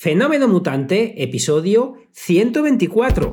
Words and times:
Fenómeno 0.00 0.46
Mutante, 0.46 1.24
episodio 1.24 1.96
124. 2.12 3.32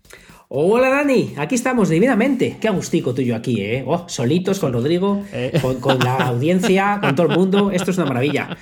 Hola 0.53 0.89
Dani, 0.89 1.33
aquí 1.37 1.55
estamos 1.55 1.87
divinamente. 1.87 2.57
Qué 2.59 2.67
agustico 2.67 3.13
tuyo 3.13 3.37
aquí, 3.37 3.61
¿eh? 3.61 3.85
Oh, 3.87 4.03
solitos 4.09 4.59
con 4.59 4.73
Rodrigo, 4.73 5.23
eh. 5.31 5.57
con, 5.79 5.97
la 5.99 6.15
audiencia, 6.27 6.99
con 6.99 7.15
todo 7.15 7.27
el 7.27 7.37
mundo. 7.37 7.71
Esto 7.71 7.91
es 7.91 7.97
una 7.97 8.07
maravilla. 8.07 8.57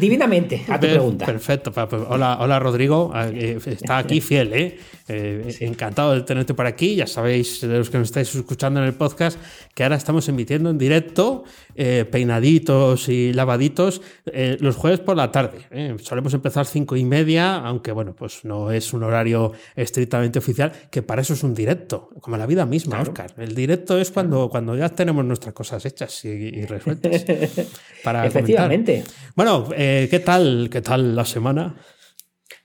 Divinamente, 0.00 0.64
a 0.66 0.80
tu 0.80 0.88
pregunta. 0.88 1.26
Perfecto. 1.26 1.72
Hola, 2.08 2.38
hola 2.40 2.58
Rodrigo. 2.58 3.12
Eh, 3.14 3.56
está 3.64 3.98
aquí 3.98 4.20
fiel, 4.20 4.52
¿eh? 4.52 4.78
Eh, 5.06 5.56
encantado 5.60 6.12
de 6.14 6.22
tenerte 6.22 6.54
por 6.54 6.66
aquí. 6.66 6.96
Ya 6.96 7.06
sabéis, 7.06 7.60
de 7.60 7.78
los 7.78 7.88
que 7.88 7.98
nos 7.98 8.08
estáis 8.08 8.34
escuchando 8.34 8.80
en 8.80 8.86
el 8.86 8.94
podcast, 8.94 9.38
que 9.74 9.84
ahora 9.84 9.94
estamos 9.94 10.28
emitiendo 10.28 10.70
en 10.70 10.78
directo, 10.78 11.44
eh, 11.80 12.04
peinaditos 12.04 13.08
y 13.08 13.32
lavaditos, 13.32 14.02
eh, 14.26 14.56
los 14.58 14.74
jueves 14.74 14.98
por 14.98 15.16
la 15.16 15.30
tarde. 15.30 15.60
Solemos 16.02 16.34
empezar 16.34 16.66
cinco 16.66 16.96
y 16.96 17.04
media, 17.04 17.54
aunque 17.54 17.92
bueno, 17.92 18.16
pues 18.16 18.44
no 18.44 18.72
es 18.72 18.92
un 18.92 19.04
horario 19.04 19.52
estrictamente 19.76 20.40
oficial, 20.40 20.72
que 20.90 21.02
para 21.02 21.22
eso 21.22 21.34
es 21.34 21.44
un 21.44 21.54
directo, 21.54 22.10
como 22.20 22.36
la 22.36 22.46
vida 22.46 22.66
misma, 22.66 23.00
Oscar. 23.00 23.32
El 23.36 23.54
directo 23.54 23.96
es 23.96 24.10
cuando, 24.10 24.48
cuando 24.48 24.76
ya 24.76 24.88
tenemos 24.88 25.24
nuestras 25.24 25.54
cosas 25.54 25.86
hechas 25.86 26.24
y, 26.24 26.66
resueltas. 26.66 27.24
Para 28.02 28.26
Efectivamente. 28.26 29.04
Bueno, 29.36 29.68
¿qué 29.70 30.22
tal? 30.24 30.68
¿Qué 30.72 30.80
tal 30.82 31.14
la 31.14 31.24
semana? 31.24 31.76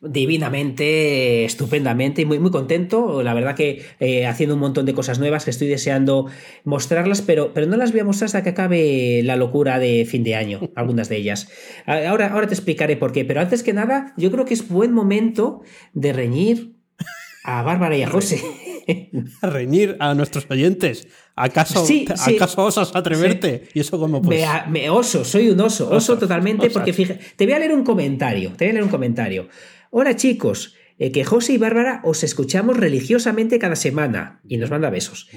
Divinamente, 0.01 1.45
estupendamente 1.45 2.21
y 2.21 2.25
muy, 2.25 2.39
muy 2.39 2.51
contento. 2.51 3.23
La 3.23 3.33
verdad 3.33 3.55
que 3.55 3.83
eh, 3.99 4.25
haciendo 4.25 4.55
un 4.55 4.61
montón 4.61 4.85
de 4.85 4.93
cosas 4.93 5.19
nuevas 5.19 5.45
que 5.45 5.51
estoy 5.51 5.67
deseando 5.67 6.27
mostrarlas, 6.63 7.21
pero, 7.21 7.53
pero 7.53 7.67
no 7.67 7.77
las 7.77 7.91
voy 7.91 8.01
a 8.01 8.05
mostrar 8.05 8.25
hasta 8.27 8.43
que 8.43 8.49
acabe 8.49 9.21
la 9.23 9.35
locura 9.35 9.79
de 9.79 10.05
fin 10.05 10.23
de 10.23 10.35
año, 10.35 10.71
algunas 10.75 11.09
de 11.09 11.17
ellas. 11.17 11.49
Ahora, 11.85 12.27
ahora 12.27 12.47
te 12.47 12.53
explicaré 12.53 12.97
por 12.97 13.11
qué, 13.11 13.25
pero 13.25 13.41
antes 13.41 13.63
que 13.63 13.73
nada, 13.73 14.13
yo 14.17 14.31
creo 14.31 14.45
que 14.45 14.53
es 14.53 14.67
buen 14.67 14.93
momento 14.93 15.61
de 15.93 16.13
reñir 16.13 16.82
a 17.44 17.61
Bárbara 17.61 17.97
y 17.97 18.03
a 18.03 18.09
José. 18.09 18.41
a 19.41 19.49
reñir 19.49 19.95
a 19.99 20.13
nuestros 20.13 20.45
oyentes. 20.49 21.08
¿Acaso, 21.36 21.85
¿acaso 22.16 22.63
osas 22.63 22.95
atreverte? 22.95 23.69
¿Y 23.73 23.80
eso 23.80 24.00
como 24.00 24.22
pues? 24.22 24.45
Me, 24.69 24.89
oso, 24.89 25.25
soy 25.25 25.50
un 25.50 25.59
oso, 25.59 25.89
oso, 25.89 26.17
totalmente, 26.17 26.69
porque 26.69 26.94
fíjate, 26.94 27.19
te 27.35 27.45
voy 27.45 27.53
a 27.53 27.59
leer 27.59 27.73
un 27.73 27.83
comentario, 27.83 28.52
te 28.52 28.66
voy 28.66 28.69
a 28.69 28.73
leer 28.73 28.83
un 28.83 28.91
comentario. 28.91 29.47
Hola 29.89 30.16
chicos, 30.16 30.75
eh, 31.00 31.11
que 31.11 31.23
José 31.23 31.53
y 31.53 31.58
Bárbara 31.58 32.02
os 32.03 32.23
escuchamos 32.23 32.77
religiosamente 32.77 33.57
cada 33.57 33.75
semana 33.75 34.41
y 34.47 34.57
nos 34.57 34.69
manda 34.69 34.89
besos. 34.89 35.30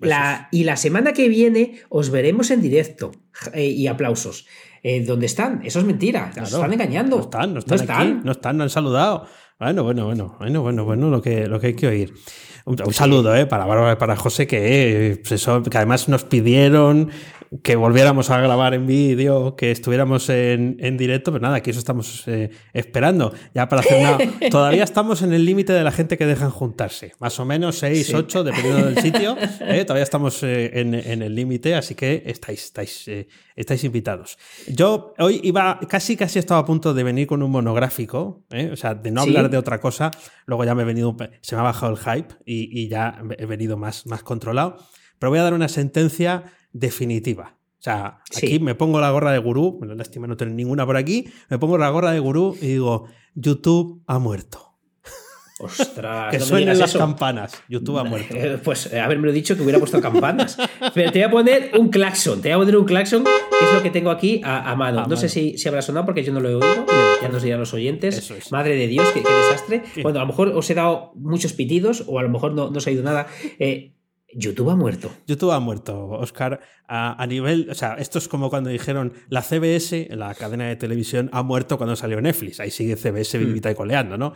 la, 0.00 0.48
y 0.50 0.64
la 0.64 0.76
semana 0.76 1.12
que 1.12 1.28
viene 1.28 1.80
os 1.88 2.10
veremos 2.10 2.50
en 2.50 2.62
directo 2.62 3.12
eh, 3.52 3.66
y 3.66 3.86
aplausos. 3.88 4.46
Eh, 4.82 5.04
¿Dónde 5.04 5.26
están? 5.26 5.60
Eso 5.64 5.78
es 5.78 5.84
mentira, 5.84 6.32
nos 6.36 6.52
están 6.52 6.72
engañando. 6.72 7.16
No 7.16 7.22
están, 7.22 7.54
no 7.54 7.60
están, 7.60 8.24
no 8.24 8.32
están, 8.32 8.56
no 8.56 8.64
han 8.64 8.70
saludado. 8.70 9.28
Bueno, 9.58 9.84
bueno, 9.84 10.06
bueno, 10.06 10.36
bueno, 10.38 10.62
bueno, 10.62 10.84
bueno, 10.84 11.10
lo 11.10 11.22
que, 11.22 11.46
lo 11.46 11.60
que 11.60 11.68
hay 11.68 11.74
que 11.74 11.86
oír. 11.86 12.14
Un, 12.64 12.92
saludo 12.92 13.34
eh, 13.34 13.46
para 13.46 13.66
Bárbara 13.66 13.92
y 13.92 13.96
para 13.96 14.16
José, 14.16 14.46
que, 14.46 15.20
pues 15.26 15.46
que 15.70 15.76
además 15.76 16.08
nos 16.08 16.24
pidieron 16.24 17.10
que 17.62 17.76
volviéramos 17.76 18.30
a 18.30 18.40
grabar 18.40 18.72
en 18.72 18.86
vídeo, 18.86 19.56
que 19.56 19.70
estuviéramos 19.70 20.28
en, 20.30 20.76
en, 20.80 20.96
directo, 20.96 21.32
pero 21.32 21.42
nada, 21.42 21.56
aquí 21.56 21.70
eso 21.70 21.80
estamos 21.80 22.26
eh, 22.26 22.50
esperando. 22.72 23.32
Ya 23.54 23.68
para 23.68 23.80
hacer 23.80 24.02
nada. 24.02 24.18
Todavía 24.50 24.84
estamos 24.84 25.20
en 25.20 25.34
el 25.34 25.44
límite 25.44 25.72
de 25.72 25.84
la 25.84 25.92
gente 25.92 26.16
que 26.16 26.24
dejan 26.24 26.50
juntarse. 26.50 27.12
Más 27.18 27.38
o 27.40 27.44
menos 27.44 27.76
6, 27.78 28.14
8, 28.14 28.44
dependiendo 28.44 28.86
del 28.86 28.98
sitio. 29.02 29.36
Eh, 29.60 29.84
todavía 29.84 30.04
estamos 30.04 30.42
eh, 30.42 30.80
en, 30.80 30.94
en, 30.94 31.22
el 31.22 31.34
límite, 31.34 31.74
así 31.74 31.94
que 31.94 32.22
estáis, 32.26 32.64
estáis, 32.64 33.10
estáis 33.54 33.84
invitados. 33.84 34.38
Yo 34.68 35.12
hoy 35.18 35.40
iba, 35.42 35.78
casi, 35.88 36.16
casi 36.16 36.38
estaba 36.38 36.60
a 36.60 36.64
punto 36.64 36.94
de 36.94 37.02
venir 37.02 37.26
con 37.26 37.42
un 37.42 37.50
monográfico, 37.50 38.44
o 38.72 38.76
sea, 38.76 38.94
de 38.94 39.10
no 39.10 39.22
hablar 39.22 39.50
de 39.50 39.58
otra 39.58 39.78
cosa. 39.78 40.10
Luego 40.46 40.64
ya 40.64 40.74
me 40.74 40.82
he 40.82 40.86
venido, 40.86 41.16
se 41.42 41.54
me 41.54 41.60
ha 41.60 41.64
bajado 41.64 41.92
el 41.92 41.98
hype 41.98 42.34
y, 42.46 42.80
y 42.80 42.88
ya 42.88 43.22
he 43.36 43.46
venido 43.46 43.76
más, 43.76 44.06
más 44.06 44.22
controlado. 44.22 44.78
Pero 45.18 45.30
voy 45.30 45.38
a 45.38 45.42
dar 45.42 45.54
una 45.54 45.68
sentencia 45.68 46.44
definitiva. 46.72 47.56
O 47.78 47.82
sea, 47.82 48.20
aquí 48.36 48.60
me 48.60 48.76
pongo 48.76 49.00
la 49.00 49.10
gorra 49.10 49.32
de 49.32 49.38
gurú, 49.38 49.72
bueno, 49.78 49.96
lástima 49.96 50.28
no 50.28 50.36
tener 50.36 50.54
ninguna 50.54 50.86
por 50.86 50.96
aquí, 50.96 51.26
me 51.48 51.58
pongo 51.58 51.78
la 51.78 51.90
gorra 51.90 52.12
de 52.12 52.20
gurú 52.20 52.56
y 52.60 52.68
digo, 52.68 53.08
YouTube 53.34 54.04
ha 54.06 54.20
muerto. 54.20 54.76
Ostras, 55.58 56.30
que 56.30 56.38
suenen 56.38 56.78
las 56.78 56.96
campanas. 56.96 57.60
YouTube 57.68 57.98
ha 57.98 58.04
muerto. 58.08 58.36
Eh, 58.36 58.60
pues 58.62 58.92
eh, 58.92 59.00
haberme 59.00 59.32
dicho 59.32 59.56
que 59.56 59.62
hubiera 59.62 59.80
puesto 59.80 60.00
campanas. 60.00 60.56
Pero 60.94 61.10
te 61.10 61.18
voy 61.18 61.26
a 61.26 61.30
poner 61.32 61.72
un 61.76 61.88
claxon. 61.88 62.40
Te 62.40 62.50
voy 62.50 62.54
a 62.54 62.58
poner 62.58 62.76
un 62.76 62.84
claxon, 62.84 63.24
que 63.24 63.64
es 63.64 63.74
lo 63.74 63.82
que 63.82 63.90
tengo 63.90 64.10
aquí 64.10 64.40
a, 64.44 64.76
mano. 64.76 65.04
no 65.08 65.16
sé 65.16 65.28
si, 65.28 65.58
si, 65.58 65.66
habrá 65.66 65.82
sonado 65.82 66.06
porque 66.06 66.22
yo 66.22 66.32
no 66.32 66.38
lo 66.38 66.50
he 66.50 66.54
oído. 66.54 66.86
Ya 67.20 67.28
nos 67.30 67.42
dirán 67.42 67.58
los 67.58 67.74
oyentes. 67.74 68.32
Madre 68.52 68.76
de 68.76 68.86
Dios, 68.86 69.08
qué, 69.12 69.22
desastre. 69.22 69.82
Bueno, 70.04 70.20
a 70.20 70.22
lo 70.22 70.28
mejor 70.28 70.48
os 70.50 70.70
he 70.70 70.74
dado 70.74 71.10
muchos 71.16 71.52
pitidos 71.52 72.04
o 72.06 72.20
a 72.20 72.22
lo 72.22 72.28
mejor 72.28 72.52
no, 72.52 72.70
no 72.70 72.78
os 72.78 72.86
ha 72.86 72.92
ido 72.92 73.02
nada. 73.02 73.26
Eh, 73.58 73.92
YouTube 74.34 74.70
ha 74.70 74.76
muerto. 74.76 75.10
YouTube 75.26 75.52
ha 75.52 75.60
muerto, 75.60 76.08
Oscar. 76.08 76.60
A, 76.86 77.26
nivel, 77.26 77.68
o 77.70 77.74
sea, 77.74 77.94
esto 77.94 78.18
es 78.18 78.28
como 78.28 78.50
cuando 78.50 78.68
dijeron 78.68 79.14
la 79.28 79.40
CBS, 79.40 80.08
la 80.10 80.34
cadena 80.34 80.68
de 80.68 80.76
televisión, 80.76 81.30
ha 81.32 81.42
muerto 81.42 81.78
cuando 81.78 81.96
salió 81.96 82.20
Netflix. 82.20 82.60
Ahí 82.60 82.70
sigue 82.70 82.96
CBS 82.96 83.38
hmm. 83.38 83.46
vivita 83.46 83.70
y 83.70 83.74
coleando, 83.74 84.18
¿no? 84.18 84.34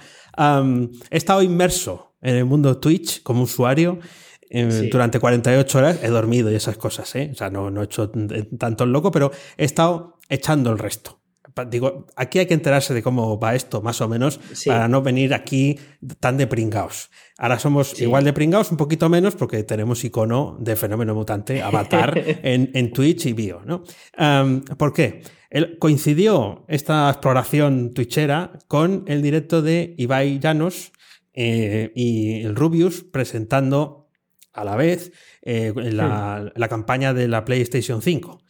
he 1.10 1.16
estado 1.16 1.42
inmerso 1.42 2.14
en 2.22 2.36
el 2.36 2.44
mundo 2.44 2.78
Twitch 2.78 3.22
como 3.22 3.42
usuario. 3.42 3.98
Eh, 4.48 4.88
durante 4.92 5.18
48 5.18 5.78
horas 5.78 5.98
he 6.04 6.08
dormido 6.08 6.52
y 6.52 6.54
esas 6.54 6.76
cosas, 6.76 7.12
¿eh? 7.16 7.30
O 7.32 7.34
sea, 7.34 7.50
no, 7.50 7.68
no 7.68 7.82
he 7.82 7.84
hecho 7.84 8.12
tanto 8.58 8.84
el 8.84 8.92
loco, 8.92 9.10
pero 9.10 9.32
he 9.56 9.64
estado 9.64 10.20
echando 10.28 10.70
el 10.70 10.78
resto 10.78 11.20
digo, 11.64 12.06
aquí 12.16 12.38
hay 12.38 12.46
que 12.46 12.54
enterarse 12.54 12.92
de 12.92 13.02
cómo 13.02 13.38
va 13.38 13.54
esto, 13.54 13.80
más 13.82 14.00
o 14.00 14.08
menos, 14.08 14.40
para 14.66 14.88
no 14.88 15.02
venir 15.02 15.32
aquí 15.34 15.78
tan 16.20 16.36
de 16.36 16.46
pringaos. 16.46 17.10
Ahora 17.38 17.58
somos 17.58 18.00
igual 18.00 18.24
de 18.24 18.32
pringaos, 18.32 18.70
un 18.70 18.76
poquito 18.76 19.08
menos, 19.08 19.34
porque 19.34 19.62
tenemos 19.64 20.04
icono 20.04 20.56
de 20.60 20.76
fenómeno 20.76 21.14
mutante, 21.14 21.62
avatar, 21.62 22.16
en, 22.42 22.70
en, 22.74 22.92
Twitch 22.92 23.26
y 23.26 23.32
bio, 23.32 23.62
¿no? 23.64 23.82
¿Por 24.76 24.92
qué? 24.92 25.22
coincidió 25.78 26.64
esta 26.68 27.08
exploración 27.08 27.94
twitchera 27.94 28.58
con 28.68 29.04
el 29.06 29.22
directo 29.22 29.62
de 29.62 29.94
Ibai 29.96 30.38
Llanos 30.38 30.92
eh, 31.32 31.92
y 31.94 32.42
el 32.42 32.56
Rubius 32.56 33.04
presentando 33.04 34.08
a 34.52 34.64
la 34.64 34.76
vez 34.76 35.12
eh, 35.42 35.72
la, 35.76 36.52
la, 36.54 36.68
campaña 36.68 37.14
de 37.14 37.28
la 37.28 37.44
PlayStation 37.44 38.02
5. 38.02 38.42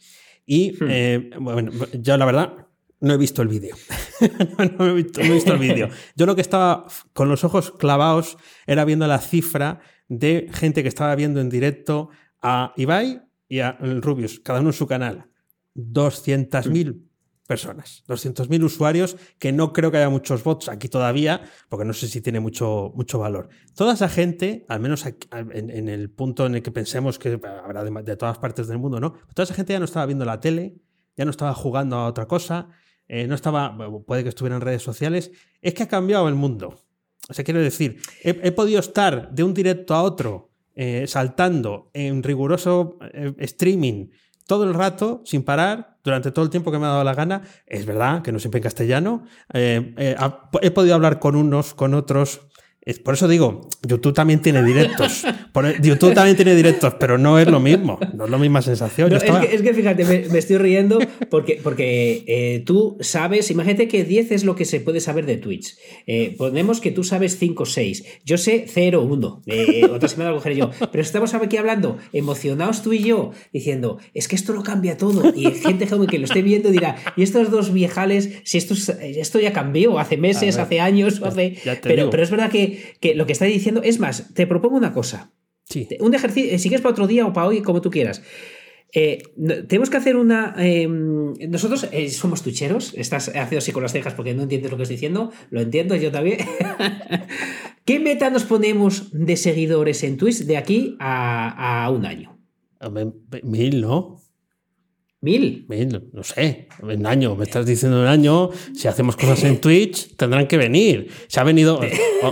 Y 0.45 0.71
hmm. 0.71 0.87
eh, 0.89 1.29
bueno, 1.39 1.71
yo 1.93 2.17
la 2.17 2.25
verdad 2.25 2.66
no 2.99 3.13
he 3.13 3.17
visto 3.17 3.41
el 3.41 3.47
vídeo. 3.47 3.75
no, 4.79 4.87
he 4.87 4.93
visto, 4.93 5.53
el 5.53 5.59
vídeo. 5.59 5.89
Yo 6.15 6.25
lo 6.25 6.35
que 6.35 6.41
estaba 6.41 6.87
con 7.13 7.29
los 7.29 7.43
ojos 7.43 7.71
clavados 7.71 8.37
era 8.65 8.85
viendo 8.85 9.07
la 9.07 9.19
cifra 9.19 9.79
de 10.07 10.49
gente 10.51 10.81
que 10.81 10.89
estaba 10.89 11.15
viendo 11.15 11.39
en 11.39 11.49
directo 11.49 12.09
a 12.41 12.73
Ibai 12.75 13.21
y 13.47 13.59
a 13.59 13.73
Rubius, 13.73 14.39
cada 14.39 14.59
uno 14.59 14.69
en 14.69 14.73
su 14.73 14.87
canal. 14.87 15.29
200.000 15.75 17.03
personas, 17.45 18.03
200.000 18.07 18.63
usuarios, 18.63 19.15
que 19.39 19.51
no 19.53 19.71
creo 19.73 19.89
que 19.89 19.97
haya 19.97 20.09
muchos 20.09 20.43
bots 20.43 20.67
aquí 20.67 20.89
todavía, 20.89 21.41
porque 21.69 21.85
no 21.85 21.93
sé 21.93 22.07
si 22.07 22.19
tiene 22.19 22.39
mucho, 22.39 22.91
mucho 22.95 23.19
valor. 23.19 23.49
Toda 23.73 23.93
esa 23.93 24.09
gente, 24.09 24.65
al 24.67 24.81
menos 24.81 25.05
en, 25.05 25.89
el 25.89 26.09
punto 26.09 26.45
en 26.45 26.55
el 26.55 26.61
que 26.61 26.71
pensemos 26.71 27.19
que 27.19 27.39
habrá 27.63 27.83
de, 27.83 27.91
de 28.03 28.17
todas 28.17 28.37
partes 28.39 28.67
del 28.67 28.79
mundo, 28.79 28.99
¿no? 28.99 29.13
Toda 29.33 29.45
esa 29.45 29.53
gente 29.53 29.73
ya 29.73 29.79
no 29.79 29.85
estaba 29.85 30.05
viendo 30.05 30.25
la 30.25 30.39
tele, 30.39 30.75
ya 31.15 31.25
no 31.25 31.31
estaba 31.31 31.53
jugando 31.53 31.95
a 31.95 32.07
otra 32.07 32.27
cosa, 32.27 32.69
eh, 33.07 33.27
no 33.27 33.35
estaba, 33.35 33.77
puede 34.05 34.23
que 34.23 34.29
estuviera 34.29 34.55
en 34.55 34.61
redes 34.61 34.83
sociales, 34.83 35.31
es 35.61 35.73
que 35.73 35.83
ha 35.83 35.87
cambiado 35.87 36.27
el 36.27 36.35
mundo. 36.35 36.75
O 37.29 37.33
sea, 37.33 37.43
quiero 37.43 37.59
decir, 37.59 37.97
he, 38.23 38.51
podido 38.51 38.79
estar 38.79 39.31
de 39.31 39.43
un 39.43 39.53
directo 39.53 39.93
a 39.93 40.03
otro 40.03 40.51
eh, 40.75 41.05
saltando 41.07 41.89
en 41.93 42.23
riguroso 42.23 42.97
eh, 43.13 43.33
streaming 43.39 44.09
todo 44.45 44.63
el 44.63 44.73
rato, 44.73 45.21
sin 45.25 45.43
parar, 45.43 45.97
durante 46.03 46.31
todo 46.31 46.45
el 46.45 46.51
tiempo 46.51 46.71
que 46.71 46.79
me 46.79 46.85
ha 46.85 46.89
dado 46.89 47.03
la 47.03 47.13
gana. 47.13 47.41
Es 47.65 47.85
verdad 47.85 48.21
que 48.21 48.31
no 48.31 48.39
siempre 48.39 48.59
en 48.59 48.63
castellano. 48.63 49.25
he 49.53 50.71
podido 50.73 50.95
hablar 50.95 51.19
con 51.19 51.35
unos, 51.35 51.73
con 51.73 51.93
otros. 51.93 52.47
Por 53.03 53.15
eso 53.15 53.27
digo, 53.27 53.67
YouTube 53.83 54.13
también 54.13 54.41
tiene 54.41 54.63
directos. 54.63 55.25
YouTube 55.81 56.13
también 56.13 56.35
tiene 56.35 56.55
directos, 56.55 56.93
pero 56.99 57.17
no 57.17 57.39
es 57.39 57.47
lo 57.47 57.59
mismo. 57.59 57.99
No 58.13 58.25
es 58.25 58.31
la 58.31 58.37
misma 58.37 58.61
sensación. 58.61 59.11
es, 59.13 59.23
que, 59.61 59.73
fíjate, 59.73 60.05
me, 60.05 60.37
estoy 60.37 60.57
riendo 60.57 60.99
porque, 61.29 61.59
porque 61.63 62.23
eh, 62.27 62.63
tú 62.65 62.97
sabes, 62.99 63.49
imagínate 63.51 63.87
que 63.87 64.03
10 64.03 64.31
es 64.31 64.43
lo 64.43 64.55
que 64.55 64.65
se 64.65 64.79
puede 64.79 64.99
saber 64.99 65.25
de 65.25 65.37
Twitch. 65.37 65.77
Eh, 66.05 66.35
ponemos 66.37 66.81
que 66.81 66.91
tú 66.91 67.03
sabes 67.03 67.37
5 67.37 67.63
o 67.63 67.65
6. 67.65 68.03
Yo 68.25 68.37
sé 68.37 68.65
0 68.67 69.01
1. 69.01 69.43
Eh, 69.47 69.85
otra 69.91 70.09
semana 70.09 70.31
lo 70.31 70.37
cogeré 70.37 70.57
yo. 70.57 70.71
Pero 70.91 71.01
estamos 71.01 71.33
aquí 71.33 71.57
hablando, 71.57 71.97
emocionados 72.13 72.81
tú 72.81 72.93
y 72.93 73.03
yo, 73.03 73.31
diciendo, 73.53 73.99
es 74.13 74.27
que 74.27 74.35
esto 74.35 74.53
lo 74.53 74.63
cambia 74.63 74.97
todo. 74.97 75.33
Y 75.35 75.51
gente 75.51 75.87
joven 75.87 76.07
que 76.07 76.19
lo 76.19 76.25
esté 76.25 76.41
viendo 76.41 76.69
dirá, 76.69 76.95
y 77.15 77.23
estos 77.23 77.51
dos 77.51 77.71
viejales, 77.71 78.29
si 78.43 78.57
esto, 78.57 78.73
esto 79.01 79.39
ya 79.39 79.53
cambió 79.53 79.99
hace 79.99 80.17
meses, 80.17 80.57
hace 80.57 80.79
años, 80.79 81.21
hace. 81.23 81.57
Pero, 81.83 82.09
pero 82.09 82.23
es 82.23 82.31
verdad 82.31 82.49
que 82.49 82.67
que, 82.99 83.15
lo 83.15 83.25
que 83.25 83.33
está 83.33 83.45
diciendo. 83.45 83.81
Es 83.83 83.99
más, 83.99 84.33
te 84.33 84.47
propongo 84.47 84.77
una 84.77 84.93
cosa. 84.93 85.31
Sí. 85.69 85.87
Un 85.99 86.13
ejercicio, 86.13 86.51
eh, 86.51 86.59
si 86.59 86.69
quieres 86.69 86.81
para 86.81 86.93
otro 86.93 87.07
día 87.07 87.25
o 87.25 87.33
para 87.33 87.47
hoy, 87.47 87.61
como 87.61 87.81
tú 87.81 87.91
quieras. 87.91 88.21
Eh, 88.93 89.21
tenemos 89.67 89.89
que 89.89 89.97
hacer 89.97 90.15
una. 90.15 90.55
Em, 90.57 91.33
nosotros 91.49 91.87
eh, 91.91 92.09
somos 92.09 92.41
tucheros. 92.41 92.93
Estás 92.95 93.29
haciendo 93.29 93.57
así 93.57 93.71
con 93.73 93.83
las 93.83 93.91
cejas 93.91 94.13
porque 94.13 94.33
no 94.33 94.43
entiendes 94.43 94.71
lo 94.71 94.77
que 94.77 94.83
estoy 94.83 94.95
diciendo. 94.95 95.31
Lo 95.49 95.59
entiendo, 95.59 95.95
yo 95.95 96.09
también. 96.11 96.39
¿Qué 97.85 97.99
meta 97.99 98.29
nos 98.29 98.43
ponemos 98.43 99.09
de 99.11 99.35
seguidores 99.35 100.03
en 100.03 100.17
Twitch 100.17 100.45
de 100.45 100.57
aquí 100.57 100.95
a, 100.99 101.83
a 101.85 101.89
un 101.91 102.05
año? 102.05 102.39
Mil, 103.43 103.81
¿no? 103.81 104.21
¿Mil? 105.19 105.65
Mil, 105.67 106.09
no 106.13 106.21
sé, 106.21 106.67
un 106.79 107.07
año, 107.07 107.35
me 107.35 107.45
estás 107.45 107.65
diciendo 107.65 107.99
un 107.99 108.05
año, 108.05 108.51
si 108.75 108.87
hacemos 108.87 109.15
cosas 109.15 109.43
en 109.45 109.59
Twitch, 109.59 110.15
tendrán 110.15 110.45
que 110.45 110.57
venir. 110.57 111.11
Se 111.27 111.39
ha 111.39 111.43
venido, 111.43 111.79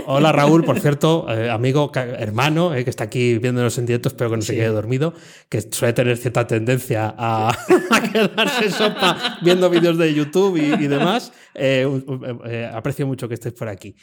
hola 0.06 0.30
Raúl, 0.30 0.62
por 0.62 0.78
cierto, 0.78 1.26
eh, 1.28 1.50
amigo, 1.50 1.90
hermano, 1.92 2.76
eh, 2.76 2.84
que 2.84 2.90
está 2.90 3.02
aquí 3.02 3.38
viéndonos 3.38 3.76
en 3.78 3.86
directo, 3.86 4.08
espero 4.08 4.30
que 4.30 4.36
no 4.36 4.42
se 4.42 4.54
quede 4.54 4.68
dormido, 4.68 5.14
que 5.48 5.62
suele 5.62 5.94
tener 5.94 6.16
cierta 6.16 6.46
tendencia 6.46 7.12
a, 7.18 7.52
quedarse 8.12 8.70
sopa 8.70 9.40
viendo 9.42 9.68
vídeos 9.68 9.98
de 9.98 10.14
YouTube 10.14 10.56
y, 10.56 10.86
demás. 10.86 11.32
Eh, 11.54 12.70
aprecio 12.72 13.04
mucho 13.04 13.26
que 13.26 13.34
estés 13.34 13.52
por 13.52 13.68
aquí. 13.68 13.96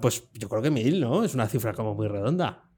pues 0.00 0.24
yo 0.34 0.48
creo 0.48 0.60
que 0.60 0.70
mil, 0.72 1.00
¿no? 1.00 1.22
Es 1.22 1.34
una 1.34 1.46
cifra 1.46 1.72
como 1.72 1.94
muy 1.94 2.08
redonda. 2.08 2.71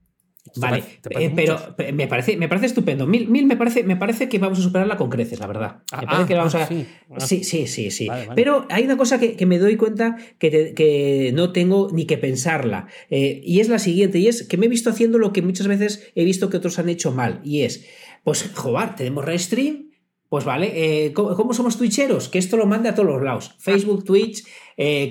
Vale, 0.56 0.84
eh, 1.10 1.32
pero 1.34 1.58
me 1.94 2.06
parece, 2.06 2.36
me 2.36 2.48
parece 2.48 2.66
estupendo. 2.66 3.06
Mil, 3.06 3.28
mil 3.28 3.46
me, 3.46 3.56
parece, 3.56 3.82
me 3.82 3.96
parece 3.96 4.28
que 4.28 4.38
vamos 4.38 4.58
a 4.58 4.62
superarla 4.62 4.96
con 4.96 5.08
creces, 5.08 5.40
la 5.40 5.46
verdad. 5.46 5.82
Ah, 5.90 6.02
me 6.02 6.06
parece 6.06 6.26
que 6.26 6.34
ah, 6.34 6.38
vamos 6.38 6.54
a... 6.54 6.62
Ah. 6.64 6.68
sí. 7.20 7.44
sí, 7.44 7.66
sí, 7.66 7.90
sí, 7.90 8.08
Pero 8.36 8.66
hay 8.68 8.84
una 8.84 8.98
cosa 8.98 9.18
que, 9.18 9.46
me 9.46 9.58
doy 9.58 9.76
cuenta 9.76 10.16
que, 10.38 10.74
que, 10.74 11.32
no 11.34 11.52
tengo 11.52 11.88
ni 11.92 12.04
que 12.04 12.18
pensarla. 12.18 12.88
Eh, 13.08 13.40
y 13.42 13.60
es 13.60 13.70
la 13.70 13.78
siguiente, 13.78 14.18
y 14.18 14.28
es 14.28 14.46
que 14.46 14.58
me 14.58 14.66
he 14.66 14.68
visto 14.68 14.90
haciendo 14.90 15.18
lo 15.18 15.32
que 15.32 15.40
muchas 15.40 15.66
veces 15.66 16.12
he 16.14 16.24
visto 16.24 16.50
que 16.50 16.58
otros 16.58 16.78
han 16.78 16.90
hecho 16.90 17.10
mal. 17.10 17.40
Y 17.42 17.62
es, 17.62 17.86
pues, 18.22 18.50
joder, 18.54 18.96
tenemos 18.96 19.24
Restream. 19.24 19.92
Pues 20.28 20.44
vale, 20.44 20.72
eh, 21.06 21.12
¿cómo, 21.12 21.54
somos 21.54 21.78
twitcheros? 21.78 22.28
Que 22.28 22.38
esto 22.38 22.56
lo 22.56 22.66
manda 22.66 22.90
a 22.90 22.94
todos 22.94 23.08
los 23.08 23.22
lados. 23.22 23.54
Facebook, 23.60 24.04
Twitch, 24.04 24.44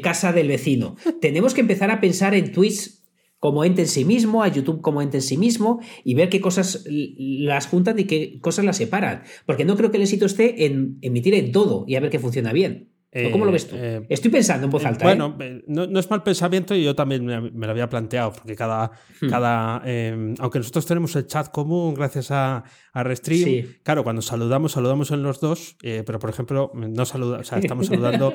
casa 0.01 0.33
del 0.33 0.49
vecino. 0.49 0.95
Tenemos 1.21 1.53
que 1.53 1.61
empezar 1.61 1.91
a 1.91 2.01
pensar 2.01 2.35
en 2.35 2.51
Twitch 2.51 3.02
como 3.43 3.65
ente 3.65 3.81
en 3.81 3.89
sí 3.89 4.05
mismo, 4.05 4.41
a 4.41 4.47
YouTube 4.47 4.79
como 4.79 5.01
ente 5.01 5.17
en 5.17 5.21
sí 5.21 5.35
mismo 5.35 5.81
y 6.05 6.13
ver 6.13 6.29
qué 6.29 6.39
cosas 6.39 6.85
las 6.87 7.67
juntan 7.67 7.99
y 7.99 8.05
qué 8.05 8.39
cosas 8.39 8.63
las 8.63 8.77
separan. 8.77 9.23
Porque 9.45 9.65
no 9.65 9.75
creo 9.75 9.91
que 9.91 9.97
el 9.97 10.03
éxito 10.03 10.27
esté 10.27 10.65
en 10.65 10.97
emitir 11.01 11.33
en 11.33 11.51
todo 11.51 11.83
y 11.85 11.97
a 11.97 11.99
ver 11.99 12.09
qué 12.09 12.19
funciona 12.19 12.53
bien. 12.53 12.93
¿Cómo 13.33 13.45
lo 13.45 13.51
ves 13.51 13.67
tú? 13.67 13.75
Eh, 13.77 14.05
Estoy 14.07 14.31
pensando 14.31 14.65
en 14.65 14.71
voz 14.71 14.85
alta. 14.85 15.03
Bueno, 15.03 15.35
¿eh? 15.41 15.61
no, 15.67 15.99
es 15.99 16.09
mal 16.09 16.23
pensamiento 16.23 16.73
y 16.73 16.85
yo 16.85 16.95
también 16.95 17.25
me, 17.25 17.67
lo 17.67 17.71
había 17.71 17.89
planteado, 17.89 18.31
porque 18.31 18.55
cada. 18.55 18.91
Hmm. 19.21 19.29
cada 19.29 19.81
em, 19.85 20.35
aunque 20.39 20.59
nosotros 20.59 20.85
tenemos 20.85 21.13
el 21.17 21.27
chat 21.27 21.49
común 21.51 21.93
gracias 21.93 22.31
a, 22.31 22.63
a 22.93 23.01
Restream, 23.01 23.65
claro, 23.81 24.03
cuando 24.03 24.21
saludamos, 24.21 24.73
saludamos 24.73 25.09
en 25.09 25.23
los 25.23 25.39
dos, 25.39 25.77
eh, 25.81 26.03
pero 26.05 26.19
por 26.19 26.29
ejemplo, 26.29 26.71
no 26.75 27.05
saluda, 27.05 27.39
o 27.39 27.43
sea, 27.43 27.57
estamos 27.57 27.87
saludando 27.87 28.31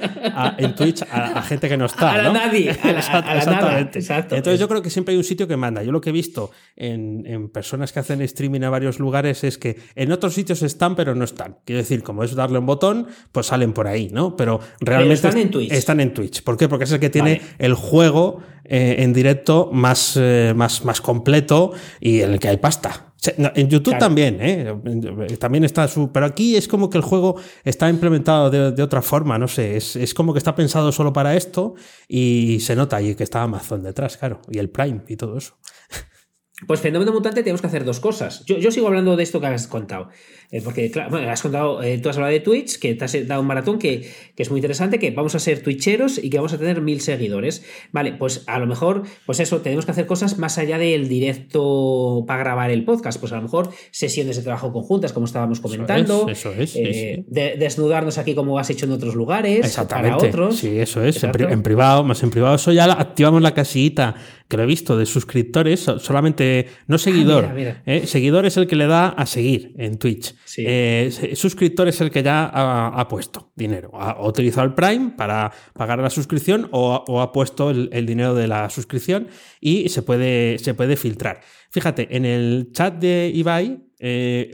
en 0.59 0.75
Twitch 0.75 1.03
a, 1.03 1.41
gente 1.43 1.69
que 1.69 1.77
no 1.77 1.87
está. 1.87 2.15
A 2.15 2.23
¿no? 2.23 2.33
nadie. 2.33 2.71
exactamente. 2.71 4.01
Entonces 4.01 4.59
yo 4.59 4.69
creo 4.69 4.83
que 4.83 4.91
siempre 4.91 5.13
hay 5.13 5.19
un 5.19 5.25
sitio 5.25 5.47
que 5.47 5.57
manda. 5.57 5.85
Yo 5.85 5.93
lo 5.93 6.01
que 6.01 6.11
he 6.11 6.13
visto 6.13 6.51
en, 6.75 7.25
en 7.27 7.49
personas 7.51 7.93
que 7.93 8.01
hacen 8.01 8.21
streaming 8.21 8.63
a 8.63 8.71
varios 8.71 8.99
lugares 8.99 9.45
es 9.45 9.59
que 9.59 9.79
en 9.95 10.11
otros 10.11 10.35
sitios 10.35 10.63
están, 10.63 10.97
pero 10.97 11.15
no 11.15 11.25
están. 11.25 11.59
Quiero 11.65 11.79
decir, 11.79 12.03
como 12.03 12.25
es 12.25 12.35
darle 12.35 12.59
un 12.59 12.67
botón, 12.67 13.07
pues 13.31 13.47
salen 13.47 13.73
por 13.73 13.87
ahí, 13.87 14.09
¿no? 14.13 14.35
Pero 14.37 14.59
realmente 14.81 15.15
están 15.15 15.39
en 15.39 15.51
Twitch. 15.53 15.73
Están 15.73 16.01
en 16.01 16.13
Twitch. 16.13 16.43
¿Por 16.43 16.57
qué? 16.57 16.69
Porque 16.69 16.85
es 16.85 16.91
el 16.91 16.99
que 16.99 17.11
tiene 17.11 17.41
el 17.59 17.75
juego 17.75 18.43
eh, 18.65 18.97
en 18.99 19.13
directo 19.13 19.71
más, 19.73 20.19
eh, 20.21 20.53
más, 20.57 20.85
más 20.85 21.01
completo 21.01 21.73
y 22.01 22.23
en 22.23 22.33
el 22.33 22.41
que 22.41 22.49
hay 22.49 22.57
pasta. 22.57 23.08
En 23.25 23.69
YouTube 23.69 23.99
también, 23.99 24.39
¿eh? 24.41 24.77
También 25.41 25.65
está 25.65 25.89
su. 25.89 26.13
Pero 26.13 26.27
aquí 26.27 26.57
es 26.57 26.69
como 26.69 26.89
que 26.89 26.99
el 26.99 27.05
juego 27.05 27.35
está 27.65 27.91
implementado 27.91 28.49
de, 28.49 28.83
otra 28.83 29.03
forma, 29.03 29.39
no 29.39 29.49
sé. 29.49 29.77
Es, 29.77 29.97
es, 29.97 30.15
como 30.15 30.33
que 30.33 30.39
está 30.39 30.55
pensado 30.55 30.93
solo 30.93 31.13
para 31.13 31.35
esto 31.35 31.75
y 32.07 32.61
se 32.61 32.77
nota 32.77 32.97
ahí 32.97 33.17
que 33.17 33.25
está 33.25 33.43
Amazon 33.43 33.83
detrás, 33.83 34.17
claro. 34.17 34.41
Y 34.49 34.59
el 34.59 34.71
Prime 34.71 35.03
y 35.09 35.17
todo 35.17 35.37
eso. 35.37 35.57
Pues 36.67 36.81
fenómeno 36.81 37.13
mutante 37.13 37.43
tenemos 37.43 37.61
que 37.61 37.69
hacer 37.69 37.85
dos 37.85 38.01
cosas. 38.01 38.45
Yo, 38.45 38.59
yo 38.59 38.73
sigo 38.73 38.89
hablando 38.89 39.17
de 39.17 39.23
esto 39.23 39.41
que 39.41 39.47
has 39.47 39.69
contado. 39.69 40.09
Eh, 40.51 40.61
porque, 40.63 40.91
claro, 40.91 41.11
bueno, 41.11 41.31
has 41.31 41.43
contado, 41.43 41.83
eh, 41.83 41.99
tú 41.99 42.09
has 42.09 42.17
hablado 42.17 42.33
de 42.33 42.41
Twitch, 42.41 42.79
que 42.79 42.95
te 42.95 43.05
has 43.05 43.29
dado 43.29 43.43
un 43.43 43.47
maratón 43.47 43.79
que, 43.79 44.11
que, 44.35 44.43
es 44.43 44.51
muy 44.51 44.59
interesante, 44.59 44.99
que 44.99 45.11
vamos 45.13 45.35
a 45.35 45.39
ser 45.39 45.63
twitcheros 45.63 46.19
y 46.19 46.31
que 46.31 46.39
vamos 46.39 46.53
a 46.55 46.59
tener 46.59 46.81
mil 46.81 47.01
seguidores. 47.01 47.65
Vale, 47.93 48.13
pues 48.13 48.43
a 48.47 48.59
lo 48.59 48.67
mejor, 48.67 49.05
pues 49.25 49.39
eso, 49.41 49.61
tenemos 49.61 49.85
que 49.85 49.93
hacer 49.93 50.07
cosas 50.07 50.39
más 50.39 50.59
allá 50.59 50.79
del 50.79 51.09
directo 51.09 52.25
para 52.27 52.41
grabar 52.41 52.71
el 52.71 52.85
podcast. 52.85 53.21
Pues 53.21 53.31
a 53.33 53.37
lo 53.37 53.43
mejor 53.43 53.71
sesiones 53.93 54.37
de 54.37 54.43
trabajo 54.43 54.73
conjuntas, 54.73 55.13
como 55.13 55.27
estábamos 55.27 55.61
comentando. 55.61 56.29
Eso 56.29 56.53
es. 56.53 56.75
Eh, 56.75 57.25
desnudarnos 57.29 58.19
aquí 58.19 58.35
como 58.35 58.59
has 58.59 58.71
hecho 58.71 58.87
en 58.87 58.93
otros 58.93 59.15
lugares. 59.15 59.65
Exactamente. 59.65 60.17
Para 60.17 60.29
otros. 60.29 60.57
Sí, 60.57 60.79
eso 60.79 61.05
es. 61.05 61.23
En, 61.23 61.63
privado, 61.63 62.03
más 62.03 62.23
en 62.23 62.31
privado. 62.31 62.57
Eso 62.57 62.73
ya 62.73 62.91
activamos 62.93 63.43
la 63.43 63.55
casillita 63.55 64.17
que 64.49 64.57
lo 64.57 64.63
he 64.63 64.67
visto 64.67 64.97
de 64.97 65.05
suscriptores, 65.05 65.81
solamente, 65.81 66.67
no 66.87 66.97
ah, 66.97 66.99
seguidor. 66.99 67.51
seguidor 68.05 68.47
es 68.47 68.57
el 68.57 68.67
que 68.67 68.77
le 68.77 68.87
da 68.87 69.09
a 69.09 69.27
seguir 69.27 69.75
en 69.77 69.99
Twitch. 69.99 70.35
Eh, 70.57 71.11
suscriptor 71.35 71.87
es 71.87 72.01
el 72.01 72.11
que 72.11 72.23
ya 72.23 72.47
ha, 72.47 73.09
puesto 73.09 73.53
dinero. 73.55 73.91
Ha, 73.93 74.27
utilizado 74.27 74.67
el 74.67 74.73
Prime 74.73 75.13
para 75.17 75.53
pagar 75.75 75.99
la 75.99 76.09
suscripción 76.09 76.69
o, 76.73 77.21
ha 77.21 77.33
puesto 77.33 77.71
el, 77.71 78.07
dinero 78.07 78.35
de 78.35 78.49
la 78.49 78.71
suscripción 78.71 79.29
y 79.61 79.91
se 79.91 80.01
puede, 80.01 80.59
se 80.59 80.73
puede 80.73 80.97
filtrar. 80.97 81.41
Fíjate, 81.71 82.17
en 82.17 82.25
el 82.25 82.71
chat 82.73 82.95
de 82.95 83.31
Ibai 83.35 83.85
eh, 83.99 84.51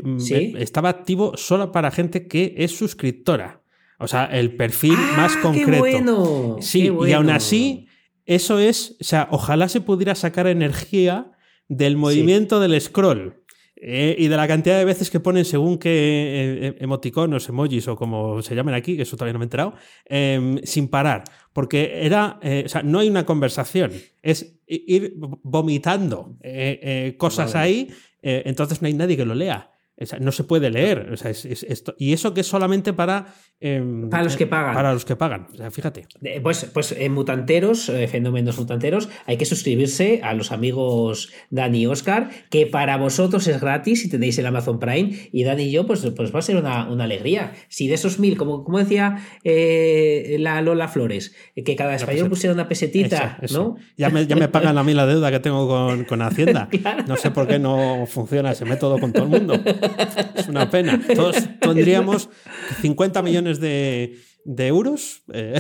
estaba 0.59 0.89
activo 0.89 1.37
solo 1.37 1.71
para 1.71 1.93
gente 1.93 2.27
que 2.27 2.55
es 2.59 2.77
suscriptora. 2.77 3.63
O 3.99 4.09
sea, 4.09 4.25
el 4.25 4.57
perfil 4.57 4.97
ah, 4.97 5.15
más 5.17 5.37
concreto. 5.37 6.57
Sí, 6.61 6.91
y 7.07 7.13
aún 7.13 7.31
así, 7.31 7.87
eso 8.27 8.59
es, 8.59 8.97
o 9.01 9.05
sea, 9.05 9.29
ojalá 9.31 9.69
se 9.69 9.81
pudiera 9.81 10.15
sacar 10.15 10.47
energía 10.47 11.33
del 11.69 11.97
movimiento 11.97 12.61
del 12.61 12.81
scroll. 12.81 13.45
Eh, 13.87 14.17
y 14.19 14.29
de 14.29 14.37
la 14.39 14.49
cantidad 14.49 14.79
de 14.79 14.85
veces 14.87 15.11
que 15.11 15.21
ponen 15.21 15.45
según 15.45 15.77
qué 15.77 15.91
eh, 15.91 16.67
eh, 16.69 16.77
emoticonos, 16.81 17.47
emojis 17.51 17.87
o 17.89 17.97
como 17.97 18.41
se 18.41 18.55
llamen 18.55 18.75
aquí, 18.75 18.97
que 18.97 19.03
eso 19.03 19.17
todavía 19.17 19.35
no 19.35 19.41
me 19.41 19.45
he 19.45 19.47
enterado, 19.47 19.75
em, 20.07 20.59
sin 20.63 20.89
parar. 20.89 21.25
Porque 21.53 22.01
era, 22.03 22.41
o 22.65 22.69
sea, 22.69 22.83
no 22.83 23.01
hay 23.01 23.11
una 23.11 23.27
conversación, 23.27 23.93
es 24.23 24.59
ir 24.67 25.15
vomitando 25.17 26.37
cosas 27.17 27.55
ahí, 27.55 27.89
entonces 28.23 28.83
no 28.83 28.89
hay 28.89 28.95
nadie 28.95 29.17
que 29.17 29.25
lo 29.25 29.37
lea 29.37 29.74
no 30.21 30.33
se 30.33 30.45
puede 30.45 30.71
leer. 30.71 31.15
esto, 31.15 31.95
y 31.99 32.13
eso 32.13 32.35
que 32.35 32.41
es 32.41 32.47
solamente 32.47 32.93
para. 32.93 33.27
Em, 33.61 34.11
para 34.11 34.25
los 34.25 34.37
que 34.37 34.47
pagan. 34.47 34.75
Para 34.75 34.93
los 34.93 35.05
que 35.05 35.15
pagan. 35.15 35.47
O 35.53 35.57
sea, 35.57 35.71
fíjate. 35.71 36.07
Pues, 36.43 36.65
pues 36.73 36.93
en 36.93 37.13
Mutanteros, 37.13 37.89
eh, 37.89 38.09
Fenómenos 38.09 38.59
Mutanteros, 38.59 39.09
hay 39.27 39.37
que 39.37 39.45
suscribirse 39.45 40.21
a 40.23 40.35
los 40.35 40.51
amigos 40.51 41.33
Dani 41.51 41.83
y 41.83 41.87
Oscar, 41.87 42.31
que 42.51 42.67
para 42.67 42.97
vosotros 42.97 43.47
es 43.47 43.61
gratis 43.61 44.05
y 44.05 44.09
tenéis 44.09 44.39
el 44.39 44.47
Amazon 44.47 44.81
Prime. 44.81 45.13
Y 45.31 45.45
Dani 45.45 45.65
y 45.65 45.71
yo, 45.71 45.87
pues, 45.87 46.05
pues 46.17 46.35
va 46.35 46.41
a 46.41 46.43
ser 46.43 46.57
una, 46.57 46.83
alegría. 46.83 47.53
Si 47.69 47.87
de 47.87 47.95
esos 47.95 48.19
mil, 48.19 48.37
como, 48.37 48.65
como 48.65 48.79
decía 48.79 49.19
eh, 49.45 50.37
la 50.41 50.61
Lola 50.61 50.89
Flores, 50.89 51.35
que 51.55 51.77
cada 51.77 51.95
español 51.95 52.29
pusiera 52.29 52.53
una 52.53 52.69
pesetita, 52.69 53.39
¿no? 53.53 53.77
Ya 53.97 54.11
me, 54.11 54.27
ya 54.27 54.37
me 54.37 54.49
pagan 54.49 54.77
a 54.79 54.83
mí 54.83 54.93
la 54.95 55.07
deuda 55.07 55.31
que 55.31 55.41
tengo 55.41 55.69
con, 55.69 56.05
con 56.05 56.23
Hacienda. 56.23 56.69
No 57.07 57.17
sé 57.17 57.31
por 57.31 57.47
qué 57.47 57.59
no 57.59 58.07
funciona 58.07 58.53
ese 58.53 58.65
método 58.65 58.99
con 58.99 59.13
todo 59.13 59.25
el 59.25 59.31
mundo. 59.31 59.55
Es 60.35 60.49
una 60.49 60.71
pena. 60.71 61.01
Todos 61.15 61.37
tendríamos 61.61 62.29
50 62.81 63.23
millones 63.23 63.61
de, 63.61 64.17
de 64.45 64.67
euros 64.67 65.23
eh, 65.33 65.59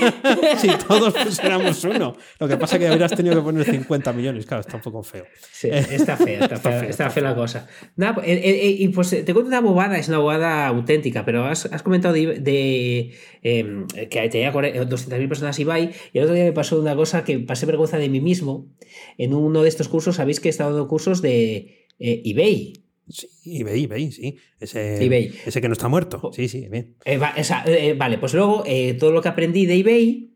si 0.58 0.68
todos 0.86 1.12
pusiéramos 1.12 1.82
uno. 1.84 2.16
Lo 2.38 2.48
que 2.48 2.56
pasa 2.56 2.76
es 2.76 2.80
que 2.80 2.88
habrías 2.88 3.14
tenido 3.14 3.34
que 3.34 3.42
poner 3.42 3.64
50 3.64 4.12
millones. 4.12 4.46
Claro, 4.46 4.60
está 4.60 4.76
un 4.76 4.82
poco 4.82 5.02
feo. 5.02 5.24
Sí, 5.52 5.68
está 5.68 6.16
fea, 6.16 6.44
está, 6.44 6.56
fea, 6.56 6.84
está 6.88 7.10
fea 7.10 7.22
la 7.24 7.34
cosa. 7.34 7.68
Nada, 7.96 8.14
pues, 8.14 8.28
eh, 8.28 8.40
eh, 8.44 8.76
y 8.78 8.88
pues 8.88 9.10
te 9.10 9.24
cuento 9.34 9.48
una 9.48 9.60
bobada, 9.60 9.98
es 9.98 10.08
una 10.08 10.18
bobada 10.18 10.68
auténtica, 10.68 11.24
pero 11.24 11.44
has, 11.44 11.66
has 11.66 11.82
comentado 11.82 12.14
de, 12.14 13.14
em, 13.42 13.86
que 13.88 14.28
tenía 14.28 14.52
200.000 14.52 15.28
personas 15.28 15.58
Ibai, 15.58 15.90
y 16.12 16.18
el 16.18 16.24
otro 16.24 16.34
día 16.34 16.44
me 16.44 16.52
pasó 16.52 16.80
una 16.80 16.94
cosa 16.94 17.24
que 17.24 17.38
pasé 17.40 17.66
vergüenza 17.66 17.98
de 17.98 18.08
mí 18.08 18.20
mismo. 18.20 18.68
En 19.18 19.34
uno 19.34 19.62
de 19.62 19.68
estos 19.68 19.88
cursos, 19.88 20.16
sabéis 20.16 20.38
que 20.38 20.48
he 20.48 20.50
estado 20.50 20.70
dando 20.70 20.88
cursos 20.88 21.20
de 21.20 21.88
eBay. 21.98 22.89
Sí, 23.10 23.28
eBay, 23.60 23.84
eBay, 23.84 24.12
sí. 24.12 24.36
Ese, 24.58 25.26
ese 25.46 25.60
que 25.60 25.68
no 25.68 25.72
está 25.72 25.88
muerto. 25.88 26.30
Sí, 26.32 26.48
sí, 26.48 26.68
bien. 26.68 26.96
Eh, 27.04 27.18
eh, 27.66 27.94
vale, 27.96 28.18
pues 28.18 28.34
luego 28.34 28.62
eh, 28.66 28.94
todo 28.94 29.12
lo 29.12 29.20
que 29.20 29.28
aprendí 29.28 29.66
de 29.66 29.74
eBay, 29.76 30.26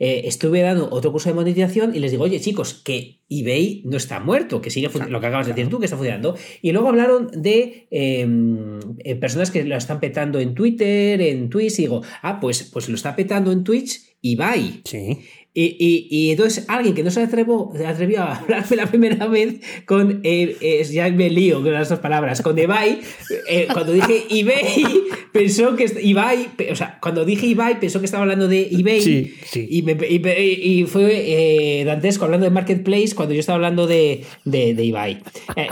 estuve 0.00 0.60
dando 0.60 0.88
otro 0.92 1.10
curso 1.10 1.28
de 1.28 1.34
monetización 1.34 1.94
y 1.94 1.98
les 1.98 2.12
digo, 2.12 2.22
oye 2.22 2.38
chicos, 2.38 2.72
que 2.72 3.22
eBay 3.28 3.82
no 3.84 3.96
está 3.96 4.20
muerto, 4.20 4.60
que 4.60 4.70
sigue 4.70 4.88
lo 5.08 5.20
que 5.20 5.26
acabas 5.26 5.46
de 5.48 5.54
decir 5.54 5.68
tú, 5.68 5.80
que 5.80 5.86
está 5.86 5.96
funcionando. 5.96 6.36
Y 6.62 6.70
luego 6.70 6.88
hablaron 6.88 7.28
de 7.34 7.88
em, 7.90 8.78
personas 9.18 9.50
que 9.50 9.64
lo 9.64 9.76
están 9.76 9.98
petando 9.98 10.38
en 10.38 10.54
Twitter, 10.54 11.20
en 11.20 11.50
Twitch, 11.50 11.80
y 11.80 11.82
digo, 11.82 12.02
ah, 12.22 12.38
pues, 12.38 12.70
pues 12.72 12.88
lo 12.88 12.94
está 12.94 13.16
petando 13.16 13.50
en 13.50 13.64
Twitch 13.64 14.08
eBay. 14.22 14.82
Sí. 14.84 15.18
Y, 15.60 16.30
entonces 16.30 16.64
alguien 16.68 16.94
que 16.94 17.02
no 17.02 17.10
se 17.10 17.20
atrevió, 17.20 17.72
atrevió 17.84 18.22
a 18.22 18.36
hablarme 18.36 18.76
la 18.76 18.86
primera 18.86 19.26
vez 19.26 19.56
con, 19.86 20.20
eh, 20.22 20.86
ya 20.90 21.10
me 21.10 21.30
lío 21.30 21.62
con 21.62 21.72
las 21.72 21.88
dos 21.88 21.98
palabras, 21.98 22.42
con 22.42 22.56
eBay, 22.56 23.00
eh, 23.48 23.66
cuando 23.72 23.92
dije 23.92 24.24
eBay, 24.30 24.84
pensó 25.32 25.74
que, 25.74 25.86
Ibai, 26.00 26.48
o 26.70 26.76
sea, 26.76 26.98
cuando 27.00 27.24
dije 27.24 27.50
eBay, 27.50 27.80
pensó 27.80 27.98
que 27.98 28.04
estaba 28.04 28.22
hablando 28.22 28.46
de 28.46 28.68
eBay. 28.70 29.00
Sí, 29.00 29.34
sí. 29.50 29.66
Y, 29.68 30.84
fue 30.86 31.80
eh, 31.80 31.84
dantesco 31.84 32.24
hablando 32.24 32.44
de 32.44 32.50
Marketplace 32.50 33.14
cuando 33.14 33.34
yo 33.34 33.40
estaba 33.40 33.56
hablando 33.56 33.86
de, 33.86 34.22
de, 34.44 34.74
de 34.74 34.88
eBay. 34.88 35.22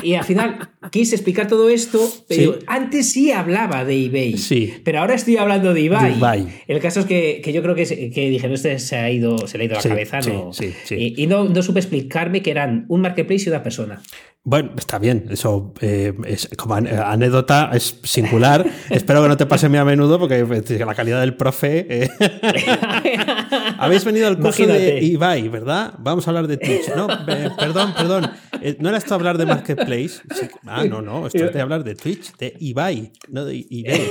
y 0.02 0.14
al 0.14 0.24
final 0.24 0.68
quise 0.90 1.14
explicar 1.14 1.46
todo 1.48 1.68
esto, 1.68 2.00
pero 2.28 2.58
antes 2.66 3.12
sí 3.12 3.30
hablaba 3.30 3.84
de 3.84 4.06
eBay. 4.06 4.36
Sí. 4.36 4.74
Pero 4.82 5.00
ahora 5.00 5.14
estoy 5.14 5.36
hablando 5.36 5.74
de 5.74 5.86
eBay. 5.86 6.46
El 6.66 6.80
caso 6.80 7.00
es 7.00 7.06
que, 7.06 7.40
que 7.42 7.52
yo 7.52 7.62
creo 7.62 7.74
que, 7.74 7.84
que 8.10 8.30
dije, 8.30 8.52
este 8.52 8.78
se 8.78 8.96
ha 8.96 9.10
ido, 9.10 9.46
se 9.46 9.58
le 9.58 9.64
ha 9.64 9.66
ido 9.66 9.75
la 9.76 9.82
cabeza. 9.82 10.20
no, 10.20 10.50
y, 10.90 11.26
no, 11.26 11.44
no, 11.44 11.62
supe 11.62 11.80
explicarme 11.80 12.42
que 12.42 12.50
eran 12.50 12.86
un 12.88 13.00
marketplace 13.00 13.44
y 13.46 13.48
una 13.48 13.62
persona. 13.62 14.02
Bueno, 14.48 14.70
está 14.78 15.00
bien, 15.00 15.26
eso 15.30 15.74
eh, 15.80 16.14
es, 16.24 16.48
como 16.56 16.76
anécdota 16.76 17.72
es 17.74 17.98
singular. 18.04 18.64
Espero 18.90 19.20
que 19.20 19.28
no 19.28 19.36
te 19.36 19.44
pase 19.44 19.68
muy 19.68 19.78
a 19.78 19.84
menudo 19.84 20.20
porque 20.20 20.38
eh, 20.38 20.84
la 20.86 20.94
calidad 20.94 21.18
del 21.18 21.34
profe. 21.34 21.84
Eh. 21.90 22.08
Habéis 23.78 24.04
venido 24.04 24.28
al 24.28 24.38
curso 24.38 24.64
de 24.64 25.02
Ibai, 25.02 25.48
¿verdad? 25.48 25.94
Vamos 25.98 26.28
a 26.28 26.30
hablar 26.30 26.46
de 26.46 26.58
Twitch. 26.58 26.94
No, 26.94 27.08
perdón, 27.26 27.92
perdón. 27.94 28.30
¿No 28.78 28.88
era 28.88 28.98
esto 28.98 29.16
hablar 29.16 29.36
de 29.36 29.46
Marketplace? 29.46 30.20
Ah, 30.64 30.84
no, 30.84 31.02
no. 31.02 31.26
Esto 31.26 31.46
es 31.46 31.52
de 31.52 31.60
hablar 31.60 31.82
de 31.82 31.96
Twitch, 31.96 32.36
de 32.36 32.54
Ibai, 32.60 33.10
no 33.28 33.44
de 33.44 33.66
Ibai. 33.68 34.08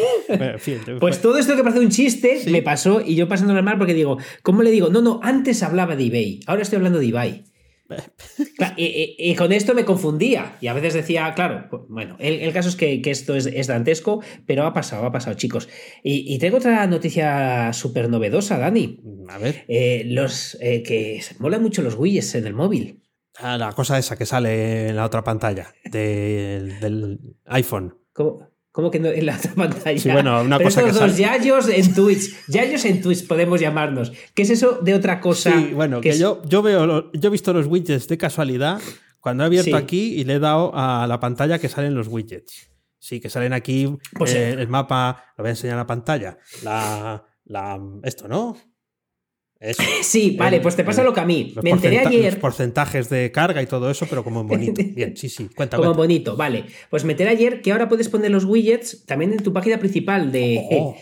pues 0.99 1.21
todo 1.21 1.37
esto 1.37 1.55
que 1.55 1.63
parece 1.63 1.79
un 1.79 1.91
chiste 1.91 2.41
me 2.47 2.61
pasó 2.61 2.99
y 2.99 3.15
yo 3.15 3.29
pasando 3.29 3.53
mal 3.63 3.77
porque 3.77 3.93
digo, 3.93 4.17
¿cómo 4.43 4.63
le 4.63 4.71
digo? 4.71 4.89
No, 4.89 5.01
no, 5.01 5.21
antes 5.23 5.63
hablaba 5.63 5.95
de 5.95 6.07
eBay, 6.07 6.41
ahora 6.45 6.63
estoy 6.63 6.75
hablando 6.75 6.99
de 6.99 7.05
Ibai 7.05 7.54
y, 8.77 9.35
con 9.35 9.51
esto 9.51 9.73
me 9.73 9.85
confundía 9.85 10.57
y 10.61 10.67
a 10.67 10.73
veces 10.73 10.93
decía, 10.93 11.33
claro, 11.35 11.67
pues, 11.69 11.83
bueno, 11.87 12.15
el, 12.19 12.51
caso 12.53 12.69
es 12.69 12.75
que, 12.75 13.01
esto 13.05 13.35
es, 13.35 13.67
dantesco, 13.67 14.21
pero 14.45 14.63
ha 14.63 14.73
pasado, 14.73 15.05
ha 15.05 15.11
pasado, 15.11 15.35
chicos. 15.35 15.69
Y, 16.03 16.37
tengo 16.39 16.57
otra 16.57 16.85
noticia 16.87 17.71
súper 17.73 18.09
novedosa, 18.09 18.57
Dani. 18.57 19.01
A 19.29 19.37
ver. 19.37 19.65
Eh, 19.67 20.03
los 20.05 20.57
eh, 20.61 20.83
que 20.83 21.21
molan 21.39 21.61
mucho 21.61 21.81
los 21.81 21.95
widgets 21.95 22.35
en 22.35 22.47
el 22.47 22.53
móvil. 22.53 23.01
Ah, 23.37 23.57
la 23.57 23.73
cosa 23.73 23.97
esa 23.97 24.17
que 24.17 24.25
sale 24.25 24.89
en 24.89 24.95
la 24.95 25.05
otra 25.05 25.23
pantalla 25.23 25.73
del 25.83 27.19
iPhone. 27.45 27.97
¿Cómo? 28.13 28.54
¿Cómo 28.75 28.91
que 28.91 28.99
no 28.99 29.07
en 29.07 29.25
la 29.25 29.37
otra 29.37 29.53
pantalla? 29.53 29.97
Sí, 29.97 30.11
bueno, 30.11 30.41
una 30.41 30.59
cosa 30.59 30.81
estos 30.81 30.99
dos 30.99 31.17
yayos 31.17 31.69
en 31.69 31.93
Twitch. 31.93 32.35
Yayos 32.49 32.83
en 32.83 33.01
Twitch 33.01 33.25
podemos 33.25 33.61
llamarnos. 33.61 34.11
¿Qué 34.33 34.41
es 34.41 34.49
eso 34.49 34.79
de 34.81 34.93
otra 34.93 35.21
cosa? 35.21 35.57
Sí, 35.57 35.71
bueno, 35.73 36.01
que, 36.01 36.17
yo, 36.17 36.41
yo 36.43 36.61
veo, 36.61 37.09
yo 37.13 37.27
he 37.27 37.31
visto 37.31 37.53
los 37.53 37.67
widgets 37.67 38.09
de 38.09 38.17
casualidad 38.17 38.81
cuando 39.21 39.43
he 39.43 39.45
abierto 39.45 39.77
aquí 39.77 40.15
y 40.15 40.25
le 40.25 40.33
he 40.33 40.39
dado 40.39 40.73
a 40.75 41.07
la 41.07 41.21
pantalla 41.21 41.57
que 41.57 41.69
salen 41.69 41.95
los 41.95 42.09
widgets. 42.09 42.69
Sí, 42.99 43.21
que 43.21 43.29
salen 43.29 43.53
aquí 43.53 43.97
pues, 44.11 44.33
eh, 44.33 44.49
el 44.49 44.67
mapa, 44.67 45.23
lo 45.37 45.43
voy 45.43 45.49
a 45.49 45.51
enseñar 45.51 45.75
en 45.75 45.79
la 45.79 45.87
pantalla. 45.87 46.37
La, 46.61 47.23
la, 47.45 47.79
esto, 48.03 48.27
¿no? 48.27 48.57
Sí, 50.03 50.35
vale, 50.37 50.59
pues 50.59 50.75
te 50.75 50.83
pasa 50.83 51.03
lo 51.03 51.13
que 51.13 51.19
a 51.19 51.25
mí. 51.25 51.53
Me 51.61 51.71
enteré 51.71 51.99
ayer. 51.99 52.33
Los 52.33 52.41
porcentajes 52.41 53.09
de 53.09 53.31
carga 53.31 53.61
y 53.61 53.65
todo 53.65 53.89
eso, 53.89 54.05
pero 54.09 54.23
como 54.23 54.41
en 54.41 54.47
bonito. 54.47 54.81
Bien, 54.95 55.15
sí, 55.15 55.29
sí, 55.29 55.49
cuenta. 55.55 55.77
Como 55.77 55.93
bonito, 55.93 56.35
vale. 56.35 56.65
Pues 56.89 57.03
me 57.03 57.13
enteré 57.13 57.29
ayer 57.29 57.61
que 57.61 57.71
ahora 57.71 57.89
puedes 57.89 58.09
poner 58.09 58.31
los 58.31 58.45
widgets 58.45 59.05
también 59.05 59.33
en 59.33 59.43
tu 59.43 59.53
página 59.53 59.79
principal 59.79 60.31
de. 60.31 60.61
Oh. 60.71 60.95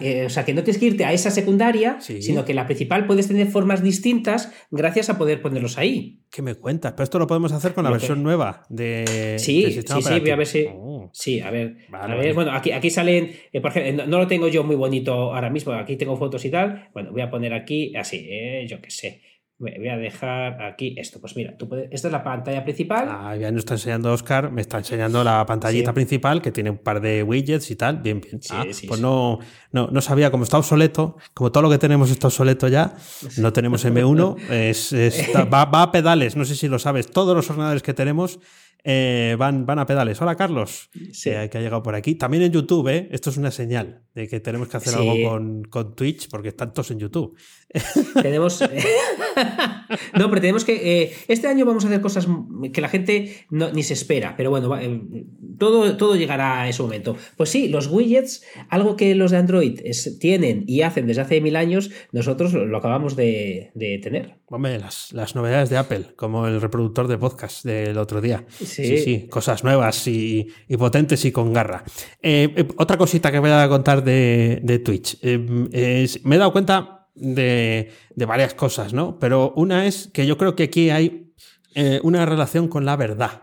Eh, 0.00 0.26
o 0.26 0.30
sea, 0.30 0.44
que 0.44 0.52
no 0.52 0.62
tienes 0.62 0.78
que 0.78 0.86
irte 0.86 1.06
a 1.06 1.12
esa 1.14 1.30
secundaria, 1.30 1.98
sino 2.00 2.44
que 2.44 2.52
la 2.52 2.66
principal 2.66 3.06
puedes 3.06 3.28
tener 3.28 3.46
formas 3.46 3.82
distintas 3.82 4.52
gracias 4.70 5.08
a 5.08 5.16
poder 5.16 5.40
ponerlos 5.40 5.78
ahí. 5.78 6.20
¿Qué 6.30 6.42
me 6.42 6.54
cuentas? 6.54 6.92
Pero 6.92 7.04
esto 7.04 7.18
lo 7.18 7.26
podemos 7.26 7.50
hacer 7.52 7.72
con 7.72 7.84
la 7.84 7.90
versión 7.90 8.22
nueva 8.22 8.66
de. 8.68 9.36
Sí, 9.38 9.64
sí, 9.72 9.82
sí, 9.82 10.20
voy 10.20 10.30
a 10.30 10.36
ver 10.36 10.46
si. 10.46 10.66
Oh. 10.70 11.10
Sí, 11.14 11.40
a 11.40 11.50
ver. 11.50 11.78
a 11.92 12.14
ver, 12.14 12.34
bueno, 12.34 12.52
aquí, 12.52 12.72
aquí 12.72 12.90
salen. 12.90 13.32
Eh, 13.52 13.60
por 13.62 13.70
ejemplo, 13.70 14.06
no, 14.06 14.18
lo 14.18 14.26
tengo 14.26 14.48
yo 14.48 14.64
muy 14.64 14.76
bonito 14.76 15.12
ahora 15.12 15.48
mismo, 15.48 15.72
aquí 15.72 15.96
tengo 15.96 16.16
fotos 16.16 16.44
y 16.44 16.50
tal. 16.50 16.90
Bueno, 16.92 17.12
voy 17.12 17.22
a 17.22 17.30
poner 17.30 17.54
aquí 17.54 17.96
así, 17.96 18.26
eh, 18.28 18.66
yo 18.68 18.82
qué 18.82 18.90
sé. 18.90 19.22
Voy 19.60 19.88
a 19.88 19.98
dejar 19.98 20.62
aquí 20.62 20.94
esto. 20.96 21.20
Pues 21.20 21.36
mira, 21.36 21.54
tú 21.58 21.68
puedes, 21.68 21.92
esta 21.92 22.08
es 22.08 22.12
la 22.12 22.24
pantalla 22.24 22.64
principal. 22.64 23.08
Ah, 23.10 23.36
ya 23.36 23.50
nos 23.52 23.58
está 23.58 23.74
enseñando 23.74 24.10
Oscar, 24.10 24.50
me 24.50 24.62
está 24.62 24.78
enseñando 24.78 25.22
la 25.22 25.44
pantallita 25.44 25.92
principal 25.92 26.40
que 26.40 26.50
tiene 26.50 26.70
un 26.70 26.78
par 26.78 27.02
de 27.02 27.22
widgets 27.22 27.70
y 27.70 27.76
tal. 27.76 27.98
Bien, 27.98 28.22
bien. 28.22 28.40
Ah, 28.48 28.64
pues 28.88 29.00
no, 29.00 29.38
no, 29.72 29.88
no, 29.88 30.00
sabía, 30.00 30.30
como 30.30 30.44
está 30.44 30.56
obsoleto, 30.56 31.18
como 31.34 31.52
todo 31.52 31.62
lo 31.62 31.68
que 31.68 31.76
tenemos 31.76 32.10
está 32.10 32.28
obsoleto 32.28 32.68
ya, 32.68 32.94
no 33.36 33.52
tenemos 33.52 33.84
M1, 33.84 34.50
es, 34.50 34.94
va, 35.52 35.66
va, 35.66 35.82
a 35.82 35.92
pedales, 35.92 36.36
no 36.36 36.46
sé 36.46 36.56
si 36.56 36.66
lo 36.66 36.78
sabes. 36.78 37.10
Todos 37.10 37.36
los 37.36 37.50
ordenadores 37.50 37.82
que 37.82 37.92
tenemos 37.92 38.40
eh, 38.84 39.36
van, 39.38 39.66
van 39.66 39.78
a 39.78 39.86
pedales. 39.86 40.20
Hola, 40.20 40.36
Carlos, 40.36 40.90
que 41.22 41.36
ha 41.36 41.60
llegado 41.60 41.82
por 41.82 41.94
aquí. 41.94 42.14
También 42.14 42.42
en 42.42 42.52
YouTube, 42.52 42.88
¿eh? 42.88 43.08
esto 43.10 43.30
es 43.30 43.36
una 43.36 43.50
señal 43.50 44.02
de 44.14 44.28
que 44.28 44.40
tenemos 44.40 44.68
que 44.68 44.76
hacer 44.76 44.94
algo 44.94 45.14
con, 45.28 45.62
con, 45.64 45.94
Twitch, 45.94 46.28
porque 46.28 46.48
están 46.48 46.72
todos 46.72 46.90
en 46.90 46.98
YouTube. 46.98 47.36
Tenemos. 48.22 48.60
no, 50.18 50.28
pero 50.28 50.40
tenemos 50.40 50.64
que. 50.64 51.02
Eh, 51.02 51.12
este 51.28 51.46
año 51.46 51.64
vamos 51.64 51.84
a 51.84 51.88
hacer 51.88 52.00
cosas 52.00 52.26
que 52.72 52.80
la 52.80 52.88
gente 52.88 53.46
no, 53.50 53.70
ni 53.72 53.82
se 53.82 53.94
espera, 53.94 54.34
pero 54.36 54.50
bueno, 54.50 54.76
eh, 54.78 55.00
todo, 55.58 55.96
todo 55.96 56.16
llegará 56.16 56.62
a 56.62 56.68
ese 56.68 56.82
momento. 56.82 57.16
Pues 57.36 57.50
sí, 57.50 57.68
los 57.68 57.86
widgets, 57.86 58.42
algo 58.68 58.96
que 58.96 59.14
los 59.14 59.30
de 59.30 59.36
Android 59.36 59.80
tienen 60.18 60.64
y 60.66 60.82
hacen 60.82 61.06
desde 61.06 61.22
hace 61.22 61.40
mil 61.40 61.54
años, 61.54 61.90
nosotros 62.12 62.52
lo, 62.52 62.76
acabamos 62.76 63.14
de, 63.14 63.70
tener. 64.02 64.38
Hombre, 64.46 64.78
las, 64.78 65.12
las 65.12 65.36
novedades 65.36 65.70
de 65.70 65.76
Apple, 65.76 66.06
como 66.16 66.48
el 66.48 66.60
reproductor 66.60 67.06
de 67.06 67.18
podcast 67.18 67.64
del 67.64 67.98
otro 67.98 68.20
día. 68.20 68.44
Sí, 68.48 68.66
sí, 68.70 69.28
cosas 69.30 69.64
nuevas 69.64 70.06
y, 70.06 70.48
potentes 70.78 71.24
y 71.24 71.32
con 71.32 71.52
garra. 71.52 71.84
Eh, 72.22 72.52
eh, 72.56 72.68
otra 72.76 72.96
cosita 72.96 73.30
que 73.30 73.38
voy 73.38 73.50
a 73.50 73.68
contar 73.68 74.02
de, 74.02 74.82
Twitch. 74.84 75.18
Eh, 75.22 76.08
me 76.24 76.36
he 76.36 76.38
dado 76.38 76.52
cuenta 76.52 77.08
de, 77.14 77.92
varias 78.16 78.54
cosas, 78.54 78.92
¿no? 78.92 79.18
Pero 79.18 79.52
una 79.56 79.86
es 79.86 80.08
que 80.12 80.26
yo 80.26 80.38
creo 80.38 80.54
que 80.56 80.64
aquí 80.64 80.90
hay 80.90 81.32
una 82.02 82.26
relación 82.26 82.68
con 82.68 82.84
la 82.84 82.96
verdad. 82.96 83.42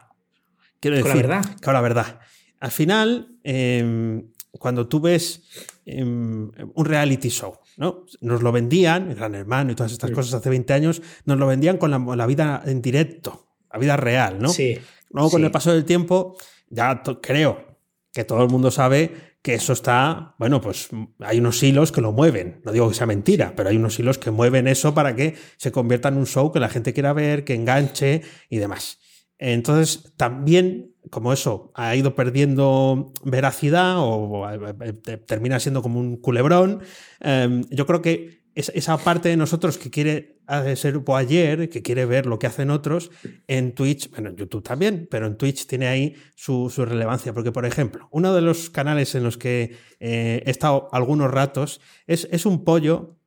Quiero 0.80 0.98
decir, 0.98 1.12
¿Con 1.12 1.22
la 1.22 1.28
verdad? 1.28 1.58
Con 1.64 1.74
la 1.74 1.82
verdad. 1.82 2.20
Al 2.60 2.72
final, 2.72 3.38
em, 3.44 4.30
cuando 4.52 4.88
tú 4.88 5.00
ves 5.00 5.44
em, 5.86 6.52
un 6.74 6.86
reality 6.86 7.30
show, 7.30 7.60
¿no? 7.78 8.06
Nos 8.22 8.42
lo 8.42 8.52
vendían, 8.52 9.10
el 9.10 9.16
Gran 9.16 9.36
Hermano 9.36 9.72
y 9.72 9.76
todas 9.76 9.92
estas 9.92 10.12
cosas 10.12 10.34
hace 10.36 10.50
20 10.50 10.74
años, 10.74 11.02
nos 11.26 11.38
lo 11.38 11.48
vendían 11.48 11.78
con 11.78 11.92
la, 11.92 12.00
la 12.16 12.26
vida 12.26 12.62
en 12.66 12.82
directo, 12.82 13.48
la 13.72 13.80
vida 13.80 13.98
real, 13.98 14.40
¿no? 14.40 14.50
Sí. 14.50 14.78
Luego, 15.10 15.32
con 15.32 15.44
el 15.44 15.52
paso 15.52 15.74
del 15.74 15.86
tiempo, 15.86 16.38
ya 16.70 17.02
creo 17.22 17.66
que 18.14 18.24
todo 18.24 18.44
el 18.44 18.50
mundo 18.50 18.72
sabe 18.72 19.38
que 19.42 19.54
eso 19.54 19.74
está, 19.74 20.36
bueno, 20.40 20.60
pues 20.60 20.90
hay 21.20 21.40
unos 21.40 21.62
hilos 21.64 21.92
que 21.92 22.02
lo 22.02 22.12
mueven. 22.12 22.62
No 22.66 22.72
digo 22.72 22.90
que 22.90 22.96
sea 22.96 23.06
mentira, 23.06 23.54
pero 23.56 23.70
hay 23.70 23.78
unos 23.78 23.98
hilos 23.98 24.18
que 24.18 24.32
mueven 24.32 24.68
eso 24.68 24.94
para 24.94 25.16
que 25.16 25.36
se 25.56 25.72
convierta 25.72 26.10
en 26.10 26.18
un 26.18 26.26
show 26.26 26.52
que 26.52 26.60
la 26.60 26.68
gente 26.68 26.94
quiera 26.94 27.14
ver, 27.14 27.46
que 27.46 27.54
enganche 27.54 28.24
y 28.50 28.58
demás. 28.58 29.00
Entonces, 29.38 30.14
también, 30.18 30.96
como 31.12 31.32
eso 31.32 31.72
ha 31.76 31.96
ido 31.96 32.16
perdiendo 32.16 33.14
veracidad 33.24 33.98
o 34.00 34.50
eh, 34.50 34.74
eh, 34.82 35.18
termina 35.18 35.60
siendo 35.60 35.82
como 35.82 36.00
un 36.00 36.18
culebrón, 36.18 36.82
em, 37.20 37.64
yo 37.70 37.86
creo 37.86 38.02
que 38.02 38.42
esa 38.56 38.98
parte 38.98 39.30
de 39.30 39.38
nosotros 39.38 39.78
que 39.78 39.92
quiere 39.92 40.37
se 40.76 40.92
supo 40.92 41.16
ayer, 41.16 41.70
que 41.70 41.82
quiere 41.82 42.06
ver 42.06 42.26
lo 42.26 42.40
que 42.40 42.48
hacen 42.48 42.70
otros, 42.70 43.12
en 43.48 43.74
Twitch, 43.74 44.10
bueno, 44.12 44.30
en 44.30 44.38
YouTube 44.38 44.64
también, 44.64 45.08
pero 45.10 45.28
en 45.28 45.38
Twitch 45.38 45.68
tiene 45.68 45.88
ahí 45.88 46.16
su, 46.36 46.70
relevancia. 46.78 47.34
Porque, 47.34 47.52
por 47.52 47.66
ejemplo, 47.66 48.08
uno 48.12 48.34
de 48.34 48.42
los 48.42 48.70
canales 48.70 49.16
en 49.16 49.24
los 49.24 49.38
que 49.38 49.76
eh, 50.00 50.44
he 50.46 50.50
estado 50.50 50.90
algunos 50.92 51.32
ratos 51.32 51.82
es, 52.06 52.28
es 52.32 52.46
un 52.46 52.64
pollo 52.64 53.18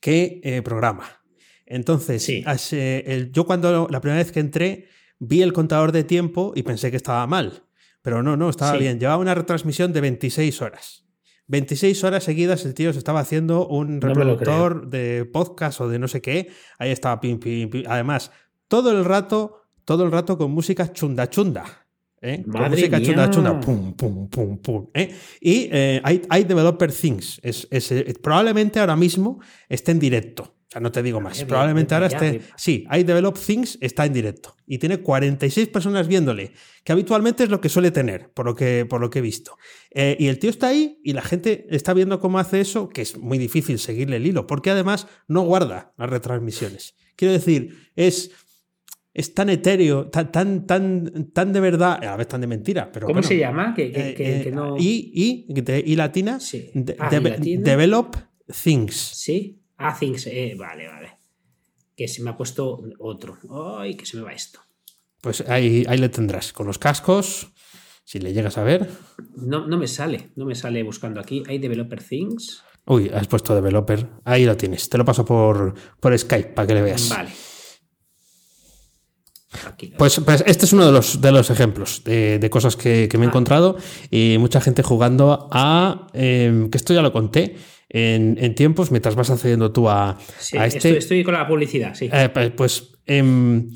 que 0.00 0.40
eh, 0.44 0.62
programa. 0.62 1.22
Entonces, 1.66 2.24
yo 3.32 3.44
cuando 3.44 3.88
la 3.90 4.00
primera 4.00 4.22
vez 4.22 4.30
que 4.30 4.40
entré 4.40 4.88
vi 5.18 5.42
el 5.42 5.52
contador 5.52 5.92
de 5.92 6.04
tiempo 6.04 6.52
y 6.54 6.62
pensé 6.62 6.90
que 6.90 6.96
estaba 6.96 7.26
mal. 7.26 7.64
Pero 8.02 8.22
no, 8.22 8.36
no, 8.36 8.48
estaba 8.48 8.76
bien. 8.76 9.00
Llevaba 9.00 9.20
una 9.20 9.34
retransmisión 9.34 9.92
de 9.92 10.00
26 10.00 10.62
horas. 10.62 11.05
26 11.48 12.02
horas 12.04 12.24
seguidas 12.24 12.64
el 12.64 12.74
tío 12.74 12.92
se 12.92 12.98
estaba 12.98 13.20
haciendo 13.20 13.66
un 13.68 14.00
reproductor 14.00 14.88
de 14.88 15.24
podcast 15.24 15.80
o 15.80 15.88
de 15.88 15.98
no 15.98 16.08
sé 16.08 16.20
qué. 16.20 16.48
Ahí 16.78 16.90
estaba 16.90 17.20
pim, 17.20 17.38
pim, 17.38 17.70
pim. 17.70 17.84
Además, 17.86 18.32
todo 18.68 18.90
el 18.90 19.04
rato, 19.04 19.62
todo 19.84 20.04
el 20.04 20.10
rato 20.10 20.36
con 20.36 20.50
música 20.50 20.92
chunda 20.92 21.30
chunda. 21.30 21.64
¿eh? 22.20 22.44
Con 22.50 22.70
música 22.70 23.00
chunda 23.00 23.30
chunda. 23.30 23.60
Pum, 23.60 23.94
pum, 23.94 24.28
pum, 24.28 24.58
pum. 24.58 24.86
¿eh? 24.92 25.14
Y 25.40 25.68
eh, 25.70 26.00
hay, 26.02 26.44
Developer 26.44 26.92
Things. 26.92 27.40
Es, 27.42 27.68
eh, 27.70 28.14
probablemente 28.20 28.80
ahora 28.80 28.96
mismo 28.96 29.40
esté 29.68 29.92
en 29.92 30.00
directo. 30.00 30.55
Sea, 30.76 30.80
no 30.80 30.92
te 30.92 31.02
digo 31.02 31.20
más. 31.20 31.42
Probablemente 31.44 31.94
ahora 31.94 32.08
esté. 32.08 32.42
Sí, 32.56 32.84
hay 32.88 33.04
Develop 33.04 33.38
Things 33.38 33.78
está 33.80 34.04
en 34.04 34.12
directo. 34.12 34.56
Y 34.66 34.78
tiene 34.78 34.98
46 34.98 35.68
personas 35.68 36.08
viéndole, 36.08 36.52
que 36.84 36.92
habitualmente 36.92 37.44
es 37.44 37.50
lo 37.50 37.60
que 37.60 37.68
suele 37.68 37.90
tener, 37.90 38.30
por 38.30 38.46
lo 38.46 38.54
que, 38.54 38.84
por 38.84 39.00
lo 39.00 39.10
que 39.10 39.20
he 39.20 39.22
visto. 39.22 39.56
Eh, 39.90 40.16
y 40.18 40.26
el 40.26 40.38
tío 40.38 40.50
está 40.50 40.68
ahí 40.68 41.00
y 41.04 41.12
la 41.12 41.22
gente 41.22 41.66
está 41.70 41.94
viendo 41.94 42.20
cómo 42.20 42.38
hace 42.38 42.60
eso, 42.60 42.88
que 42.88 43.02
es 43.02 43.16
muy 43.16 43.38
difícil 43.38 43.78
seguirle 43.78 44.16
el 44.16 44.26
hilo, 44.26 44.46
porque 44.46 44.70
además 44.70 45.06
no 45.28 45.42
guarda 45.42 45.92
las 45.96 46.10
retransmisiones. 46.10 46.96
Quiero 47.16 47.32
decir, 47.32 47.90
es 47.96 48.30
es 49.16 49.32
tan 49.32 49.48
etéreo, 49.48 50.08
tan, 50.08 50.30
tan, 50.30 50.66
tan, 50.66 51.30
tan 51.32 51.50
de 51.50 51.60
verdad, 51.60 51.94
a 52.02 52.04
la 52.04 52.16
vez 52.18 52.28
tan 52.28 52.42
de 52.42 52.46
mentira. 52.46 52.92
Pero 52.92 53.06
¿Cómo 53.06 53.22
se 53.22 53.38
llama? 53.38 53.72
Que, 53.74 53.90
que, 53.90 54.42
eh, 54.42 54.50
no... 54.52 54.76
y, 54.78 55.46
y, 55.48 55.96
latina, 55.96 56.38
sí. 56.38 56.70
Ah, 56.98 57.08
Develop 57.08 58.14
Things. 58.62 58.94
Sí. 58.94 59.62
Ah, 59.78 59.96
Things, 59.98 60.26
eh, 60.26 60.54
vale, 60.58 60.86
vale. 60.88 61.18
Que 61.96 62.08
se 62.08 62.22
me 62.22 62.30
ha 62.30 62.36
puesto 62.36 62.82
otro. 62.98 63.38
Ay, 63.78 63.96
que 63.96 64.06
se 64.06 64.16
me 64.16 64.22
va 64.22 64.32
esto. 64.32 64.60
Pues 65.20 65.42
ahí, 65.48 65.84
ahí 65.88 65.98
le 65.98 66.08
tendrás, 66.08 66.52
con 66.52 66.66
los 66.66 66.78
cascos, 66.78 67.48
si 68.04 68.18
le 68.18 68.32
llegas 68.32 68.58
a 68.58 68.64
ver. 68.64 68.88
No, 69.36 69.66
no 69.66 69.76
me 69.76 69.88
sale, 69.88 70.30
no 70.36 70.44
me 70.44 70.54
sale 70.54 70.82
buscando 70.82 71.20
aquí. 71.20 71.42
Hay 71.48 71.58
Developer 71.58 72.02
Things. 72.02 72.62
Uy, 72.86 73.10
has 73.12 73.26
puesto 73.26 73.54
Developer. 73.54 74.06
Ahí 74.24 74.44
lo 74.44 74.56
tienes. 74.56 74.88
Te 74.88 74.98
lo 74.98 75.04
paso 75.04 75.24
por, 75.24 75.74
por 75.98 76.16
Skype 76.16 76.50
para 76.50 76.68
que 76.68 76.74
le 76.74 76.82
veas. 76.82 77.08
Vale. 77.08 77.30
Pues, 79.96 80.20
pues, 80.20 80.44
este 80.46 80.66
es 80.66 80.72
uno 80.72 80.86
de 80.86 80.92
los, 80.92 81.20
de 81.20 81.32
los 81.32 81.50
ejemplos 81.50 82.02
de, 82.04 82.48
cosas 82.50 82.76
que, 82.76 83.08
me 83.14 83.20
he 83.20 83.26
ah. 83.26 83.28
encontrado 83.28 83.76
y 84.10 84.36
mucha 84.38 84.60
gente 84.60 84.82
jugando 84.82 85.48
a, 85.50 86.08
em, 86.12 86.68
que 86.70 86.76
esto 86.76 86.92
ya 86.92 87.02
lo 87.02 87.12
conté, 87.12 87.56
en, 87.88 88.54
tiempos, 88.54 88.90
mientras 88.90 89.14
vas 89.14 89.30
accediendo 89.30 89.72
tú 89.72 89.88
a, 89.88 90.18
este. 90.52 90.98
Estoy, 90.98 91.24
con 91.24 91.34
la 91.34 91.46
publicidad, 91.46 91.94
sí. 91.94 92.10
Eh, 92.12 92.28
pues, 92.32 92.50
pues 92.50 92.92
em, 93.06 93.70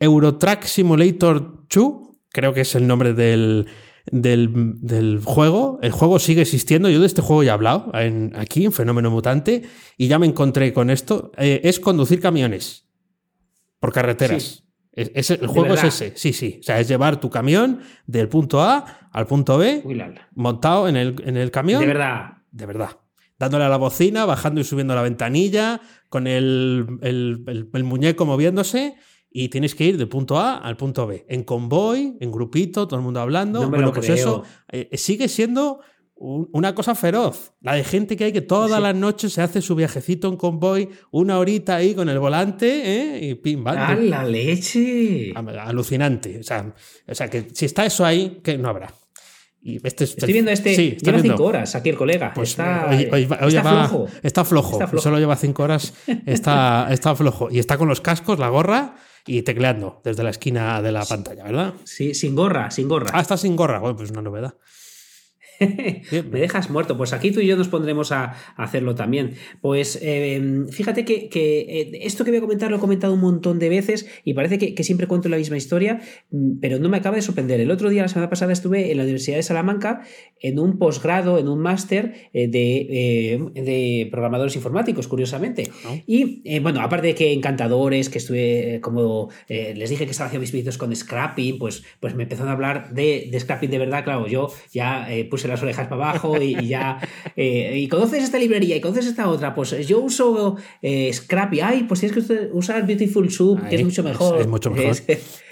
Eurotrack 0.00 0.64
Simulator 0.64 1.66
2, 1.68 1.92
creo 2.30 2.54
que 2.54 2.62
es 2.62 2.74
el 2.74 2.86
nombre 2.86 3.12
del, 3.12 3.66
del, 4.10 5.20
juego. 5.24 5.78
El 5.82 5.92
juego 5.92 6.18
sigue 6.18 6.42
existiendo. 6.42 6.88
Yo 6.88 7.00
de 7.00 7.06
este 7.06 7.22
juego 7.22 7.42
ya 7.42 7.52
he 7.52 7.54
hablado 7.54 7.92
aquí, 8.34 8.64
en 8.64 8.72
Fenómeno 8.72 9.10
Mutante, 9.10 9.62
y 9.98 10.08
ya 10.08 10.18
me 10.18 10.26
encontré 10.26 10.72
con 10.72 10.88
esto. 10.88 11.32
Eh, 11.36 11.60
es 11.64 11.80
conducir 11.80 12.20
camiones 12.20 12.88
por 13.78 13.92
carreteras. 13.92 14.62
Es, 14.92 15.30
el 15.30 15.48
juego 15.48 15.74
es 15.74 15.82
ese, 15.82 16.12
sí, 16.14 16.32
sí. 16.32 16.58
O 16.60 16.62
sea, 16.62 16.78
es 16.78 16.86
llevar 16.86 17.18
tu 17.18 17.28
camión 17.28 17.80
del 18.06 18.28
punto 18.28 18.62
A 18.62 19.08
al 19.10 19.26
punto 19.26 19.58
B, 19.58 19.82
montado 20.34 20.88
en 20.88 20.96
el, 20.96 21.20
en 21.26 21.36
el 21.36 21.50
camión. 21.50 21.80
De 21.80 21.86
verdad. 21.88 22.38
De 22.52 22.66
verdad 22.66 23.03
dándole 23.38 23.64
a 23.64 23.68
la 23.68 23.76
bocina, 23.76 24.24
bajando 24.24 24.60
y 24.60 24.64
subiendo 24.64 24.94
la 24.94 25.02
ventanilla, 25.02 25.80
con 26.08 26.26
el, 26.26 26.86
muñeco 27.84 28.26
moviéndose. 28.26 28.96
Y 29.36 29.48
tienes 29.48 29.74
que 29.74 29.84
ir 29.84 29.98
del 29.98 30.08
punto 30.08 30.38
A 30.38 30.58
al 30.58 30.76
punto 30.76 31.08
B. 31.08 31.26
En 31.28 31.42
convoy, 31.42 32.16
en 32.20 32.30
grupito, 32.30 32.86
todo 32.86 33.00
el 33.00 33.04
mundo 33.04 33.20
hablando. 33.20 33.68
bueno, 33.68 33.92
pues 33.92 34.08
eso 34.08 34.44
eh, 34.70 34.88
sigue 34.96 35.26
siendo 35.26 35.80
una 36.16 36.74
cosa 36.74 36.94
feroz. 36.94 37.52
La 37.60 37.74
de 37.74 37.84
gente 37.84 38.16
que 38.16 38.24
hay 38.24 38.32
que 38.32 38.40
todas 38.40 38.80
las 38.80 38.94
noches 38.94 39.32
se 39.32 39.42
hace 39.42 39.60
su 39.60 39.74
viajecito 39.74 40.28
en 40.28 40.36
convoy, 40.36 40.88
una 41.10 41.38
horita 41.38 41.76
ahí 41.76 41.94
con 41.94 42.08
el 42.08 42.18
volante, 42.18 42.82
¿eh? 42.84 43.26
y 43.26 43.34
pim, 43.34 43.66
¡Ah, 43.66 43.94
la 43.94 44.24
leche! 44.24 45.32
Alucinante. 45.34 46.38
O 46.38 46.42
sea, 46.42 46.72
o 47.06 47.14
sea, 47.14 47.28
que 47.28 47.48
si 47.52 47.64
está 47.64 47.84
eso 47.84 48.04
ahí, 48.04 48.40
que 48.42 48.56
no 48.56 48.68
habrá. 48.68 48.94
Este 49.64 50.04
Estoy 50.04 50.32
viendo 50.32 50.50
este. 50.50 50.74
Sí, 50.74 50.96
lleva 51.00 51.20
cinco 51.20 51.44
horas 51.44 51.74
aquí 51.74 51.88
el 51.88 51.96
colega. 51.96 52.32
Pues, 52.34 52.50
está, 52.50 52.90
flojo. 53.62 54.08
Está 54.22 54.44
flojo. 54.44 54.98
Solo 54.98 55.18
lleva 55.18 55.36
cinco 55.36 55.62
horas. 55.62 55.94
Está, 56.26 56.88
está 56.90 57.14
flojo. 57.16 57.48
Y 57.50 57.58
está 57.58 57.78
con 57.78 57.88
los 57.88 58.02
cascos, 58.02 58.38
la 58.38 58.48
gorra 58.48 58.96
y 59.26 59.40
tecleando 59.42 60.02
desde 60.04 60.22
la 60.22 60.30
esquina 60.30 60.82
de 60.82 60.92
la 60.92 61.04
pantalla, 61.06 61.44
¿verdad? 61.44 61.74
Sí, 61.84 62.14
sin 62.14 62.34
gorra, 62.34 62.70
sin 62.70 62.88
gorra. 62.88 63.10
Ah, 63.14 63.22
está 63.22 63.38
sin 63.38 63.56
gorra. 63.56 63.78
Bueno, 63.78 63.96
pues 63.96 64.10
una 64.10 64.20
novedad. 64.20 64.54
Me 66.30 66.40
dejas 66.40 66.70
muerto. 66.70 66.96
Pues 66.96 67.12
aquí 67.12 67.30
tú 67.30 67.40
y 67.40 67.46
yo 67.46 67.56
nos 67.56 67.68
pondremos 67.68 68.12
a, 68.12 68.34
hacerlo 68.56 68.94
también. 68.94 69.34
Pues 69.60 69.98
eh, 70.02 70.64
fíjate 70.70 71.04
que, 71.04 71.28
eh, 71.32 72.00
esto 72.02 72.24
que 72.24 72.30
voy 72.30 72.38
a 72.38 72.40
comentar 72.40 72.70
lo 72.70 72.76
he 72.76 72.80
comentado 72.80 73.14
un 73.14 73.20
montón 73.20 73.58
de 73.58 73.68
veces 73.68 74.06
y 74.24 74.34
parece 74.34 74.58
que, 74.58 74.84
siempre 74.84 75.06
cuento 75.06 75.28
la 75.28 75.38
misma 75.38 75.56
historia, 75.56 76.00
mm, 76.30 76.58
pero 76.60 76.78
no 76.78 76.88
me 76.88 76.98
acaba 76.98 77.16
de 77.16 77.22
sorprender. 77.22 77.60
El 77.60 77.70
otro 77.70 77.88
día, 77.88 78.02
la 78.02 78.08
semana 78.08 78.28
pasada, 78.28 78.52
estuve 78.52 78.90
en 78.90 78.98
la 78.98 79.04
Universidad 79.04 79.36
de 79.36 79.42
Salamanca 79.42 80.02
en 80.40 80.58
un 80.58 80.78
posgrado, 80.78 81.38
en 81.38 81.48
un 81.48 81.60
máster 81.60 82.30
eh, 82.34 82.48
de, 82.48 84.08
programadores 84.10 84.56
informáticos, 84.56 85.08
curiosamente. 85.08 85.70
Y 86.06 86.58
bueno, 86.60 86.80
aparte 86.80 87.08
de 87.08 87.14
que 87.14 87.32
encantadores, 87.32 88.08
que 88.08 88.18
estuve, 88.18 88.80
como 88.82 89.30
les 89.48 89.90
dije 89.90 90.04
que 90.04 90.10
estaba 90.10 90.26
haciendo 90.26 90.42
mis 90.42 90.52
vídeos 90.52 90.78
con 90.78 90.94
scrapping, 90.94 91.58
pues, 91.58 91.84
pues 92.00 92.14
me 92.14 92.24
empezaron 92.24 92.50
a 92.50 92.52
hablar 92.52 92.92
de, 92.92 93.28
de 93.30 93.40
scrapping 93.40 93.70
de 93.70 93.78
verdad. 93.78 94.04
Claro, 94.04 94.26
yo 94.26 94.52
ya 94.72 95.08
puse 95.30 95.43
las 95.48 95.62
orejas 95.62 95.88
para 95.88 96.10
abajo 96.10 96.40
y, 96.40 96.66
ya. 96.66 96.98
Eh, 97.36 97.78
y 97.78 97.88
conoces 97.88 98.24
esta 98.24 98.38
librería 98.38 98.76
y 98.76 98.80
conoces 98.80 99.06
esta 99.06 99.28
otra. 99.28 99.54
Pues 99.54 99.86
yo 99.86 100.00
uso 100.00 100.56
eh, 100.82 101.12
Scrappy. 101.12 101.60
Ay, 101.60 101.84
pues 101.84 102.00
tienes 102.00 102.26
que 102.26 102.48
usar 102.52 102.86
Beautiful 102.86 103.30
Soup, 103.30 103.60
que 103.68 103.76
es 103.76 103.84
mucho 103.84 104.02
mejor. 104.02 104.40
Es, 104.40 104.46
mucho 104.46 104.70
mejor. 104.70 104.96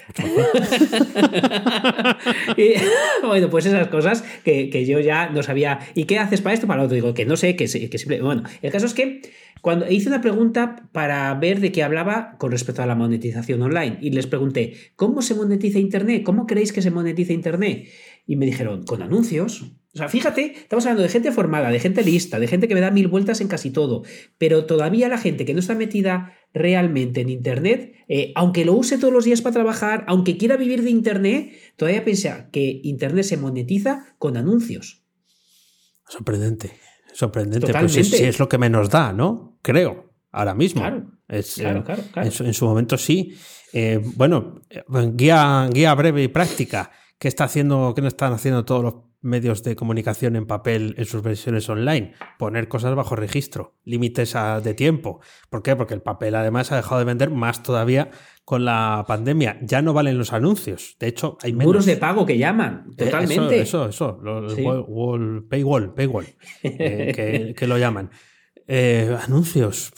bueno, 3.23 3.49
pues 3.49 3.65
esas 3.65 3.87
cosas 3.87 4.23
que, 4.43 4.85
yo 4.85 4.99
ya 4.99 5.29
no 5.29 5.43
sabía. 5.43 5.79
¿Y 5.95 6.05
qué 6.05 6.19
haces 6.19 6.41
para 6.41 6.53
esto? 6.53 6.67
Para 6.67 6.81
lo 6.81 6.85
otro. 6.85 6.95
Digo, 6.95 7.13
que 7.13 7.25
no 7.25 7.37
sé, 7.37 7.55
que, 7.55 7.67
que 7.67 7.97
simple. 7.97 8.21
Bueno, 8.21 8.43
el 8.61 8.71
caso 8.71 8.85
es 8.85 8.93
que 8.93 9.21
cuando 9.63 9.89
hice 9.89 10.09
una 10.09 10.19
pregunta 10.19 10.89
para 10.91 11.33
ver 11.35 11.61
de 11.61 11.71
qué 11.71 11.83
hablaba 11.83 12.35
con 12.37 12.51
respecto 12.51 12.83
a 12.83 12.85
la 12.85 12.95
monetización 12.95 13.61
online 13.61 13.97
y 14.01 14.09
les 14.09 14.27
pregunté, 14.27 14.73
¿cómo 14.97 15.21
se 15.21 15.35
monetiza 15.35 15.79
Internet? 15.79 16.23
¿Cómo 16.23 16.47
creéis 16.47 16.73
que 16.73 16.81
se 16.81 16.91
monetiza 16.91 17.31
Internet? 17.31 17.87
Y 18.27 18.35
me 18.35 18.45
dijeron, 18.45 18.83
con 18.83 19.01
anuncios. 19.01 19.71
O 19.93 19.97
sea, 19.97 20.09
fíjate, 20.09 20.53
estamos 20.55 20.85
hablando 20.85 21.03
de 21.03 21.09
gente 21.09 21.31
formada, 21.31 21.69
de 21.69 21.79
gente 21.79 22.03
lista, 22.03 22.39
de 22.39 22.47
gente 22.47 22.67
que 22.67 22.73
me 22.73 22.81
da 22.81 22.89
mil 22.89 23.07
vueltas 23.07 23.41
en 23.41 23.47
casi 23.47 23.69
todo, 23.69 24.01
pero 24.39 24.65
todavía 24.65 25.07
la 25.07 25.19
gente 25.19 25.45
que 25.45 25.53
no 25.53 25.59
está 25.59 25.75
metida 25.75 26.33
realmente 26.51 27.21
en 27.21 27.29
Internet, 27.29 27.93
eh, 28.07 28.31
aunque 28.33 28.65
lo 28.65 28.73
use 28.73 28.97
todos 28.97 29.13
los 29.13 29.23
días 29.23 29.41
para 29.41 29.53
trabajar, 29.53 30.03
aunque 30.07 30.35
quiera 30.37 30.57
vivir 30.57 30.81
de 30.81 30.89
Internet, 30.89 31.53
todavía 31.75 32.03
piensa 32.03 32.49
que 32.49 32.81
Internet 32.83 33.25
se 33.25 33.37
monetiza 33.37 34.15
con 34.17 34.35
anuncios. 34.35 35.03
Sorprendente, 36.07 36.71
sorprendente, 37.13 37.71
pero 37.71 37.87
si, 37.87 37.99
es 37.99 38.39
lo 38.39 38.49
que 38.49 38.57
menos 38.57 38.89
da, 38.89 39.13
¿no? 39.13 39.59
Creo, 39.61 40.11
ahora 40.31 40.55
mismo. 40.55 40.81
Claro, 40.81 41.11
es, 41.27 41.53
claro, 41.53 41.83
claro, 41.83 42.01
En, 42.15 42.53
su, 42.53 42.65
momento 42.65 42.97
sí. 42.97 43.35
Eh, 43.71 44.01
bueno, 44.15 44.61
eh, 44.71 44.83
guía, 45.13 45.69
guía 45.71 45.93
breve 45.93 46.23
y 46.23 46.27
práctica. 46.29 46.91
¿Qué 47.19 47.27
está 47.27 47.43
haciendo, 47.43 47.93
qué 47.95 48.01
no 48.01 48.07
están 48.07 48.33
haciendo 48.33 48.65
todos 48.65 48.83
los 48.83 48.93
medios 49.23 49.63
de 49.63 49.75
comunicación 49.75 50.35
en 50.35 50.45
papel 50.45 50.93
en 50.97 51.05
sus 51.05 51.23
versiones 51.23 51.67
online, 51.69 52.13
poner 52.37 52.67
cosas 52.67 52.93
bajo 52.93 53.15
registro, 53.15 53.75
límites 53.85 54.35
de 54.63 54.73
tiempo. 54.73 55.21
¿Por 55.49 55.63
qué? 55.63 55.75
Porque 55.75 55.93
el 55.93 56.01
papel 56.01 56.35
además 56.35 56.71
ha 56.71 56.75
dejado 56.75 56.99
de 56.99 57.05
vender 57.05 57.29
más 57.31 57.63
todavía 57.63 58.11
con 58.45 58.65
la 58.65 59.05
pandemia. 59.07 59.57
Ya 59.61 59.81
no 59.81 59.93
valen 59.93 60.17
los 60.17 60.33
anuncios. 60.33 60.97
De 60.99 61.07
hecho, 61.07 61.37
hay 61.41 61.53
menos. 61.53 61.67
Muros 61.67 61.85
de 61.85 61.97
pago 61.97 62.25
que 62.25 62.37
llaman, 62.37 62.87
eh, 62.91 63.05
totalmente. 63.05 63.61
eso, 63.61 63.87
eso, 63.87 64.19
eso. 64.21 65.47
paywall, 65.49 65.93
paywall, 65.93 66.27
eh, 66.63 67.53
que, 67.57 67.67
lo 67.67 67.77
llaman. 67.77 68.11
Eh, 68.67 69.17
anuncios. 69.21 69.91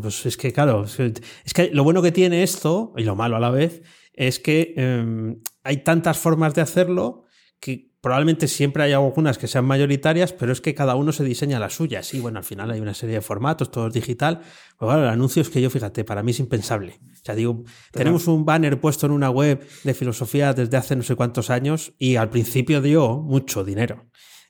pues 0.00 0.26
es 0.26 0.36
que, 0.36 0.52
claro, 0.52 0.84
es 0.84 1.54
que 1.54 1.70
lo 1.72 1.84
bueno 1.84 2.02
que 2.02 2.12
tiene 2.12 2.42
esto, 2.42 2.92
y 2.96 3.02
lo 3.02 3.16
malo 3.16 3.36
a 3.36 3.40
la 3.40 3.50
vez, 3.50 3.82
es 4.12 4.38
que 4.38 4.74
em, 4.76 5.40
hay 5.64 5.78
tantas 5.78 6.18
formas 6.18 6.54
de 6.54 6.62
hacerlo 6.62 7.24
que 7.60 7.93
probablemente 8.04 8.48
siempre 8.48 8.82
hay 8.82 8.92
algunas 8.92 9.38
que 9.38 9.48
sean 9.48 9.64
mayoritarias, 9.64 10.34
pero 10.34 10.52
es 10.52 10.60
que 10.60 10.74
cada 10.74 10.94
uno 10.94 11.10
se 11.10 11.24
diseña 11.24 11.58
la 11.58 11.70
suya. 11.70 12.02
Sí, 12.02 12.20
bueno, 12.20 12.38
al 12.38 12.44
final 12.44 12.70
hay 12.70 12.78
una 12.78 12.92
serie 12.92 13.14
de 13.14 13.20
formatos, 13.22 13.70
todo 13.70 13.86
es 13.86 13.94
digital. 13.94 14.40
Pero 14.78 14.90
bueno, 14.90 15.04
el 15.04 15.08
anuncio 15.08 15.40
es 15.40 15.48
que 15.48 15.62
yo, 15.62 15.70
fíjate, 15.70 16.04
para 16.04 16.22
mí 16.22 16.32
es 16.32 16.38
impensable. 16.38 17.00
O 17.00 17.24
sea, 17.24 17.34
digo, 17.34 17.64
tenemos 17.92 18.26
un 18.26 18.44
banner 18.44 18.78
puesto 18.78 19.06
en 19.06 19.12
una 19.12 19.30
web 19.30 19.66
de 19.84 19.94
filosofía 19.94 20.52
desde 20.52 20.76
hace 20.76 20.96
no 20.96 21.02
sé 21.02 21.16
cuántos 21.16 21.48
años 21.48 21.94
y 21.98 22.16
al 22.16 22.28
principio 22.28 22.82
dio 22.82 23.16
mucho 23.16 23.64
dinero. 23.64 24.04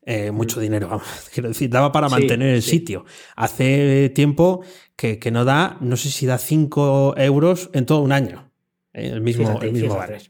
Eh, 0.05 0.33
mucho 0.33 0.59
dinero, 0.59 0.89
vamos, 0.89 1.07
quiero 1.33 1.49
decir, 1.49 1.71
daba 1.71 1.93
para 1.93 2.09
mantener 2.09 2.57
el 2.57 2.63
sitio. 2.63 3.05
Hace 3.37 4.11
tiempo 4.17 4.65
que, 4.97 5.21
que, 5.21 5.31
no 5.31 5.45
da, 5.45 5.79
no 5.81 5.97
sé 5.97 6.11
si 6.11 6.27
da 6.27 6.39
5 6.39 7.15
euros 7.19 7.71
en 7.73 7.87
todo 7.87 8.01
un 8.01 8.11
año. 8.11 8.51
Eh, 8.93 9.11
el 9.11 9.21
mismo, 9.21 9.61
el 9.63 9.73
mismo 9.73 9.95
banner. 9.95 10.23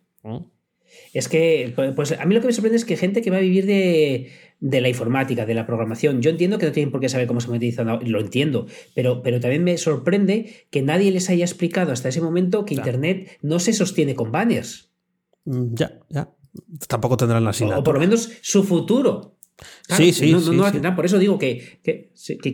Es 1.14 1.28
que, 1.28 1.72
pues 1.94 2.10
a 2.12 2.24
mí 2.26 2.34
lo 2.34 2.40
que 2.40 2.48
me 2.48 2.52
sorprende 2.52 2.76
es 2.76 2.84
que 2.84 2.96
gente 2.96 3.22
que 3.22 3.30
va 3.30 3.36
a 3.36 3.40
vivir 3.40 3.66
de, 3.66 4.30
la 4.60 4.88
informática, 4.88 5.46
de 5.46 5.54
la 5.54 5.64
programación, 5.64 6.20
yo 6.20 6.28
entiendo 6.28 6.58
que 6.58 6.66
no 6.66 6.72
tienen 6.72 6.90
por 6.90 7.00
qué 7.00 7.08
saber 7.08 7.28
cómo 7.28 7.40
se 7.40 7.46
monetiza, 7.46 7.84
lo 7.84 8.20
entiendo, 8.20 8.66
pero, 8.96 9.22
pero 9.22 9.38
también 9.38 9.62
me 9.62 9.78
sorprende 9.78 10.66
que 10.70 10.82
nadie 10.82 11.12
les 11.12 11.30
haya 11.30 11.44
explicado 11.44 11.92
hasta 11.92 12.08
ese 12.08 12.20
momento 12.20 12.64
que 12.64 12.74
Internet 12.74 13.38
no 13.42 13.60
se 13.60 13.72
sostiene 13.72 14.16
con 14.16 14.32
banners. 14.32 14.90
Mm, 15.44 15.74
ya, 15.74 16.00
ya. 16.10 16.34
Tampoco 16.88 17.16
tendrán 17.16 17.44
la 17.44 17.50
asignatura. 17.50 17.78
O 17.78 17.84
por 17.84 17.94
lo 17.94 18.00
menos 18.00 18.32
su 18.42 18.64
futuro 18.64 19.33
sí, 19.88 20.12
sí, 20.12 20.32
no, 20.32 20.40
sí, 20.40 20.80
Por 20.96 21.04
eso 21.06 21.18
digo 21.18 21.38
que, 21.38 21.80
que, 21.82 22.10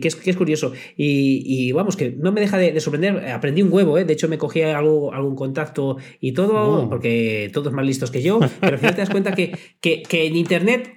es, 0.07 0.35
curioso. 0.35 0.73
Y, 0.95 1.71
vamos, 1.71 1.95
que 1.95 2.11
no 2.11 2.31
me 2.31 2.41
deja 2.41 2.57
de, 2.57 2.79
sorprender. 2.79 3.29
Aprendí 3.29 3.61
un 3.61 3.71
huevo, 3.71 3.97
¿eh? 3.97 4.05
De 4.05 4.13
hecho, 4.13 4.27
me 4.27 4.37
cogí 4.37 4.61
algo, 4.61 5.13
algún 5.13 5.35
contacto 5.35 5.97
y 6.19 6.33
todo, 6.33 6.89
porque 6.89 7.49
todos 7.53 7.73
más 7.73 7.85
listos 7.85 8.11
que 8.11 8.21
yo. 8.21 8.39
Pero 8.59 8.73
al 8.73 8.79
final 8.79 8.95
te 8.95 9.01
das 9.01 9.09
cuenta 9.09 9.33
que, 9.33 9.57
que, 9.79 10.03
en 10.11 10.35
Internet 10.35 10.95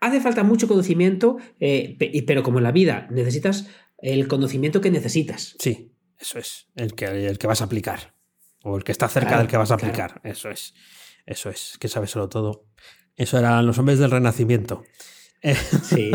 hace 0.00 0.20
falta 0.20 0.42
mucho 0.42 0.68
conocimiento, 0.68 1.36
eh, 1.60 2.24
pero 2.26 2.42
como 2.42 2.58
en 2.58 2.64
la 2.64 2.72
vida, 2.72 3.06
necesitas 3.10 3.68
el 3.98 4.26
conocimiento 4.28 4.80
que 4.80 4.90
necesitas. 4.90 5.56
Sí, 5.58 5.92
eso 6.18 6.38
es. 6.38 6.66
El 6.74 6.94
que, 6.94 7.26
el 7.26 7.38
que 7.38 7.46
vas 7.46 7.60
a 7.60 7.64
aplicar. 7.64 8.14
O 8.64 8.76
el 8.76 8.84
que 8.84 8.92
está 8.92 9.08
cerca 9.08 9.38
del 9.38 9.48
que 9.48 9.56
vas 9.56 9.70
a 9.70 9.74
aplicar. 9.74 10.20
Eso 10.24 10.50
es. 10.50 10.74
Eso 11.26 11.50
es. 11.50 11.76
Que 11.78 11.88
sabes 11.88 12.10
solo 12.10 12.28
todo. 12.28 12.66
Eso 13.16 13.38
eran 13.38 13.66
los 13.66 13.78
hombres 13.78 13.98
del 13.98 14.10
Renacimiento. 14.10 14.84
Sí. 15.42 16.12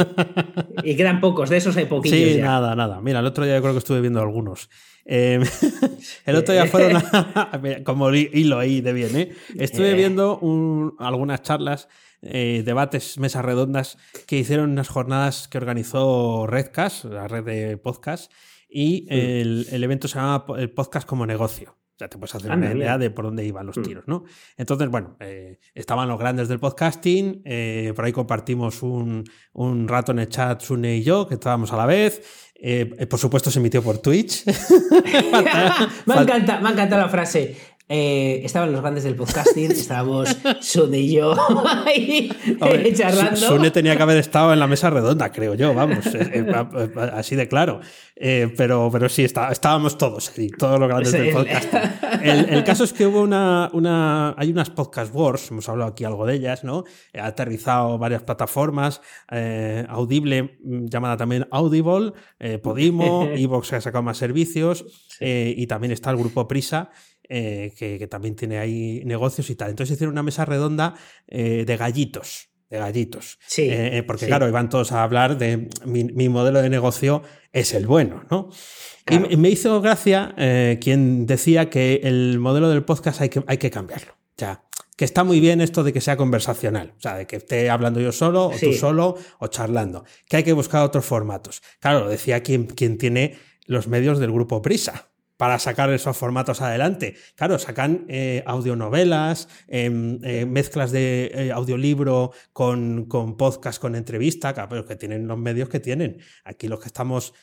Y 0.84 0.96
quedan 0.96 1.20
pocos, 1.20 1.50
de 1.50 1.58
esos 1.58 1.76
hay 1.78 1.86
poquitos. 1.86 2.18
Sí, 2.18 2.38
nada, 2.40 2.76
nada. 2.76 3.02
Mira, 3.02 3.20
el 3.20 3.26
otro 3.26 3.44
día 3.46 3.56
yo 3.56 3.62
creo 3.62 3.74
que 3.74 3.80
estuve 3.80 4.02
viendo 4.02 4.22
algunos. 4.22 4.70
Em, 5.06 5.42
el 6.26 6.36
otro 6.36 6.54
día 6.54 6.66
fueron 6.66 7.02
como 7.84 8.14
hilo 8.14 8.60
ahí 8.60 8.82
de 8.82 8.94
bien, 8.94 9.16
¿eh? 9.18 9.32
Estuve 9.58 9.92
eh. 9.92 9.96
viendo 9.96 10.96
algunas 11.00 11.42
charlas, 11.42 11.88
eh, 12.22 12.64
debates, 12.66 13.18
mesas 13.18 13.44
redondas 13.44 13.98
que 14.26 14.38
hicieron 14.38 14.72
unas 14.72 14.90
jornadas 14.90 15.48
que 15.48 15.58
organizó 15.58 16.48
Redcast, 16.48 17.06
la 17.06 17.28
red 17.28 17.44
de 17.44 17.78
podcast, 17.78 18.32
y 18.70 19.08
el, 19.10 19.68
el 19.72 19.84
evento 19.84 20.08
se 20.08 20.20
llama 20.20 20.46
el 20.58 20.70
podcast 20.72 21.08
como 21.08 21.26
negocio. 21.26 21.78
Ya 22.00 22.08
te 22.08 22.18
puedes 22.18 22.36
hacer 22.36 22.52
una 22.52 22.72
idea 22.72 22.98
de 22.98 23.10
por 23.10 23.26
dónde 23.26 23.44
iban 23.44 23.66
los 23.66 23.78
mm. 23.78 23.82
tiros, 23.82 24.04
¿no? 24.08 24.24
Entonces, 24.56 24.88
bueno, 24.90 25.18
eh, 25.20 25.58
estaban 25.74 26.08
los 26.08 26.20
grandes 26.20 26.48
del 26.48 26.60
podcasting, 26.60 27.42
eh, 27.44 27.92
por 27.96 28.06
ahí 28.06 28.12
compartimos 28.12 28.84
un, 28.84 29.24
un, 29.54 29.88
rato 29.88 30.12
en 30.12 30.20
el 30.20 30.30
chat, 30.30 30.62
Sune 30.62 30.98
y 30.98 31.04
yo, 31.04 31.28
que 31.28 31.34
estábamos 31.36 31.74
a 31.74 31.78
la 31.78 31.86
vez. 31.86 32.22
Eh, 32.60 33.08
por 33.10 33.20
supuesto, 33.20 33.52
se 33.52 33.60
emitió 33.60 33.82
por 33.84 34.00
Twitch. 34.00 34.46
me, 36.06 36.16
encanta, 36.16 36.60
me 36.60 36.70
encanta 36.72 36.98
la 36.98 37.10
frase. 37.10 37.56
Eh, 37.90 38.42
estaban 38.44 38.74
los 38.74 38.82
grandes 38.82 39.06
del 39.06 39.16
podcasting, 39.16 39.72
estábamos 39.72 40.38
Sune 40.60 41.00
y 41.00 41.14
yo 41.14 41.34
ahí 41.86 42.30
charlando. 42.94 43.38
Sune 43.38 43.72
tenía 43.72 43.96
que 43.96 44.04
haber 44.04 44.18
estado 44.18 44.52
en 44.52 44.60
la 44.60 44.68
mesa 44.68 44.90
redonda, 44.90 45.32
creo 45.32 45.54
yo, 45.54 45.74
vamos, 45.74 46.06
eh, 46.08 46.30
eh, 46.34 46.90
así 47.14 47.38
de 47.38 47.48
claro. 47.48 47.80
pero, 48.58 48.90
pero 48.92 49.08
sí, 49.08 49.24
está, 49.24 49.52
estábamos 49.52 49.98
todos, 49.98 50.34
todos 50.58 50.80
los 50.80 50.90
grandes 50.90 51.14
del 51.14 51.32
podcasting. 51.32 51.80
El, 52.24 52.64
caso 52.66 52.84
es 52.84 52.92
que 52.92 53.08
hubo 53.08 53.22
una, 53.22 53.70
una, 53.72 54.36
hay 54.38 54.52
unas 54.52 54.70
podcast 54.70 55.16
wars, 55.16 55.50
hemos 55.52 55.70
hablado 55.70 55.92
aquí 55.92 56.04
algo 56.04 56.26
de 56.26 56.36
ellas, 56.36 56.66
¿no? 56.66 56.84
Ha 57.18 57.28
aterrizado 57.28 57.98
varias 57.98 58.24
plataformas, 58.24 59.00
Audible, 59.88 60.58
mm, 60.62 60.88
llamada 60.88 61.16
también 61.16 61.48
Audible, 61.52 62.12
Podimo, 62.62 63.30
Evox 63.34 63.72
ha 63.72 63.82
sacado 63.82 64.04
más 64.04 64.18
servicios, 64.18 64.84
y 65.22 65.66
también 65.68 65.94
está 65.94 66.12
el 66.12 66.18
grupo 66.18 66.50
Prisa, 66.50 66.90
eh, 67.30 67.74
que, 67.78 68.08
también 68.08 68.36
tiene 68.36 68.58
ahí 68.60 69.02
negocios 69.06 69.50
y 69.50 69.56
tal. 69.56 69.70
Entonces 69.70 69.96
hicieron 69.96 70.14
una 70.14 70.24
mesa 70.24 70.46
redonda 70.46 70.96
eh, 71.28 71.64
de 71.66 71.78
gallitos. 71.78 72.50
De 72.70 72.78
gallitos. 72.78 73.40
Sí, 73.48 73.68
eh, 73.70 74.04
porque 74.06 74.28
claro, 74.28 74.48
iban 74.48 74.70
todos 74.70 74.92
a 74.92 75.04
hablar 75.04 75.38
de 75.38 75.70
mi, 75.86 76.30
modelo 76.30 76.62
de 76.62 76.70
negocio 76.70 77.24
es 77.54 77.74
el 77.74 77.88
bueno, 77.88 78.26
¿no? 78.30 78.50
Y 79.10 79.38
me 79.38 79.50
hizo 79.50 79.80
gracia 79.80 80.36
quien 80.82 81.26
decía 81.26 81.70
que 81.70 82.02
el 82.04 82.40
modelo 82.40 82.70
del 82.70 82.84
podcast 82.84 83.22
hay 83.22 83.30
que, 83.30 83.42
hay 83.48 83.58
que 83.58 83.72
cambiarlo. 83.72 84.18
Ya, 84.36 84.66
que 84.98 85.06
está 85.06 85.24
muy 85.24 85.40
bien 85.40 85.62
esto 85.62 85.84
de 85.84 85.94
que 85.94 86.02
sea 86.02 86.18
conversacional, 86.18 86.94
o 86.98 87.00
sea, 87.00 87.16
de 87.16 87.26
que 87.26 87.38
esté 87.38 87.70
hablando 87.70 88.02
yo 88.02 88.12
solo, 88.12 88.48
o 88.48 88.54
tú 88.60 88.74
solo, 88.74 89.16
o 89.40 89.48
charlando, 89.48 90.04
que 90.28 90.38
hay 90.38 90.44
que 90.44 90.54
buscar 90.54 90.84
otros 90.84 91.06
formatos. 91.06 91.62
Claro, 91.80 92.02
lo 92.02 92.10
decía 92.10 92.44
quien, 92.44 92.66
quien 92.66 92.98
tiene 92.98 93.38
los 93.66 93.88
medios 93.88 94.20
del 94.20 94.32
grupo 94.34 94.62
Prisa 94.62 95.08
para 95.38 95.60
sacar 95.60 95.92
esos 95.92 96.18
formatos 96.18 96.62
adelante. 96.62 97.16
Claro, 97.36 97.60
sacan 97.60 98.06
eh, 98.10 98.44
audionovelas, 98.46 99.48
em, 99.68 100.20
eh, 100.24 100.46
mezclas 100.46 100.92
de 100.92 101.32
eh, 101.34 101.52
audiolibro 101.52 102.32
con, 102.52 103.06
con, 103.06 103.38
podcast, 103.38 103.80
con 103.80 103.96
entrevista, 103.96 104.54
claro, 104.54 104.70
pero 104.70 104.86
que 104.86 104.96
tienen 104.96 105.28
los 105.28 105.38
medios 105.38 105.70
que 105.70 105.80
tienen. 105.80 106.20
Aquí 106.44 106.68
los 106.68 106.80
que 106.80 106.88
estamos 106.88 107.34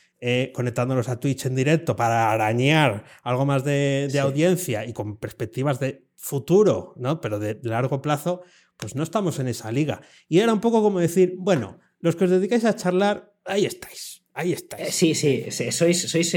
conectándonos 0.54 1.11
a 1.11 1.20
Twitch 1.20 1.44
en 1.44 1.54
directo 1.54 1.96
para 1.96 2.33
arañar 2.33 3.04
algo 3.24 3.44
más 3.44 3.62
de, 3.62 4.09
audiencia 4.22 4.87
y 4.87 4.94
con 4.94 5.18
perspectivas 5.18 5.80
de 5.80 6.07
futuro, 6.16 6.94
¿no? 6.96 7.20
Pero 7.20 7.38
de 7.38 7.59
largo 7.62 8.00
plazo, 8.00 8.40
pues 8.78 8.94
no 8.94 9.02
estamos 9.02 9.38
en 9.38 9.48
esa 9.48 9.70
liga. 9.70 10.00
Y 10.26 10.38
era 10.38 10.54
un 10.54 10.62
poco 10.62 10.83
como 10.83 10.98
decir, 10.98 11.35
bueno, 11.37 11.78
los 12.00 12.16
que 12.16 12.24
os 12.24 12.30
dedicáis 12.30 12.64
a 12.64 12.74
charlar, 12.74 13.35
ahí 13.44 13.66
estáis 13.66 14.13
Ahí 14.37 14.53
estáis. 14.53 14.92
Sí, 14.92 15.14
sí, 15.14 15.47
sois, 15.70 16.11
sois 16.11 16.37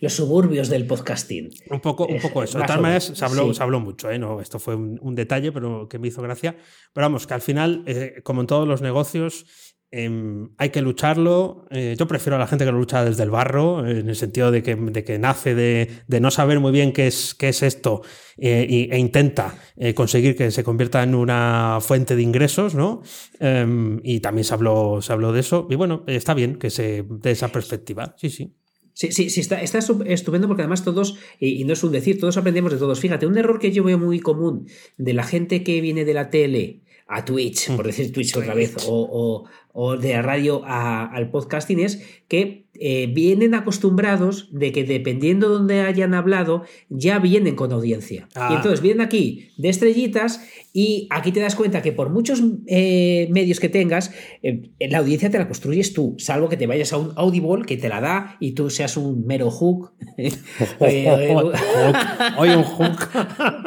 los 0.00 0.12
suburbios 0.12 0.68
del 0.68 0.86
podcasting. 0.86 1.48
Un 1.70 1.80
poco, 1.80 2.06
un 2.06 2.20
poco 2.20 2.42
eso. 2.42 2.58
De 2.58 2.64
todas 2.64 2.80
maneras, 2.80 3.10
se 3.14 3.24
habló, 3.24 3.54
se 3.54 3.62
habló 3.62 3.80
mucho, 3.80 4.10
¿eh? 4.10 4.18
No, 4.18 4.42
esto 4.42 4.58
fue 4.58 4.74
un, 4.76 5.14
detalle, 5.14 5.50
pero 5.50 5.88
que 5.88 5.98
me 5.98 6.08
hizo 6.08 6.20
gracia. 6.20 6.58
Pero 6.92 7.06
vamos, 7.06 7.26
que 7.26 7.32
al 7.32 7.40
final, 7.40 7.84
eh, 7.86 8.20
como 8.22 8.42
en 8.42 8.46
todos 8.46 8.68
los 8.68 8.82
negocios, 8.82 9.46
Em, 9.90 10.50
hay 10.58 10.68
que 10.68 10.82
lucharlo. 10.82 11.66
Eh, 11.70 11.96
yo 11.98 12.06
prefiero 12.06 12.36
a 12.36 12.38
la 12.38 12.46
gente 12.46 12.66
que 12.66 12.72
lo 12.72 12.78
lucha 12.78 13.04
desde 13.06 13.22
el 13.22 13.30
barro, 13.30 13.88
en 13.88 14.08
el 14.08 14.16
sentido 14.16 14.50
de 14.50 14.62
que, 14.62 15.18
nace 15.18 15.54
de, 15.54 16.20
no 16.20 16.30
saber 16.30 16.60
muy 16.60 16.72
bien 16.72 16.92
qué 16.92 17.06
es, 17.06 17.62
esto 17.62 18.02
eh, 18.36 18.88
e 18.90 18.98
intenta 18.98 19.54
eh, 19.76 19.94
conseguir 19.94 20.36
que 20.36 20.50
se 20.50 20.62
convierta 20.62 21.02
en 21.02 21.14
una 21.14 21.78
fuente 21.80 22.16
de 22.16 22.22
ingresos, 22.22 22.74
¿no? 22.74 23.02
Em, 23.40 24.00
y 24.04 24.20
también 24.20 24.44
se 24.44 24.52
habló, 24.52 25.00
de 25.00 25.40
eso. 25.40 25.66
Y 25.70 25.76
bueno, 25.76 26.04
está 26.06 26.34
bien 26.34 26.56
que 26.56 26.68
se 26.68 27.06
dé 27.08 27.30
esa 27.30 27.48
perspectiva. 27.48 28.14
Sí, 28.18 28.28
sí. 28.28 28.54
Sí, 28.92 29.12
sí, 29.12 29.30
sí, 29.30 29.40
está, 29.40 29.62
está 29.62 29.78
estupendo 29.78 30.48
porque 30.48 30.62
además 30.62 30.82
todos, 30.82 31.16
y, 31.38 31.64
no 31.64 31.72
es 31.72 31.84
un 31.84 31.92
decir, 31.92 32.18
todos 32.18 32.36
aprendemos 32.36 32.72
de 32.72 32.78
todos. 32.78 32.98
Fíjate, 32.98 33.26
un 33.26 33.38
error 33.38 33.60
que 33.60 33.70
yo 33.70 33.84
veo 33.84 33.96
muy 33.96 34.18
común 34.18 34.66
de 34.96 35.14
la 35.14 35.22
gente 35.22 35.62
que 35.62 35.80
viene 35.80 36.04
de 36.04 36.14
la 36.14 36.30
tele 36.30 36.82
a 37.08 37.24
Twitch, 37.24 37.74
por 37.74 37.84
mm. 37.84 37.88
decir 37.88 38.12
Twitch 38.12 38.36
otra 38.36 38.54
vez, 38.54 38.76
o, 38.86 39.44
o 39.72 39.96
de 39.96 40.12
la 40.12 40.22
radio 40.22 40.62
al 40.64 41.30
podcasting 41.30 41.80
es 41.80 42.02
que 42.28 42.67
eh, 42.80 43.08
vienen 43.12 43.54
acostumbrados 43.54 44.48
de 44.52 44.70
que 44.72 44.84
dependiendo 44.84 45.48
de 45.48 45.54
donde 45.54 45.80
hayan 45.80 46.14
hablado, 46.14 46.64
ya 46.88 47.18
vienen 47.18 47.56
con 47.56 47.72
audiencia. 47.72 48.28
Y 48.30 48.38
ah. 48.38 48.52
entonces 48.56 48.80
vienen 48.80 49.00
aquí 49.00 49.50
de 49.56 49.68
estrellitas 49.68 50.40
y 50.72 51.08
aquí 51.10 51.32
te 51.32 51.40
das 51.40 51.56
cuenta 51.56 51.82
que 51.82 51.90
por 51.90 52.10
muchos 52.10 52.40
eh, 52.66 53.26
medios 53.30 53.58
que 53.58 53.68
tengas, 53.68 54.12
eh, 54.42 54.70
la 54.78 54.98
audiencia 54.98 55.28
te 55.28 55.38
la 55.38 55.48
construyes 55.48 55.92
tú, 55.92 56.14
salvo 56.18 56.48
que 56.48 56.56
te 56.56 56.68
vayas 56.68 56.92
a 56.92 56.98
un 56.98 57.12
Audible 57.16 57.64
que 57.66 57.76
te 57.76 57.88
la 57.88 58.00
da 58.00 58.36
y 58.38 58.52
tú 58.52 58.70
seas 58.70 58.96
un 58.96 59.26
mero 59.26 59.50
hook. 59.50 59.92
Oye, 60.78 62.56
un 62.56 62.62
hook. 62.62 63.08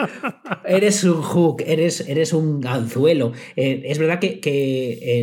eres 0.66 1.04
un 1.04 1.22
hook, 1.22 1.64
eres, 1.66 2.08
eres 2.08 2.32
un 2.32 2.66
anzuelo. 2.66 3.34
es 3.56 3.98
verdad 4.00 4.20
que, 4.20 5.22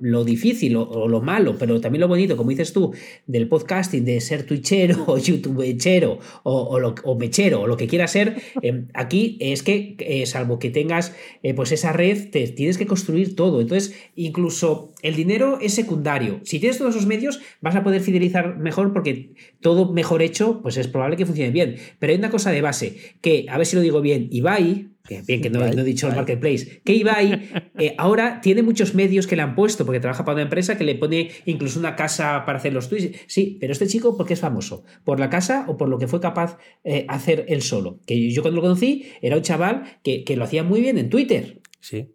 lo, 0.00 0.24
difícil 0.24 0.74
o, 0.76 1.06
lo 1.06 1.20
malo, 1.20 1.56
pero 1.56 1.80
también 1.80 2.00
lo 2.00 2.08
bonito, 2.08 2.36
como 2.36 2.50
dices 2.50 2.72
tú, 2.72 2.92
del 3.28 3.46
podcasting, 3.46 4.04
de 4.04 4.20
ser 4.20 4.42
twitchero 4.42 5.04
o 5.06 5.18
youtubechero 5.18 6.18
o, 6.42 6.80
o, 7.04 7.14
mechero 7.14 7.60
o 7.60 7.66
lo 7.68 7.76
que 7.76 7.86
quieras 7.86 8.10
ser, 8.10 8.42
em, 8.62 8.88
aquí 8.94 9.36
es 9.38 9.62
que, 9.62 9.94
eh, 10.00 10.26
salvo 10.26 10.58
que 10.58 10.70
tengas 10.70 11.14
eh, 11.44 11.54
pues 11.54 11.70
esa 11.70 11.92
red, 11.92 12.30
te 12.30 12.48
tienes 12.48 12.76
que 12.78 12.86
construir 12.86 13.36
todo. 13.36 13.60
Entonces, 13.60 13.94
incluso 14.16 14.92
el 15.02 15.14
dinero 15.14 15.58
es 15.60 15.74
secundario. 15.74 16.40
Si 16.42 16.58
tienes 16.58 16.78
todos 16.78 16.96
esos 16.96 17.06
medios, 17.06 17.40
vas 17.60 17.76
a 17.76 17.84
poder 17.84 18.00
fidelizar 18.00 18.58
mejor 18.58 18.92
porque 18.92 19.34
todo 19.60 19.92
mejor 19.92 20.22
hecho, 20.22 20.60
pues 20.62 20.76
es 20.76 20.88
probable 20.88 21.16
que 21.16 21.26
funcione 21.26 21.50
bien. 21.50 21.76
Pero 21.98 22.12
hay 22.12 22.18
una 22.18 22.30
cosa 22.30 22.50
de 22.50 22.62
base, 22.62 22.96
que, 23.20 23.46
a 23.48 23.58
ver 23.58 23.66
si 23.66 23.76
lo 23.76 23.82
digo 23.82 24.00
bien, 24.00 24.28
Ibai, 24.30 24.88
bien 25.26 25.40
que 25.40 25.50
no, 25.50 25.64
he 25.64 25.84
dicho 25.84 26.08
el 26.08 26.14
marketplace, 26.14 26.80
que 26.84 26.94
Ibai 26.94 27.50
eh, 27.78 27.94
ahora 27.98 28.40
tiene 28.40 28.62
muchos 28.62 28.94
medios 28.94 29.26
que 29.26 29.36
le 29.36 29.42
han 29.42 29.54
puesto, 29.54 29.84
porque 29.84 30.00
trabaja 30.00 30.24
para 30.24 30.34
una 30.34 30.42
empresa 30.42 30.76
que 30.76 30.84
le 30.84 30.94
pone 30.94 31.30
incluso 31.44 31.78
una 31.78 31.96
casa 31.96 32.44
para 32.44 32.58
hacer 32.58 32.72
los 32.72 32.88
tweets. 32.88 33.18
Sí, 33.26 33.56
pero 33.60 33.72
este 33.72 33.86
chico, 33.86 34.16
¿por 34.16 34.26
qué 34.26 34.34
es 34.34 34.40
famoso? 34.40 34.84
¿Por 35.04 35.20
la 35.20 35.30
casa 35.30 35.64
o 35.68 35.76
por 35.76 35.88
lo 35.88 35.98
que 35.98 36.08
fue 36.08 36.20
capaz 36.20 36.58
eh, 36.84 37.06
hacer 37.08 37.44
él 37.48 37.62
solo? 37.62 38.00
Que 38.06 38.30
yo 38.30 38.42
cuando 38.42 38.56
lo 38.56 38.62
conocí 38.62 39.06
era 39.22 39.36
un 39.36 39.42
chaval 39.42 39.98
que, 40.02 40.24
que 40.24 40.36
lo 40.36 40.44
hacía 40.44 40.62
muy 40.62 40.80
bien 40.80 40.98
en 40.98 41.10
Twitter. 41.10 41.60
Sí, 41.80 42.14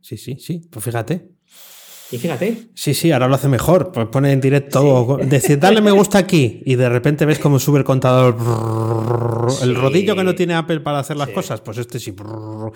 sí, 0.00 0.16
sí, 0.16 0.36
sí. 0.38 0.62
Pues 0.70 0.84
fíjate. 0.84 1.33
Y 2.14 2.18
fíjate. 2.18 2.68
Sí, 2.74 2.94
sí, 2.94 3.10
ahora 3.10 3.26
lo 3.26 3.34
hace 3.34 3.48
mejor. 3.48 3.90
Pues 3.90 4.06
pone 4.06 4.30
en 4.30 4.40
directo. 4.40 5.18
Decir, 5.24 5.58
dale 5.58 5.80
me 5.80 5.90
gusta 5.90 6.18
aquí. 6.18 6.62
Y 6.64 6.76
de 6.76 6.88
repente 6.88 7.26
ves 7.26 7.40
cómo 7.40 7.58
sube 7.58 7.80
el 7.80 7.84
contador. 7.84 8.36
El 9.60 9.74
rodillo 9.74 10.14
que 10.14 10.22
no 10.22 10.32
tiene 10.36 10.54
Apple 10.54 10.78
para 10.78 11.00
hacer 11.00 11.16
las 11.16 11.30
cosas. 11.30 11.60
Pues 11.60 11.78
este 11.78 11.98
sí. 11.98 12.14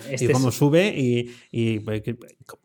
Este 0.09 0.25
y 0.25 0.27
cómo 0.27 0.51
sube 0.51 0.93
y, 0.93 1.79
pues, 1.79 2.01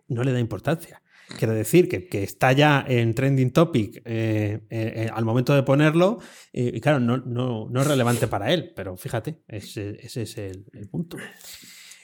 no 0.09 0.25
le 0.25 0.33
da 0.33 0.41
importancia. 0.41 1.01
Quiero 1.39 1.55
decir 1.55 1.89
que, 1.89 2.25
está 2.25 2.51
ya 2.51 2.85
en 2.89 3.15
trending 3.15 3.53
topic 3.53 4.03
eh, 4.05 4.61
eh, 4.69 4.93
eh, 4.97 5.11
al 5.15 5.25
momento 5.25 5.55
de 5.55 5.63
ponerlo. 5.63 6.19
Y, 6.53 6.81
claro, 6.81 6.99
no, 6.99 7.19
no, 7.19 7.69
no, 7.71 7.81
es 7.83 7.87
relevante 7.87 8.27
para 8.27 8.53
él. 8.53 8.73
Pero 8.75 8.97
fíjate, 8.97 9.43
ese, 9.47 9.97
ese 10.01 10.23
es 10.23 10.39
el, 10.39 10.67
el 10.73 10.89
punto 10.89 11.19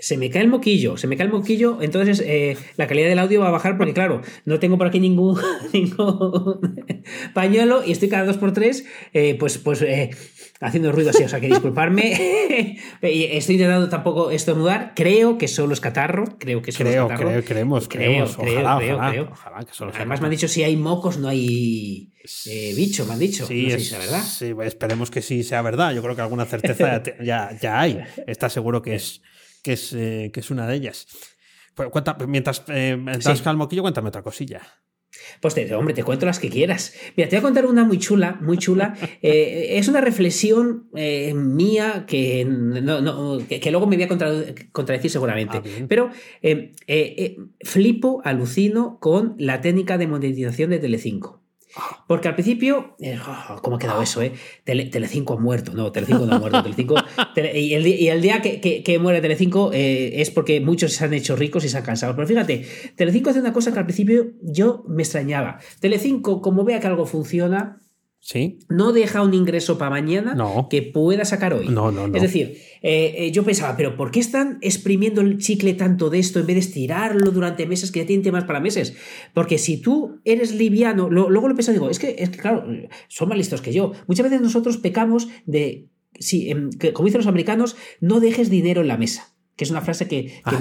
se 0.01 0.17
me 0.17 0.31
cae 0.31 0.43
el 0.43 0.49
moquillo, 0.49 0.97
se 0.97 1.07
me 1.07 1.17
cae 1.17 1.27
el 1.27 1.33
moquillo, 1.33 1.79
entonces 1.83 2.23
eh, 2.27 2.57
la 2.77 2.87
calidad 2.87 3.09
del 3.09 3.19
audio 3.19 3.41
va 3.41 3.49
a 3.49 3.51
bajar 3.53 3.77
porque, 3.77 3.93
claro, 3.93 4.23
no 4.47 4.59
tengo 4.59 4.79
por 4.79 4.87
aquí 4.87 4.99
ningún, 4.99 5.39
pañuelo 7.35 7.83
y 7.87 7.93
estoy 7.93 8.09
cada 8.09 8.25
dos 8.25 8.39
por 8.39 8.53
tres, 8.53 8.87
eh, 9.13 9.37
pues, 9.39 9.59
pues 9.59 9.83
eh, 9.83 10.11
haciendo 10.61 10.91
ruido 10.91 11.11
así, 11.11 11.23
o 11.23 11.29
sea 11.29 11.39
que 11.39 11.49
disculparme. 11.49 12.13
estoy 13.03 13.55
intentando 13.57 13.89
tampoco 13.89 14.31
estornudar, 14.31 14.93
creo 14.97 15.37
que 15.37 15.49
solo 15.49 15.75
es 15.75 15.81
catarro, 15.81 16.25
creo 16.39 16.63
que 16.63 16.73
solo 16.73 16.91
creo, 16.91 17.05
es 17.05 17.11
catarro. 17.11 17.31
Creo, 17.31 17.45
creemos, 17.45 17.89
creemos, 17.89 18.39
ojalá, 18.39 18.79
creo, 19.11 19.29
ojalá, 19.31 19.65
que 19.65 19.75
solo 19.75 19.93
Además 19.95 20.21
me 20.21 20.27
han 20.27 20.33
dicho 20.33 20.49
si 20.49 20.63
hay 20.63 20.77
mocos 20.77 21.19
no 21.19 21.29
hay 21.29 22.11
bicho, 22.75 23.05
me 23.05 23.13
han 23.13 23.19
dicho. 23.19 23.47
Sí, 23.47 23.65
no 23.65 23.71
sé 23.71 23.81
si 23.81 23.95
verdad. 23.97 24.23
Sí, 24.23 24.55
esperemos 24.65 25.11
que 25.11 25.21
sí 25.21 25.43
sea 25.43 25.61
verdad. 25.63 25.93
Yo 25.93 26.03
creo 26.03 26.17
que 26.17 26.23
alguna 26.23 26.47
certeza 26.47 27.03
ya, 27.23 27.51
ya 27.61 27.81
hay. 27.81 28.01
Está 28.27 28.49
seguro 28.49 28.83
que 28.83 28.95
es 28.95 29.23
que 29.63 29.75
es, 29.75 29.93
eh, 29.93 30.31
que 30.33 30.41
es 30.41 30.51
una 30.51 30.67
de 30.67 30.77
ellas. 30.77 31.07
Pues, 31.89 31.91
mientras 32.27 32.65
eh, 32.69 32.97
das 33.23 33.43
calmoquillo, 33.43 33.83
cuéntame 33.83 34.09
otra 34.09 34.23
cosilla. 34.23 34.61
Pues 35.41 35.55
te, 35.55 35.75
hombre, 35.75 35.93
te 35.93 36.05
cuento 36.05 36.25
las 36.25 36.39
que 36.39 36.49
quieras. 36.49 36.95
Mira, 37.17 37.29
te 37.29 37.37
voy 37.37 37.41
a 37.41 37.43
contar 37.43 37.67
una 37.67 37.85
muy 37.85 37.99
chula, 37.99 38.39
muy 38.41 38.59
chula. 38.59 38.95
Eh, 39.23 39.79
es 39.79 39.89
una 39.89 40.01
reflexión 40.01 40.89
eh, 40.95 41.35
mía 41.35 42.05
que, 42.07 42.47
que, 43.61 43.71
luego 43.71 43.87
me 43.87 43.97
voy 43.97 44.05
a 44.05 44.09
contradecir 44.73 45.11
seguramente. 45.11 45.59
Ah, 45.59 45.85
Pero 45.89 46.11
flipo, 47.63 48.23
alucino 48.25 48.99
con 48.99 49.35
la 49.37 49.61
técnica 49.61 49.99
de 49.99 50.07
monetización 50.07 50.71
de 50.71 50.79
Telecinco. 50.79 51.40
Porque 52.07 52.29
al 52.29 52.35
principio, 52.35 52.97
eh, 53.01 53.19
oh, 53.25 53.61
¿cómo 53.63 53.77
ha 53.77 53.79
quedado 53.79 54.03
eso? 54.03 54.21
Eh? 54.23 54.33
Tele, 54.65 54.87
Telecinco 54.87 55.35
ha 55.35 55.37
muerto. 55.39 55.73
No, 55.73 55.93
Telecinco 55.93 56.27
no 56.27 56.35
ha 56.35 56.39
muerto. 56.39 56.63
Telecinco, 56.63 56.95
y, 57.37 57.75
el, 57.75 57.87
y, 57.87 58.09
el, 58.09 58.21
día 58.21 58.43
que, 58.43 58.61
que, 58.61 58.99
muere 58.99 59.21
Telecinco 59.21 59.71
eh, 59.73 60.21
es 60.21 60.31
porque 60.31 60.61
muchos 60.61 60.93
se 60.93 61.05
han 61.05 61.15
hecho 61.15 61.37
ricos 61.37 61.65
y 61.65 61.69
se 61.69 61.79
han 61.79 61.85
cansado. 61.85 62.15
Pero 62.17 62.27
fíjate, 62.27 62.67
Telecinco 62.97 63.31
hace 63.31 63.41
una 63.41 63.53
cosa 63.53 63.73
que 63.73 63.79
al 63.79 63.87
principio 63.87 64.33
yo 64.43 64.85
me 64.89 65.03
extrañaba. 65.03 65.61
Telecinco, 65.81 66.41
como 66.43 66.65
vea 66.65 66.81
que 66.81 66.89
algo 66.89 67.07
funciona, 67.07 67.81
no 68.69 68.93
deja 68.93 69.23
un 69.23 69.35
ingreso 69.35 69.79
para 69.79 69.91
mañana 69.91 70.37
que 70.69 70.83
pueda 70.83 71.25
sacar 71.25 71.55
hoy. 71.55 71.69
No, 71.69 71.91
no, 71.91 72.07
Es 72.15 72.23
decir, 72.23 72.59
eh, 72.83 73.15
eh, 73.17 73.33
yo 73.33 73.45
pensaba, 73.45 73.77
pero 73.77 73.97
¿por 73.97 74.11
qué 74.11 74.21
están 74.21 74.59
exprimiendo 74.61 75.21
el 75.21 75.39
chicle 75.39 75.75
tanto 75.75 76.11
de 76.11 76.19
esto 76.19 76.39
en 76.39 76.47
vez 76.47 76.57
de 76.57 76.61
estirarlo 76.61 77.31
durante 77.31 77.67
meses 77.67 77.91
que 77.91 78.01
ya 78.01 78.07
tienen 78.07 78.23
temas 78.23 78.45
para 78.45 78.61
meses? 78.61 78.95
Porque 79.35 79.59
si 79.59 79.79
tú 79.79 80.21
eres 80.25 80.55
liviano, 80.55 81.09
luego 81.11 81.49
lo 81.49 81.55
pienso, 81.55 81.73
digo, 81.73 81.91
es 81.91 81.99
que, 81.99 82.17
es 82.19 82.31
que, 82.31 82.39
claro, 82.39 82.65
son 83.09 83.29
más 83.29 83.39
listos 83.39 83.63
que 83.63 83.73
yo. 83.73 83.93
Muchas 84.07 84.25
veces 84.25 84.41
nosotros 84.41 84.77
pecamos 84.77 85.29
de, 85.47 85.89
si, 86.19 86.51
em, 86.51 86.71
como 86.93 87.07
dicen 87.07 87.21
los 87.21 87.27
americanos, 87.27 87.77
no 88.01 88.21
dejes 88.21 88.51
dinero 88.51 88.83
en 88.83 88.89
la 88.89 88.97
mesa 88.97 89.35
que 89.61 89.65
es 89.65 89.71
una 89.71 89.83
frase 89.83 90.09
que, 90.09 90.41
ah, 90.45 90.59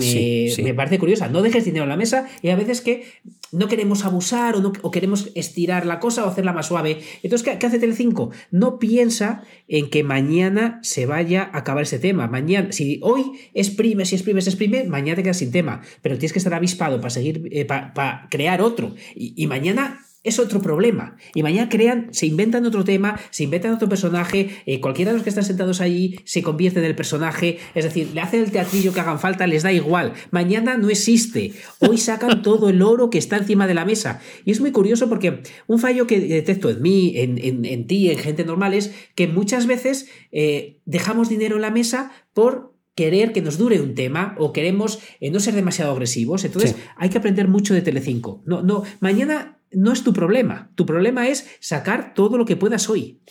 me, 0.61 0.73
parece 0.73 0.99
curiosa. 0.99 1.29
No 1.29 1.41
dejes 1.41 1.63
dinero 1.63 1.83
en 1.83 1.89
la 1.89 1.95
mesa 1.95 2.27
y 2.41 2.49
a 2.49 2.57
veces 2.57 2.81
que 2.81 3.05
no 3.53 3.69
queremos 3.69 4.03
abusar 4.03 4.57
o, 4.57 4.59
no, 4.59 4.73
queremos 4.73 5.31
estirar 5.35 5.85
la 5.85 6.01
cosa 6.01 6.25
o 6.25 6.27
hacerla 6.27 6.51
más 6.51 6.65
suave. 6.65 6.99
Entonces, 7.23 7.47
¿qué, 7.47 7.57
¿qué, 7.57 7.65
hace 7.65 7.79
Telecinco? 7.79 8.31
No 8.51 8.77
piensa 8.77 9.43
en 9.69 9.89
que 9.89 10.03
mañana 10.03 10.81
se 10.83 11.05
vaya 11.05 11.49
a 11.53 11.59
acabar 11.59 11.83
ese 11.83 11.97
tema. 11.97 12.27
Mañana, 12.27 12.73
si 12.73 12.99
hoy 13.01 13.23
exprimes 13.53 14.11
y 14.11 14.15
exprimes, 14.15 14.47
exprime, 14.47 14.83
mañana 14.83 15.15
te 15.15 15.23
quedas 15.23 15.37
sin 15.37 15.53
tema. 15.53 15.79
Pero 16.01 16.17
tienes 16.17 16.33
que 16.33 16.39
estar 16.39 16.53
avispado 16.53 16.97
para 16.97 17.09
seguir, 17.09 17.47
eh, 17.53 17.63
para, 17.63 18.27
crear 18.29 18.61
otro. 18.61 18.95
y 19.15 19.47
mañana 19.47 20.01
es 20.23 20.37
otro 20.37 20.61
problema. 20.61 21.15
Y 21.33 21.43
mañana 21.43 21.69
crean, 21.69 22.09
se 22.11 22.25
inventan 22.25 22.65
otro 22.65 22.83
tema, 22.83 23.19
se 23.29 23.43
inventan 23.43 23.73
otro 23.73 23.87
personaje, 23.87 24.49
eh, 24.65 24.81
cualquiera 24.81 25.11
de 25.11 25.17
los 25.17 25.23
que 25.23 25.29
están 25.29 25.45
sentados 25.45 25.79
allí 25.79 26.19
se 26.25 26.43
convierte 26.43 26.79
en 26.79 26.85
el 26.85 26.95
personaje, 26.95 27.59
es 27.73 27.85
decir, 27.85 28.09
le 28.13 28.21
hacen 28.21 28.43
el 28.43 28.51
teatrillo 28.51 28.93
que 28.93 28.99
hagan 28.99 29.19
falta, 29.19 29.47
les 29.47 29.63
da 29.63 29.71
igual. 29.71 30.13
Mañana 30.31 30.77
no 30.77 30.89
existe. 30.89 31.53
Hoy 31.79 31.97
sacan 31.97 32.41
todo 32.43 32.69
el 32.69 32.81
oro 32.81 33.09
que 33.09 33.17
está 33.17 33.37
encima 33.37 33.65
de 33.67 33.73
la 33.73 33.85
mesa. 33.85 34.21
Y 34.43 34.51
es 34.51 34.59
muy 34.59 34.71
curioso 34.71 35.07
porque 35.07 35.41
un 35.67 35.79
fallo 35.79 36.05
que 36.05 36.19
detecto 36.19 36.69
en 36.69 36.81
mí, 36.81 37.13
en, 37.15 37.87
ti, 37.87 38.09
en 38.09 38.17
gente 38.17 38.43
normal, 38.43 38.73
es 38.73 38.91
que 39.15 39.27
muchas 39.27 39.67
veces 39.67 40.09
eh, 40.31 40.79
dejamos 40.85 41.29
dinero 41.29 41.55
en 41.55 41.61
la 41.61 41.71
mesa 41.71 42.11
por 42.33 42.73
querer 42.95 43.31
que 43.31 43.41
nos 43.41 43.57
dure 43.57 43.79
un 43.79 43.95
tema 43.95 44.35
o 44.39 44.51
queremos 44.51 44.99
eh, 45.21 45.31
no 45.31 45.39
ser 45.39 45.55
demasiado 45.55 45.93
agresivos. 45.93 46.43
Entonces 46.43 46.75
hay 46.97 47.09
que 47.09 47.17
aprender 47.17 47.47
mucho 47.47 47.73
de 47.73 47.81
Telecinco. 47.81 48.43
No, 48.45 48.61
no, 48.61 48.83
mañana 48.99 49.58
no 49.71 49.91
es 49.91 50.03
tu 50.03 50.13
problema. 50.13 50.71
Tu 50.75 50.85
problema 50.85 51.27
es 51.27 51.57
sacar 51.59 52.13
todo 52.13 52.37
lo 52.37 52.45
que 52.45 52.57
puedas 52.57 52.89
hoy. 52.89 53.21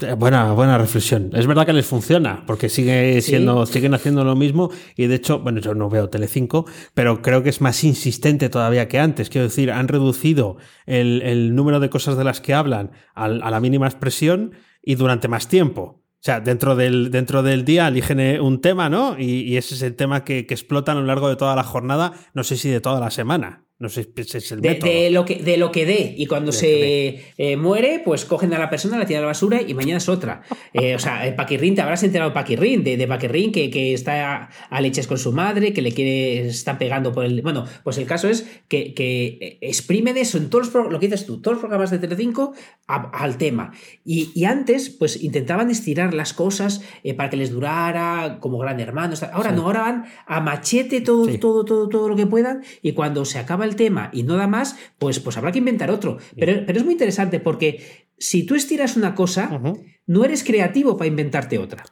Eh, 0.00 0.12
buena, 0.12 0.52
buena 0.52 0.78
reflexión. 0.78 1.30
Es 1.34 1.46
verdad 1.46 1.66
que 1.66 1.72
les 1.72 1.86
funciona, 1.86 2.44
porque 2.46 2.68
sigue 2.68 3.20
siendo, 3.20 3.66
siguen 3.66 3.94
haciendo 3.94 4.22
lo 4.24 4.36
mismo, 4.36 4.70
y 4.96 5.06
de 5.06 5.16
hecho, 5.16 5.40
bueno, 5.40 5.60
yo 5.60 5.74
no 5.74 5.90
veo 5.90 6.08
Telecinco, 6.08 6.66
pero 6.94 7.20
creo 7.20 7.42
que 7.42 7.48
es 7.48 7.60
más 7.60 7.82
insistente 7.82 8.48
todavía 8.48 8.86
que 8.86 9.00
antes. 9.00 9.28
Quiero 9.28 9.48
decir, 9.48 9.72
han 9.72 9.88
reducido 9.88 10.56
el, 10.86 11.54
número 11.54 11.80
de 11.80 11.90
cosas 11.90 12.16
de 12.16 12.24
las 12.24 12.40
que 12.40 12.54
hablan 12.54 12.92
a, 13.14 13.28
la 13.28 13.60
mínima 13.60 13.86
expresión 13.86 14.52
y 14.82 14.94
durante 14.94 15.26
más 15.26 15.48
tiempo. 15.48 16.04
O 16.20 16.20
sea, 16.20 16.40
dentro 16.40 16.76
del, 16.76 17.10
dentro 17.10 17.42
del 17.42 17.64
día 17.64 17.88
eligen 17.88 18.20
eh, 18.20 18.40
un 18.40 18.60
tema, 18.60 18.88
¿no? 18.88 19.18
Y, 19.18 19.56
ese 19.56 19.74
es 19.74 19.82
el 19.82 19.96
tema 19.96 20.24
que, 20.24 20.46
que 20.46 20.54
explotan 20.54 20.96
a 20.96 21.00
lo 21.00 21.06
largo 21.06 21.28
de 21.28 21.36
toda 21.36 21.56
la 21.56 21.64
jornada, 21.64 22.12
no 22.34 22.44
sé 22.44 22.56
si 22.56 22.68
de 22.70 22.80
toda 22.80 23.00
la 23.00 23.10
semana. 23.10 23.67
No 23.80 23.88
sé 23.88 24.08
si 24.24 24.38
es 24.38 24.50
el 24.50 24.60
método. 24.60 24.90
De, 24.90 25.10
lo 25.10 25.24
que, 25.24 25.36
de 25.36 25.56
lo 25.56 25.70
que 25.70 25.86
dé. 25.86 26.12
Y 26.16 26.26
cuando 26.26 26.50
se 26.50 27.32
eh, 27.36 27.56
muere, 27.56 28.02
pues 28.04 28.24
cogen 28.24 28.52
a 28.52 28.58
la 28.58 28.68
persona, 28.68 28.98
la 28.98 29.06
tiran 29.06 29.20
a 29.20 29.26
la 29.26 29.28
basura 29.28 29.62
y 29.62 29.72
mañana 29.72 29.98
es 29.98 30.08
otra. 30.08 30.42
Eh, 30.72 30.96
o 30.96 30.98
sea, 30.98 31.24
el 31.24 31.36
Paquirrín, 31.36 31.76
te 31.76 31.82
habrás 31.82 32.02
enterado 32.02 32.32
Paquirrín, 32.32 32.82
de, 32.82 32.96
de 32.96 33.06
Paquirrín 33.06 33.52
que, 33.52 33.70
que, 33.70 33.94
está 33.94 34.50
a, 34.68 34.80
leches 34.80 35.06
con 35.06 35.16
su 35.16 35.30
madre, 35.30 35.72
que 35.72 35.80
le 35.80 35.92
quiere, 35.92 36.48
están 36.48 36.76
pegando 36.76 37.12
por 37.12 37.24
el. 37.24 37.40
Bueno, 37.40 37.66
pues 37.84 37.98
el 37.98 38.06
caso 38.06 38.28
es 38.28 38.48
que, 38.66 38.94
que 38.94 39.58
exprimen 39.60 40.16
eso 40.16 40.38
en 40.38 40.50
todos 40.50 40.74
los 40.74 40.90
lo 40.90 40.98
que 40.98 41.06
dices 41.06 41.24
tú, 41.24 41.40
todos 41.40 41.58
los 41.58 41.60
programas 41.60 41.92
de 41.92 42.00
Telecinco 42.00 42.54
al 42.88 43.38
tema. 43.38 43.72
Y, 44.04 44.32
y, 44.34 44.44
antes, 44.44 44.90
pues 44.90 45.22
intentaban 45.22 45.70
estirar 45.70 46.14
las 46.14 46.32
cosas 46.32 46.82
eh, 47.04 47.14
para 47.14 47.30
que 47.30 47.36
les 47.36 47.52
durara 47.52 48.38
como 48.40 48.58
gran 48.58 48.80
hermano. 48.80 49.14
Ahora 49.32 49.52
no, 49.52 49.62
ahora 49.62 49.80
van 49.82 50.04
a 50.26 50.40
machete 50.40 51.00
todo, 51.00 51.38
todo, 51.38 51.64
todo, 51.64 51.88
todo 51.88 52.08
lo 52.08 52.16
que 52.16 52.26
puedan. 52.26 52.64
Y 52.82 52.92
cuando 52.92 53.24
se 53.24 53.38
acaba 53.38 53.67
el 53.68 53.76
tema 53.76 54.10
y 54.12 54.22
no 54.22 54.36
da 54.36 54.46
más, 54.46 54.76
pues, 54.98 55.20
pues 55.20 55.36
habrá 55.36 55.52
que 55.52 55.58
inventar 55.58 55.90
otro. 55.90 56.18
Pero, 56.36 56.64
pero 56.66 56.78
es 56.78 56.84
muy 56.84 56.92
interesante 56.92 57.40
porque 57.40 58.08
si 58.18 58.44
tú 58.44 58.54
estiras 58.54 58.96
una 58.96 59.14
cosa, 59.14 59.60
no 60.06 60.24
eres 60.24 60.42
creativo 60.42 60.96
para 60.96 61.08
inventarte 61.08 61.58
otra. 61.58 61.84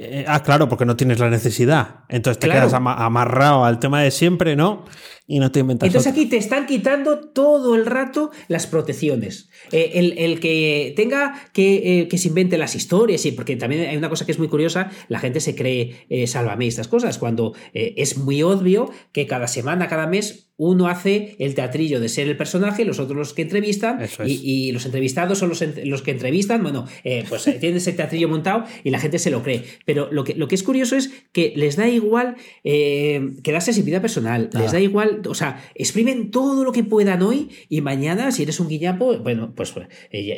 Eh, 0.00 0.24
ah, 0.28 0.42
claro, 0.42 0.68
porque 0.68 0.84
no 0.84 0.96
tienes 0.96 1.18
la 1.18 1.28
necesidad. 1.28 2.04
Entonces 2.08 2.38
te 2.38 2.48
quedas 2.48 2.72
amarrado 2.72 3.64
al 3.64 3.80
tema 3.80 4.00
de 4.00 4.10
siempre, 4.12 4.54
¿no? 4.54 4.84
Y 5.30 5.38
no 5.40 5.52
te 5.52 5.60
inventas. 5.60 5.86
Entonces 5.86 6.10
aquí 6.10 6.24
te 6.24 6.38
están 6.38 6.66
quitando 6.66 7.20
todo 7.20 7.74
el 7.74 7.84
rato 7.84 8.30
las 8.48 8.66
protecciones. 8.66 9.50
Eh, 9.70 10.14
el, 10.16 10.40
que 10.40 10.94
tenga 10.96 11.48
que, 11.52 12.00
eh, 12.00 12.08
que, 12.08 12.16
se 12.16 12.28
invente 12.28 12.56
las 12.56 12.74
historias, 12.74 13.24
y 13.26 13.32
porque 13.32 13.54
también 13.54 13.88
hay 13.88 13.96
una 13.98 14.08
cosa 14.08 14.24
que 14.24 14.32
es 14.32 14.38
muy 14.38 14.48
curiosa, 14.48 14.90
la 15.08 15.18
gente 15.18 15.40
se 15.40 15.54
cree 15.54 16.26
sálvame 16.26 16.66
estas 16.66 16.88
cosas, 16.88 17.18
cuando 17.18 17.52
es 17.74 18.16
muy 18.16 18.42
obvio 18.42 18.90
que 19.12 19.26
cada 19.26 19.48
semana, 19.48 19.86
cada 19.86 20.06
mes 20.06 20.48
uno 20.58 20.88
hace 20.88 21.36
el 21.38 21.54
teatrillo 21.54 22.00
de 22.00 22.08
ser 22.08 22.26
el 22.26 22.36
personaje, 22.36 22.84
los 22.84 22.98
otros 22.98 23.16
los 23.16 23.32
que 23.32 23.42
entrevistan, 23.42 24.00
y, 24.26 24.72
los 24.72 24.84
entrevistados 24.84 25.38
son 25.38 25.50
los, 25.50 25.64
los 25.84 26.02
que 26.02 26.10
entrevistan. 26.10 26.64
Bueno, 26.64 26.84
eh, 27.04 27.24
pues 27.28 27.46
eh, 27.46 27.58
tienen 27.60 27.78
ese 27.78 27.92
teatrillo 27.92 28.28
montado 28.28 28.64
y 28.82 28.90
la 28.90 28.98
gente 28.98 29.20
se 29.20 29.30
lo 29.30 29.44
cree. 29.44 29.62
Pero 29.86 30.08
lo 30.10 30.24
que, 30.24 30.34
lo 30.34 30.48
que 30.48 30.56
es 30.56 30.64
curioso 30.64 30.96
es 30.96 31.10
que 31.30 31.52
les 31.54 31.76
da 31.76 31.86
igual 31.88 32.36
eh, 32.64 33.34
que 33.44 33.52
da 33.52 33.60
sensibilidad 33.60 34.02
personal, 34.02 34.50
les 34.52 34.72
da 34.72 34.80
igual, 34.80 35.17
o 35.26 35.34
sea, 35.34 35.64
exprimen 35.74 36.30
todo 36.30 36.64
lo 36.64 36.72
que 36.72 36.84
puedan 36.84 37.22
hoy 37.22 37.50
y 37.68 37.80
mañana, 37.80 38.32
si 38.32 38.42
eres 38.42 38.60
un 38.60 38.68
guillapo, 38.68 39.18
bueno, 39.18 39.52
pues 39.54 39.74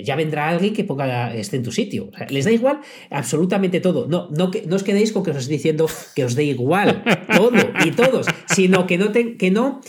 ya 0.04 0.16
vendrá 0.16 0.48
alguien 0.48 0.74
que 0.74 0.84
ponga 0.84 1.34
esté 1.34 1.56
en 1.56 1.62
tu 1.62 1.72
sitio. 1.72 2.10
les 2.28 2.44
da 2.44 2.52
igual 2.52 2.80
absolutamente 3.10 3.80
todo. 3.80 4.06
No, 4.06 4.28
no, 4.30 4.50
no 4.66 4.76
os 4.76 4.82
quedéis 4.82 5.12
con 5.12 5.22
que 5.22 5.30
os 5.30 5.36
estoy 5.36 5.56
diciendo 5.56 5.86
que 6.14 6.24
os 6.24 6.34
dé 6.34 6.44
igual 6.44 7.02
todo 7.36 7.58
y 7.84 7.90
todos, 7.92 8.26
sino 8.46 8.86
que 8.86 8.98
no, 8.98 9.12
que 9.12 9.50
no 9.50 9.80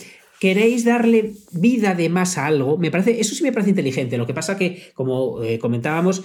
queréis 0.42 0.84
darle 0.84 1.34
vida 1.52 1.94
de 1.94 2.08
más 2.08 2.36
a 2.36 2.46
algo, 2.46 2.76
me 2.76 2.90
parece, 2.90 3.20
eso 3.20 3.32
sí 3.32 3.44
me 3.44 3.52
parece 3.52 3.70
inteligente. 3.70 4.18
Lo 4.18 4.26
que 4.26 4.34
pasa 4.34 4.58
que, 4.58 4.90
como 4.92 5.40
eh, 5.44 5.60
comentábamos, 5.60 6.24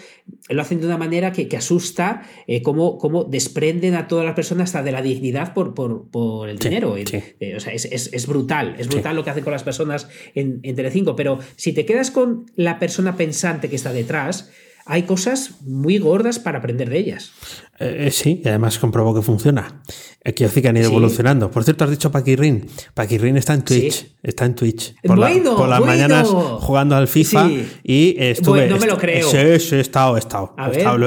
lo 0.50 0.60
hacen 0.60 0.80
de 0.80 0.88
una 0.88 0.98
manera 0.98 1.32
que, 1.32 1.56
asusta, 1.56 2.24
eh, 2.48 2.64
como 2.64 2.98
cómo, 2.98 3.26
desprenden 3.26 3.94
a 3.94 4.08
todas 4.08 4.26
las 4.26 4.34
personas 4.34 4.70
hasta 4.70 4.82
de 4.82 4.92
la 4.92 5.04
dignidad 5.04 5.54
por, 5.54 5.76
por, 5.76 6.50
el 6.50 6.58
dinero. 6.58 6.98
Eh, 6.98 7.56
o 7.56 7.60
sea, 7.60 7.74
es, 7.74 8.26
brutal, 8.26 8.76
es 8.80 8.88
brutal 8.88 9.16
lo 9.16 9.24
que 9.24 9.30
hacen 9.30 9.44
con 9.44 9.54
las 9.54 9.62
personas 9.62 10.10
en, 10.34 10.62
en 10.64 10.76
Telecinco. 10.76 11.16
Pero 11.16 11.38
si 11.56 11.72
te 11.74 11.86
quedas 11.86 12.10
con 12.10 12.48
la 12.56 12.80
persona 12.80 13.18
pensante 13.18 13.70
que 13.70 13.76
está 13.76 13.94
detrás, 13.94 14.50
hay 14.88 15.04
cosas 15.04 15.62
muy 15.62 16.00
gordas 16.00 16.40
para 16.40 16.60
aprender 16.60 16.90
de 16.90 16.98
ellas. 16.98 17.34
Eh, 17.80 18.08
eh, 18.08 18.12
sí, 18.12 18.42
y 18.44 18.48
además 18.48 18.80
comprobó 18.80 19.14
que 19.14 19.22
funciona. 19.22 19.84
Eh, 20.24 20.34
quiero 20.34 20.50
decir 20.50 20.64
que 20.64 20.70
han 20.70 20.78
ido 20.78 20.88
evolucionando. 20.88 21.52
Por 21.52 21.64
cierto, 21.64 21.84
has 21.84 21.92
dicho 21.92 22.12
Paquirrin. 22.12 22.66
Paquirrin 22.94 23.38
está 23.38 23.54
en 23.54 23.64
Twitch. 23.64 24.16
Está 24.24 24.46
en 24.46 24.56
Twitch. 24.56 24.96
Por, 25.04 25.18
las 25.18 25.82
mañanas 25.82 26.28
jugando 26.28 26.96
al 26.96 27.08
FIFA 27.08 27.50
y 27.84 28.16
estuve. 28.18 28.68
no 28.68 28.78
me 28.78 28.88
lo 28.88 28.98
creo. 28.98 29.30
Sí, 29.30 29.60
sí, 29.60 29.76
he 29.76 29.80
estado, 29.80 30.16
he 30.16 30.20
estado. 30.20 30.56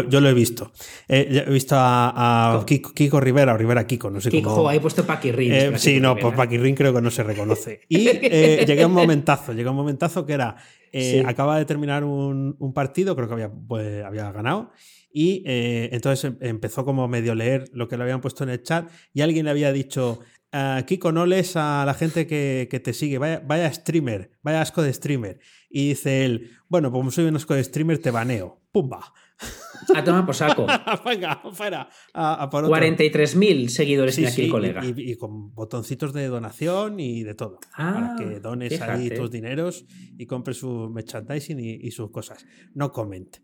yo 0.08 0.20
lo 0.20 0.28
he 0.28 0.34
visto. 0.34 0.70
he 1.08 1.50
visto 1.50 1.74
a, 1.76 2.64
Kiko, 2.66 3.20
Rivera, 3.20 3.54
o 3.54 3.56
Rivera 3.56 3.86
Kiko, 3.86 4.10
no 4.10 4.20
sé 4.20 4.30
Kiko, 4.30 4.54
cómo. 4.54 4.68
ahí 4.68 4.78
he 4.78 4.80
puesto 4.80 5.04
Paquirrin. 5.04 5.76
sí, 5.78 6.00
no, 6.00 6.16
pues 6.16 6.34
Paquirrin 6.34 6.74
creo 6.74 6.94
que 6.94 7.02
no 7.02 7.10
se 7.10 7.24
reconoce. 7.24 7.80
Y 7.88 7.98
llegué 8.04 8.82
a 8.82 8.86
un 8.86 8.92
momentazo, 8.92 9.52
llegué 9.52 9.68
a 9.68 9.72
un 9.72 9.76
momentazo 9.76 10.24
que 10.24 10.34
era 10.34 10.56
eh, 10.92 11.22
acaba 11.26 11.58
de 11.58 11.64
terminar 11.64 12.04
un, 12.04 12.72
partido, 12.74 13.14
creo 13.14 13.28
que 13.28 13.34
había, 13.34 13.50
pues, 13.50 14.04
había 14.04 14.30
ganado. 14.32 14.72
Y 15.12 15.42
eh, 15.46 15.90
entonces 15.92 16.24
em, 16.24 16.36
empezó 16.40 16.84
como 16.84 17.08
medio 17.08 17.34
leer 17.34 17.64
lo 17.72 17.88
que 17.88 17.96
le 17.96 18.04
habían 18.04 18.20
puesto 18.20 18.44
en 18.44 18.50
el 18.50 18.62
chat 18.62 18.90
y 19.12 19.22
alguien 19.22 19.44
le 19.44 19.50
había 19.50 19.72
dicho, 19.72 20.20
ah, 20.52 20.82
Kiko, 20.86 21.12
no 21.12 21.26
lees 21.26 21.56
a 21.56 21.84
la 21.84 21.94
gente 21.94 22.26
que, 22.26 22.80
te 22.82 22.92
sigue, 22.92 23.18
vaya, 23.18 23.42
vaya 23.44 23.72
streamer, 23.72 24.32
vaya 24.42 24.60
asco 24.60 24.82
de 24.82 24.92
streamer. 24.92 25.40
Y 25.68 25.90
dice 25.90 26.24
él, 26.24 26.50
bueno, 26.68 26.90
pues 26.90 27.00
como 27.00 27.10
soy 27.10 27.24
un 27.24 27.36
asco 27.36 27.54
de 27.54 27.64
streamer, 27.64 27.98
te 27.98 28.10
baneo. 28.10 28.60
¡Pumba! 28.72 29.12
A 29.94 30.04
tomar 30.04 30.26
por 30.26 30.34
saco. 30.34 30.66
Venga, 31.04 31.40
fuera. 31.52 31.88
43.000 32.14 33.68
seguidores 33.68 34.14
tiene 34.14 34.30
aquí 34.30 34.42
el 34.42 34.50
colega. 34.50 34.82
Y, 34.84 35.16
con 35.16 35.54
botoncitos 35.54 36.12
de 36.12 36.26
donación 36.26 37.00
y 37.00 37.22
de 37.22 37.34
todo. 37.34 37.58
para 37.76 38.14
que 38.16 38.36
ah, 38.36 38.40
dones 38.40 38.80
ahí 38.80 39.10
tus 39.10 39.30
dineros 39.30 39.86
y 40.18 40.26
compres 40.26 40.58
su 40.58 40.90
merchandising 40.90 41.58
y, 41.60 41.90
sus 41.90 42.10
cosas. 42.10 42.46
No 42.74 42.92
comment. 42.92 43.38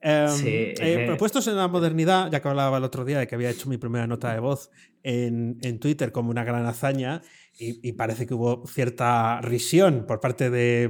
Em, 0.00 0.46
eh, 0.46 0.74
eh. 0.78 1.16
puestos 1.18 1.46
en 1.48 1.56
la 1.56 1.66
modernidad, 1.66 2.30
ya 2.30 2.40
que 2.40 2.48
hablaba 2.48 2.78
el 2.78 2.84
otro 2.84 3.04
día 3.04 3.18
de 3.18 3.26
que 3.26 3.34
había 3.34 3.50
hecho 3.50 3.68
mi 3.68 3.78
primera 3.78 4.06
nota 4.06 4.32
de 4.32 4.38
voz 4.38 4.70
en, 5.08 5.58
en 5.62 5.78
Twitter 5.78 6.12
como 6.12 6.30
una 6.30 6.44
gran 6.44 6.66
hazaña, 6.66 7.22
y, 7.60 7.92
parece 7.94 8.24
que 8.24 8.34
hubo 8.34 8.64
cierta 8.68 9.40
risión 9.40 10.04
por 10.06 10.20
parte 10.20 10.48
de 10.48 10.88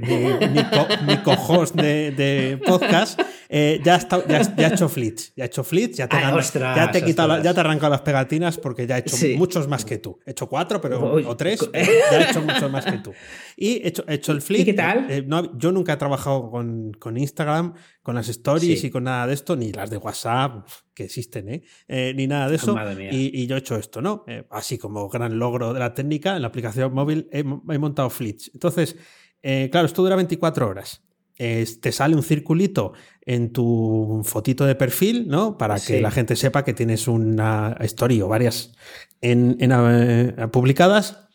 mi, 1.03 1.17
co-host 1.23 1.73
de, 1.73 2.61
podcast, 2.63 3.19
eh, 3.49 3.81
ya, 3.83 3.95
está, 3.95 4.23
ya, 4.27 4.37
ha 4.37 4.67
hecho 4.67 4.87
flits. 4.87 5.33
Ya 5.35 5.45
ha 5.45 5.47
hecho 5.47 5.63
flits, 5.63 5.97
ya 5.97 6.07
te, 6.07 6.17
ya 6.19 6.91
te, 6.91 7.03
quitado, 7.03 7.41
ya 7.41 7.55
te 7.55 7.59
arrancado 7.59 7.89
las 7.89 8.01
pegatinas 8.01 8.59
porque 8.59 8.85
ya 8.85 8.95
ha 8.95 8.97
hecho 8.99 9.15
muchos 9.35 9.67
más 9.67 9.83
que 9.83 9.97
tú. 9.97 10.19
He 10.27 10.31
hecho 10.31 10.47
cuatro, 10.47 10.79
pero 10.79 11.01
o 11.01 11.35
tres, 11.35 11.67
ya 11.73 12.19
he 12.19 12.29
hecho 12.29 12.41
muchos 12.45 12.69
más 12.69 12.85
que 12.85 12.99
tú. 12.99 13.13
Y 13.57 13.77
he 13.77 13.87
hecho, 13.87 14.03
he 14.07 14.13
hecho 14.13 14.31
el 14.31 14.43
flit. 14.43 14.61
¿Y 14.61 14.65
qué 14.65 14.73
tal? 14.73 15.07
Eh, 15.09 15.27
yo 15.57 15.71
nunca 15.71 15.93
he 15.93 15.97
trabajado 15.97 16.51
con, 16.51 16.91
con 16.99 17.17
Instagram, 17.17 17.73
con 18.03 18.13
las 18.13 18.29
stories 18.29 18.83
y 18.83 18.91
con 18.91 19.05
nada 19.05 19.25
de 19.25 19.33
esto, 19.33 19.55
ni 19.55 19.71
las 19.71 19.89
de 19.89 19.97
WhatsApp 19.97 20.67
que 20.99 21.05
existen, 21.05 21.47
¿eh? 21.47 21.63
¿eh? 21.87 22.13
ni 22.13 22.27
nada 22.27 22.49
de 22.49 22.57
eso. 22.57 22.75
Y, 23.09 23.47
yo 23.47 23.55
he 23.55 23.59
hecho 23.59 23.77
esto, 23.77 24.01
¿no? 24.01 24.25
así 24.49 24.77
como 24.77 25.07
gran 25.07 25.39
logro 25.39 25.73
de 25.73 25.79
la 25.79 25.93
técnica, 25.93 26.35
en 26.35 26.41
la 26.41 26.49
aplicación 26.49 26.93
móvil 26.93 27.29
he, 27.31 27.43
montado 27.43 28.09
flits. 28.09 28.51
Entonces, 28.53 28.97
claro, 29.41 29.85
esto 29.85 30.03
dura 30.03 30.17
24 30.17 30.67
horas 30.67 31.01
te 31.37 31.93
sale 31.93 32.17
un 32.17 32.23
circulito 32.23 32.91
en 33.21 33.53
tu 33.53 34.21
fotito 34.25 34.65
de 34.65 34.75
perfil, 34.75 35.29
¿no? 35.29 35.57
Para 35.57 35.79
que 35.79 36.01
la 36.01 36.11
gente 36.11 36.35
sepa 36.35 36.65
que 36.65 36.73
tienes 36.73 37.07
una 37.07 37.77
story 37.79 38.21
o 38.21 38.27
varias 38.27 38.73
en, 39.21 39.55
eh, 39.61 40.47
publicadas. 40.51 41.29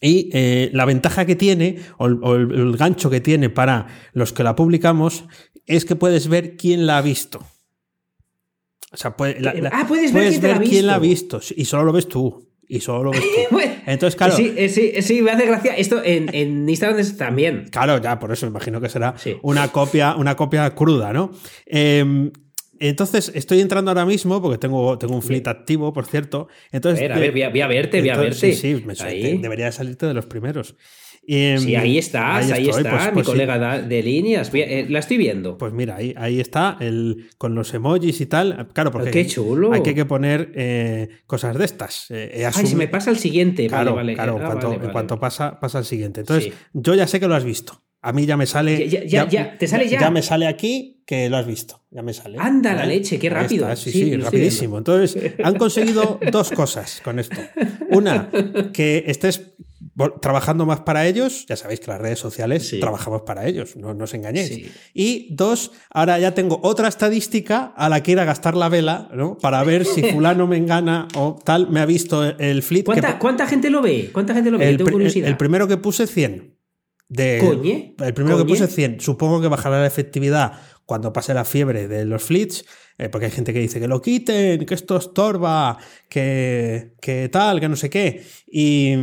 Y 0.00 0.28
eh, 0.32 0.70
la 0.72 0.84
ventaja 0.86 1.24
que 1.24 1.36
tiene, 1.36 1.78
o, 1.98 2.06
el, 2.06 2.76
gancho 2.76 3.10
que 3.10 3.20
tiene 3.20 3.48
para 3.48 3.86
los 4.12 4.32
que 4.32 4.42
la 4.42 4.56
publicamos, 4.56 5.24
es 5.66 5.84
que 5.84 5.94
puedes 5.94 6.26
ver 6.26 6.56
quién 6.56 6.88
la 6.88 6.98
ha 6.98 7.02
visto. 7.02 7.46
O 8.94 8.96
sea, 8.96 9.10
ah, 9.10 9.16
puedes, 9.16 10.12
ver, 10.12 10.60
quién, 10.62 10.86
la 10.86 10.94
ha 10.94 10.98
visto. 11.00 11.40
Y 11.56 11.64
solo 11.64 11.84
lo 11.84 11.92
ves 11.92 12.08
tú 12.08 12.48
y 12.68 12.80
solo 12.80 13.04
lo 13.04 13.10
ves 13.10 13.22
tú. 13.50 13.58
Entonces, 13.86 14.16
claro. 14.16 14.36
Sí, 14.36 14.54
eh, 14.56 14.68
sí, 14.68 14.92
sí, 15.02 15.20
me 15.20 15.32
hace 15.32 15.46
gracia. 15.46 15.76
Esto 15.76 16.00
en, 16.02 16.32
en 16.32 16.68
Instagram 16.68 17.04
también. 17.16 17.66
Claro, 17.70 18.00
ya, 18.00 18.18
por 18.18 18.32
eso 18.32 18.46
imagino 18.46 18.80
que 18.80 18.88
será 18.88 19.14
una, 19.42 19.68
copia, 19.72 20.14
una 20.14 20.36
copia 20.36 20.70
cruda, 20.74 21.12
¿no? 21.12 21.32
Em, 21.66 22.30
entonces, 22.78 23.32
estoy 23.34 23.60
entrando 23.60 23.90
ahora 23.90 24.06
mismo, 24.06 24.40
porque 24.40 24.58
tengo, 24.58 24.98
tengo 24.98 25.14
un 25.14 25.22
fleet 25.22 25.46
activo, 25.46 25.92
por 25.92 26.06
cierto. 26.06 26.48
Entonces, 26.70 27.00
a 27.00 27.02
ver, 27.02 27.12
a 27.12 27.18
ver, 27.18 27.32
voy 27.32 27.60
a, 27.60 27.66
verte, 27.66 28.00
voy 28.00 28.10
a 28.10 28.16
verte. 28.16 28.52
Sí, 28.52 28.54
sí, 28.54 28.84
me 28.84 28.94
debería 28.94 29.72
salirte 29.72 30.06
de 30.06 30.14
los 30.14 30.26
primeros. 30.26 30.76
Em, 31.26 31.58
sí, 31.58 31.76
ahí 31.76 31.98
estás, 31.98 32.50
ahí, 32.50 32.68
está, 32.68 32.90
pues, 32.90 33.06
mi 33.06 33.12
pues 33.12 33.26
colega 33.26 33.80
de 33.80 34.02
líneas. 34.02 34.50
Eh, 34.52 34.86
la 34.88 34.98
estoy 34.98 35.16
viendo. 35.16 35.56
Pues 35.56 35.72
mira, 35.72 35.96
ahí, 35.96 36.14
ahí 36.16 36.40
está, 36.40 36.76
el, 36.80 37.28
con 37.38 37.54
los 37.54 37.72
emojis 37.72 38.20
y 38.20 38.26
tal. 38.26 38.68
Claro, 38.72 38.90
porque 38.90 39.10
Qué 39.10 39.26
chulo. 39.26 39.72
hay 39.72 39.82
que 39.82 40.04
poner 40.04 40.52
eh, 40.54 41.08
cosas 41.26 41.56
de 41.58 41.64
estas. 41.64 42.06
Eh, 42.10 42.48
Ay, 42.54 42.66
se 42.66 42.76
me 42.76 42.88
pasa 42.88 43.10
el 43.10 43.18
siguiente. 43.18 43.66
Claro, 43.66 43.94
vale, 43.94 44.14
claro, 44.14 44.38
ah, 44.42 44.58
en, 44.82 44.90
cuanto, 44.90 45.18
pasa, 45.18 45.58
pasa 45.60 45.78
el 45.78 45.84
siguiente. 45.84 46.20
Entonces, 46.20 46.52
yo 46.72 46.94
ya 46.94 47.06
sé 47.06 47.20
que 47.20 47.28
lo 47.28 47.34
has 47.34 47.44
visto. 47.44 47.82
A 48.02 48.12
mí 48.12 48.26
ya 48.26 48.36
me 48.36 48.44
sale. 48.44 48.86
Ya, 48.86 49.26
ya, 49.26 49.56
¿Te 49.56 49.66
sale 49.66 49.88
ya? 49.88 49.98
Ya 49.98 50.10
me 50.10 50.20
sale 50.20 50.46
aquí 50.46 51.02
que 51.06 51.30
lo 51.30 51.38
has 51.38 51.46
visto. 51.46 51.84
Ya 51.90 52.02
me 52.02 52.12
sale. 52.12 52.36
Anda 52.38 52.74
la 52.74 52.84
leche, 52.84 53.18
qué 53.18 53.30
rápido. 53.30 53.74
sí, 53.76 53.90
sí, 53.90 54.16
rapidísimo. 54.16 54.76
Entonces, 54.76 55.32
han 55.42 55.56
conseguido 55.56 56.20
dos 56.32 56.50
cosas 56.50 57.00
con 57.02 57.18
esto. 57.18 57.36
Una, 57.90 58.28
que 58.74 59.04
estés 59.06 59.53
trabajando 60.20 60.66
más 60.66 60.80
para 60.80 61.06
ellos, 61.06 61.46
ya 61.46 61.56
sabéis 61.56 61.80
que 61.80 61.90
las 61.90 62.00
redes 62.00 62.18
sociales 62.18 62.74
trabajamos 62.80 63.22
para 63.22 63.46
ellos, 63.46 63.76
no, 63.76 63.90
os 63.90 64.14
engañéis. 64.14 64.70
Y 64.92 65.34
dos, 65.34 65.72
ahora 65.90 66.18
ya 66.18 66.34
tengo 66.34 66.60
otra 66.62 66.88
estadística 66.88 67.72
a 67.76 67.88
la 67.88 68.02
que 68.02 68.12
ir 68.12 68.20
a 68.20 68.24
gastar 68.24 68.56
la 68.56 68.68
vela, 68.68 69.08
¿no? 69.14 69.38
Para 69.38 69.62
ver 69.62 69.84
si 69.84 70.02
fulano 70.12 70.46
me 70.46 70.56
engana 70.56 71.08
o 71.14 71.38
tal, 71.42 71.70
me 71.70 71.80
ha 71.80 71.86
visto 71.86 72.24
el 72.24 72.62
flit. 72.62 72.86
¿Cuánta, 73.18 73.46
gente 73.46 73.70
lo 73.70 73.82
ve? 73.82 74.10
¿Cuánta 74.12 74.34
gente 74.34 74.50
lo 74.50 74.58
ve? 74.58 74.68
El, 74.68 75.36
primero 75.36 75.68
que 75.68 75.76
puse 75.76 76.06
100. 76.06 76.54
De, 77.08 77.38
El 77.98 78.14
primero 78.14 78.38
que 78.38 78.44
puse 78.44 78.66
100. 78.66 79.00
Supongo 79.00 79.40
que 79.40 79.48
bajará 79.48 79.80
la 79.80 79.86
efectividad 79.86 80.54
cuando 80.86 81.12
pase 81.12 81.34
la 81.34 81.44
fiebre 81.44 81.88
de 81.88 82.04
los 82.04 82.22
flits, 82.22 82.64
eh, 82.96 83.08
porque 83.08 83.26
hay 83.26 83.32
gente 83.32 83.52
que 83.52 83.58
dice 83.58 83.80
que 83.80 83.88
lo 83.88 84.00
quiten, 84.00 84.64
que 84.64 84.74
esto 84.74 84.96
estorba, 84.96 85.78
que, 86.08 86.92
que 87.00 87.28
tal, 87.28 87.58
que 87.58 87.68
no 87.68 87.74
sé 87.74 87.90
qué. 87.90 88.22
Y, 88.46 88.94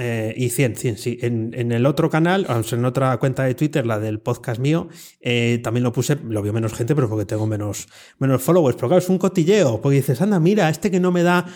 eh, 0.00 0.34
y 0.36 0.48
100, 0.48 0.74
100, 0.74 0.98
sí. 0.98 1.18
En, 1.22 1.52
en, 1.54 1.70
el 1.70 1.86
otro 1.86 2.10
canal, 2.10 2.44
en 2.48 2.84
otra 2.84 3.16
cuenta 3.18 3.44
de 3.44 3.54
Twitter, 3.54 3.86
la 3.86 4.00
del 4.00 4.18
podcast 4.18 4.60
mío, 4.60 4.88
eh, 5.20 5.60
también 5.62 5.84
lo 5.84 5.92
puse, 5.92 6.16
lo 6.28 6.42
vio 6.42 6.52
menos 6.52 6.74
gente, 6.74 6.96
pero 6.96 7.08
porque 7.08 7.24
tengo 7.24 7.46
menos, 7.46 7.86
menos 8.18 8.42
followers. 8.42 8.74
Pero 8.74 8.88
claro, 8.88 8.98
es 8.98 9.08
un 9.08 9.18
cotilleo, 9.18 9.80
porque 9.80 9.98
dices, 9.98 10.20
anda, 10.20 10.40
mira, 10.40 10.68
este 10.68 10.90
que 10.90 10.98
no 10.98 11.12
me 11.12 11.22
da 11.22 11.46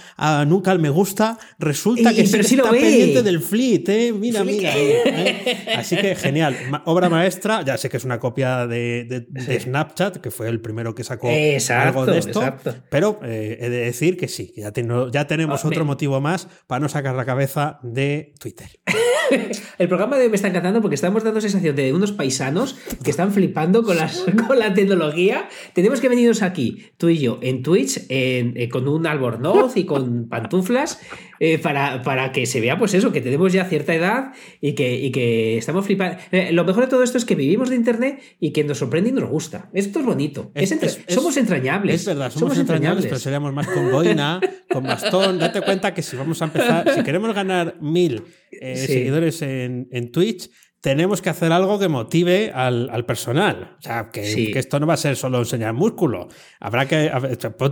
nunca 0.47 0.71
el 0.71 0.79
me 0.79 0.91
gusta, 0.91 1.39
resulta 1.59 2.15
que 2.15 2.25
sí 2.25 2.55
está 2.55 2.71
pendiente 2.71 3.25
del 3.25 3.41
fleet, 3.41 3.89
¿eh? 3.89 4.13
Mira, 4.13 4.45
mira. 4.45 4.71
¿eh? 4.77 5.75
Así 5.77 5.97
que 5.97 6.15
genial. 6.15 6.57
obra 6.85 7.09
maestra, 7.09 7.63
ya 7.63 7.77
sé 7.77 7.89
que 7.89 7.97
es 7.97 8.05
una 8.05 8.21
copia 8.21 8.69
de, 8.69 9.27
de, 9.29 9.61
Snapchat, 9.61 10.19
que 10.19 10.31
fue 10.31 10.49
el 10.49 10.61
primero 10.61 10.95
que 10.95 11.03
sacó 11.03 11.29
algo 11.71 12.07
de 12.07 12.19
esto, 12.19 12.43
pero 12.91 13.21
he 13.23 13.69
de 13.69 13.79
decir 13.85 14.17
que 14.17 14.29
sí, 14.29 14.53
ya, 14.57 14.73
ya 15.13 15.27
tenemos 15.27 15.65
otro 15.65 15.85
motivo 15.85 16.21
más 16.21 16.49
para 16.67 16.81
no 16.81 16.89
sacar 16.89 17.15
la 17.15 17.25
cabeza 17.25 17.79
de 17.83 18.35
Twitter. 18.39 18.69
el 19.79 19.89
programa 19.89 20.17
de 20.17 20.25
hoy 20.25 20.29
me 20.29 20.37
está 20.37 20.49
encantando 20.49 20.81
porque 20.81 20.95
estamos 20.95 21.25
dando 21.25 21.41
sensación 21.41 21.77
de 21.77 21.93
unos 21.93 22.13
paisanos 22.13 22.77
que 23.03 23.11
están 23.11 23.33
flipando 23.33 23.83
con, 23.83 23.97
las, 23.97 24.25
con 24.47 24.59
la 24.59 24.75
tecnología. 24.75 25.49
Tenemos 25.73 26.01
que 26.01 26.09
venirnos 26.09 26.43
aquí, 26.43 26.87
tú 26.97 27.09
y 27.09 27.19
yo, 27.19 27.39
en 27.43 27.63
Twitch, 27.63 28.07
eh, 28.09 28.69
con 28.71 28.89
un 28.89 29.07
albornoz 29.07 29.77
y 29.77 29.85
con 29.85 30.29
pantuflas, 30.29 31.01
eh, 31.41 31.59
para, 31.59 32.03
para, 32.03 32.33
que 32.33 32.47
se 32.47 32.61
vea, 32.61 32.79
pues 32.79 32.95
eso, 32.95 33.13
que 33.13 33.21
tenemos 33.21 33.53
ya 33.53 33.65
cierta 33.65 33.95
edad 33.95 34.33
y 34.61 34.75
que, 34.75 35.11
que 35.13 35.59
estamos 35.59 35.85
flipando. 35.85 36.17
Eh, 36.31 36.53
lo 36.53 36.65
mejor 36.65 36.85
de 36.85 36.91
todo 36.91 37.03
esto 37.03 37.19
es 37.19 37.25
que 37.25 37.35
vivimos 37.35 37.71
de 37.71 37.77
Internet 37.77 38.21
y 38.41 38.53
que 38.53 38.65
nos 38.65 38.79
sorprende 38.79 39.11
y 39.11 39.13
nos 39.13 39.29
gusta. 39.29 39.69
Esto 39.73 40.01
es 40.01 40.07
bonito. 40.07 40.53
somos 41.09 41.37
entrañables. 41.55 42.01
Es 42.01 42.07
verdad, 42.07 42.31
somos, 42.31 42.59
entrañables, 42.59 43.07
pero 43.07 43.19
seríamos 43.19 43.53
más 43.53 43.67
con 43.67 43.91
boina, 43.91 44.41
con 44.71 44.85
bastón. 44.85 45.39
Date 45.39 45.61
cuenta 45.63 45.95
que 45.95 46.03
si 46.03 46.17
vamos 46.17 46.41
a 46.43 46.47
empezar, 46.47 46.91
si 46.95 47.03
queremos 47.03 47.35
ganar 47.35 47.77
mil 47.81 48.25
seguidores 48.51 49.43
en, 49.43 49.89
en 49.91 50.11
Twitch, 50.11 50.51
tenemos 50.85 51.23
que 51.23 51.31
hacer 51.31 51.51
algo 51.51 51.79
que 51.79 51.89
motive 51.89 52.53
al, 52.55 53.07
personal. 53.07 53.77
O 53.79 53.83
sea, 53.83 54.11
que, 54.13 54.53
esto 54.55 54.79
no 54.79 54.87
va 54.87 54.93
a 54.93 54.99
ser 54.99 55.17
solo 55.17 55.39
enseñar 55.39 55.73
músculo. 55.73 56.29
Habrá 56.61 56.87
que. 56.87 57.11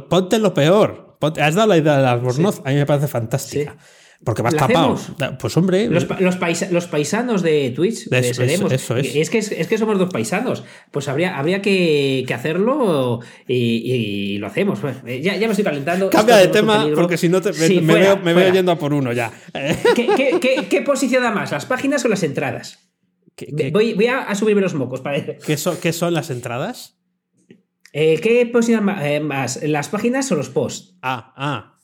Ponte 0.09 0.38
lo 0.38 0.55
peor. 0.55 1.18
has 1.21 1.55
dado 1.55 1.68
la 1.68 1.77
idea 1.77 1.99
de 1.99 2.07
Albornoz, 2.07 2.62
a 2.64 2.71
mí 2.71 2.77
me 2.77 2.87
parece 2.87 3.09
fantástica. 3.09 3.77
Porque 4.25 4.43
vas 4.43 4.55
tapado. 4.55 4.97
Pues 5.41 5.57
hombre. 5.57 5.89
Los, 5.89 6.07
los, 6.21 6.87
paisanos 6.87 7.43
de 7.43 7.71
Twitch. 7.71 8.07
Eso, 8.13 8.43
eso, 8.43 8.97
es. 8.97 9.14
Es 9.16 9.31
que, 9.31 9.39
es 9.39 9.66
que 9.66 9.79
somos 9.79 9.99
dos 9.99 10.11
paisanos. 10.11 10.62
Pues 10.91 11.09
habría, 11.09 11.37
habría 11.37 11.61
que, 11.61 12.25
hacerlo 12.33 13.20
y, 13.49 14.39
lo 14.39 14.47
hacemos. 14.47 14.81
Ya, 15.05 15.37
ya 15.37 15.47
me 15.47 15.53
estoy 15.53 15.64
calentando. 15.64 16.11
Cambia 16.11 16.37
de 16.37 16.49
tema 16.49 16.87
porque 16.95 17.16
si 17.16 17.29
no 17.29 17.41
te, 17.41 17.53
me, 17.53 17.95
veo, 17.95 18.16
me 18.18 18.33
veo, 18.33 18.53
yendo 18.53 18.73
a 18.73 18.79
por 18.79 18.93
uno 18.93 19.12
ya. 19.12 19.33
¿Qué, 19.95 20.39
qué, 20.41 20.66
qué 20.68 20.83
posiciona 20.83 21.31
más, 21.31 21.51
las 21.51 21.66
páginas 21.66 22.05
o 22.05 22.09
las 22.09 22.23
entradas? 22.23 22.79
voy, 23.73 24.07
a, 24.07 24.35
subirme 24.35 24.61
los 24.61 24.75
mocos 24.75 25.01
para 25.01 25.25
¿Qué, 25.25 25.57
¿Qué 25.81 25.93
son 25.93 26.14
las 26.14 26.31
entradas? 26.31 26.99
Eh, 27.93 28.20
¿Qué 28.20 28.47
posicionan 28.47 29.05
eh, 29.05 29.20
más? 29.20 29.62
¿Las 29.62 29.89
páginas 29.89 30.31
o 30.33 30.37
los 30.37 30.49
posts? 30.49 30.97
Ah, 31.03 31.33
ah. 31.37 31.79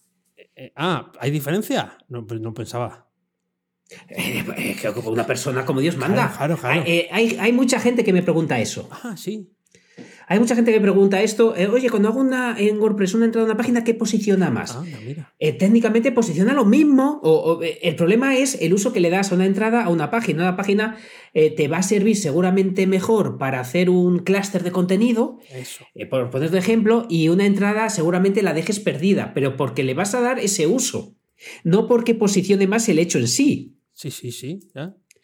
Eh, 0.60 0.72
ah, 0.74 1.12
¿hay 1.20 1.30
diferencia? 1.30 1.96
No, 2.08 2.26
pues 2.26 2.40
no 2.40 2.52
pensaba. 2.52 3.08
creo 4.80 4.92
que 4.92 5.00
una 5.08 5.24
persona 5.24 5.64
como 5.64 5.80
Dios 5.80 5.96
manda. 5.96 6.34
Claro, 6.36 6.56
claro, 6.56 6.82
Hay, 6.84 7.36
hay, 7.38 7.52
mucha 7.52 7.78
gente 7.78 8.02
que 8.02 8.12
me 8.12 8.22
pregunta 8.22 8.58
eso. 8.58 8.88
Ah, 8.90 9.16
sí. 9.16 9.56
Hay 10.30 10.38
mucha 10.38 10.54
gente 10.54 10.72
que 10.72 10.80
pregunta 10.80 11.22
esto, 11.22 11.56
eh, 11.56 11.68
oye, 11.68 11.88
cuando 11.88 12.10
hago 12.10 12.20
una 12.20 12.54
en 12.58 12.78
WordPress 12.78 13.14
una 13.14 13.24
entrada 13.24 13.46
a 13.46 13.50
una 13.50 13.56
página, 13.56 13.82
¿qué 13.82 13.94
posiciona 13.94 14.50
más? 14.50 14.78
Eh, 15.38 15.54
técnicamente 15.54 16.12
posiciona 16.12 16.52
lo 16.52 16.66
mismo, 16.66 17.18
o, 17.22 17.62
eh, 17.62 17.78
el 17.80 17.96
problema 17.96 18.36
es 18.36 18.58
el 18.60 18.74
uso 18.74 18.92
que 18.92 19.00
le 19.00 19.08
das 19.08 19.32
a 19.32 19.36
una 19.36 19.46
entrada 19.46 19.82
a 19.82 19.88
una 19.88 20.10
página. 20.10 20.42
Una 20.42 20.56
página 20.56 20.98
te 21.32 21.68
va 21.68 21.78
a 21.78 21.82
servir 21.82 22.16
seguramente 22.16 22.86
mejor 22.86 23.38
para 23.38 23.60
hacer 23.60 23.90
un 23.90 24.18
clúster 24.18 24.64
de 24.64 24.72
contenido, 24.72 25.38
por 26.10 26.30
poner 26.30 26.50
de 26.50 26.58
ejemplo, 26.58 27.06
y 27.08 27.28
una 27.28 27.46
entrada 27.46 27.88
seguramente 27.90 28.42
la 28.42 28.54
dejes 28.54 28.80
perdida, 28.80 29.32
pero 29.34 29.56
porque 29.56 29.84
le 29.84 29.94
vas 29.94 30.14
a 30.14 30.20
dar 30.20 30.38
ese 30.40 30.66
uso, 30.66 31.16
no 31.64 31.86
porque 31.86 32.14
posicione 32.14 32.66
más 32.66 32.88
el 32.88 32.98
hecho 32.98 33.18
en 33.18 33.28
sí. 33.28 33.78
Sí, 33.92 34.10
sí, 34.10 34.32
sí. 34.32 34.60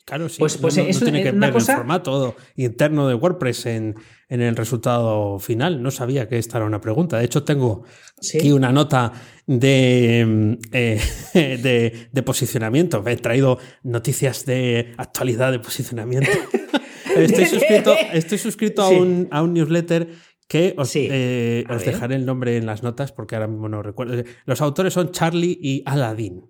Claro, 0.05 0.29
sí. 0.29 0.37
Pues, 0.39 0.59
pues 0.59 0.77
eso, 0.77 1.05
tiene 1.05 1.23
que 1.23 1.33
ver 1.33 1.55
el 1.55 1.63
formato 1.63 2.37
interno 2.57 3.09
de 3.09 3.15
WordPress 3.15 3.67
en, 3.67 3.95
el 4.29 4.57
resultado 4.57 5.39
final. 5.39 5.83
No 5.83 5.91
sabía 5.91 6.29
que 6.29 6.39
esta 6.39 6.59
era 6.59 6.67
una 6.67 6.81
pregunta. 6.81 7.19
De 7.19 7.25
hecho, 7.25 7.45
tengo 7.45 7.85
aquí 8.19 8.53
una 8.53 8.71
nota 8.71 9.13
de, 9.47 10.59
eh, 10.73 12.09
de, 12.13 12.23
posicionamiento. 12.23 13.03
He 13.07 13.17
traído 13.17 13.59
noticias 13.83 14.45
de 14.45 14.93
actualidad 14.99 15.53
de 15.53 15.61
posicionamiento. 15.61 16.31
estoy 17.17 17.47
suscrito, 17.47 17.95
estoy 18.13 18.39
suscrito 18.39 18.83
a, 18.83 18.91
un, 18.91 19.29
a 19.31 19.43
un 19.43 19.55
newsletter 19.55 20.09
que 20.49 20.75
os, 20.77 20.95
eh, 20.95 21.65
dejaré 21.85 22.17
el 22.17 22.27
nombre 22.27 22.57
en 22.57 22.67
las 22.67 22.83
notas 22.83 23.13
porque 23.13 23.37
ahora 23.37 23.49
mismo 23.49 23.69
no 23.69 23.83
recuerdo. 23.83 24.23
Los 24.45 24.61
autores 24.61 24.93
son 24.93 25.11
Charlie 25.11 25.59
y 25.61 25.83
Aladdin. 25.87 26.45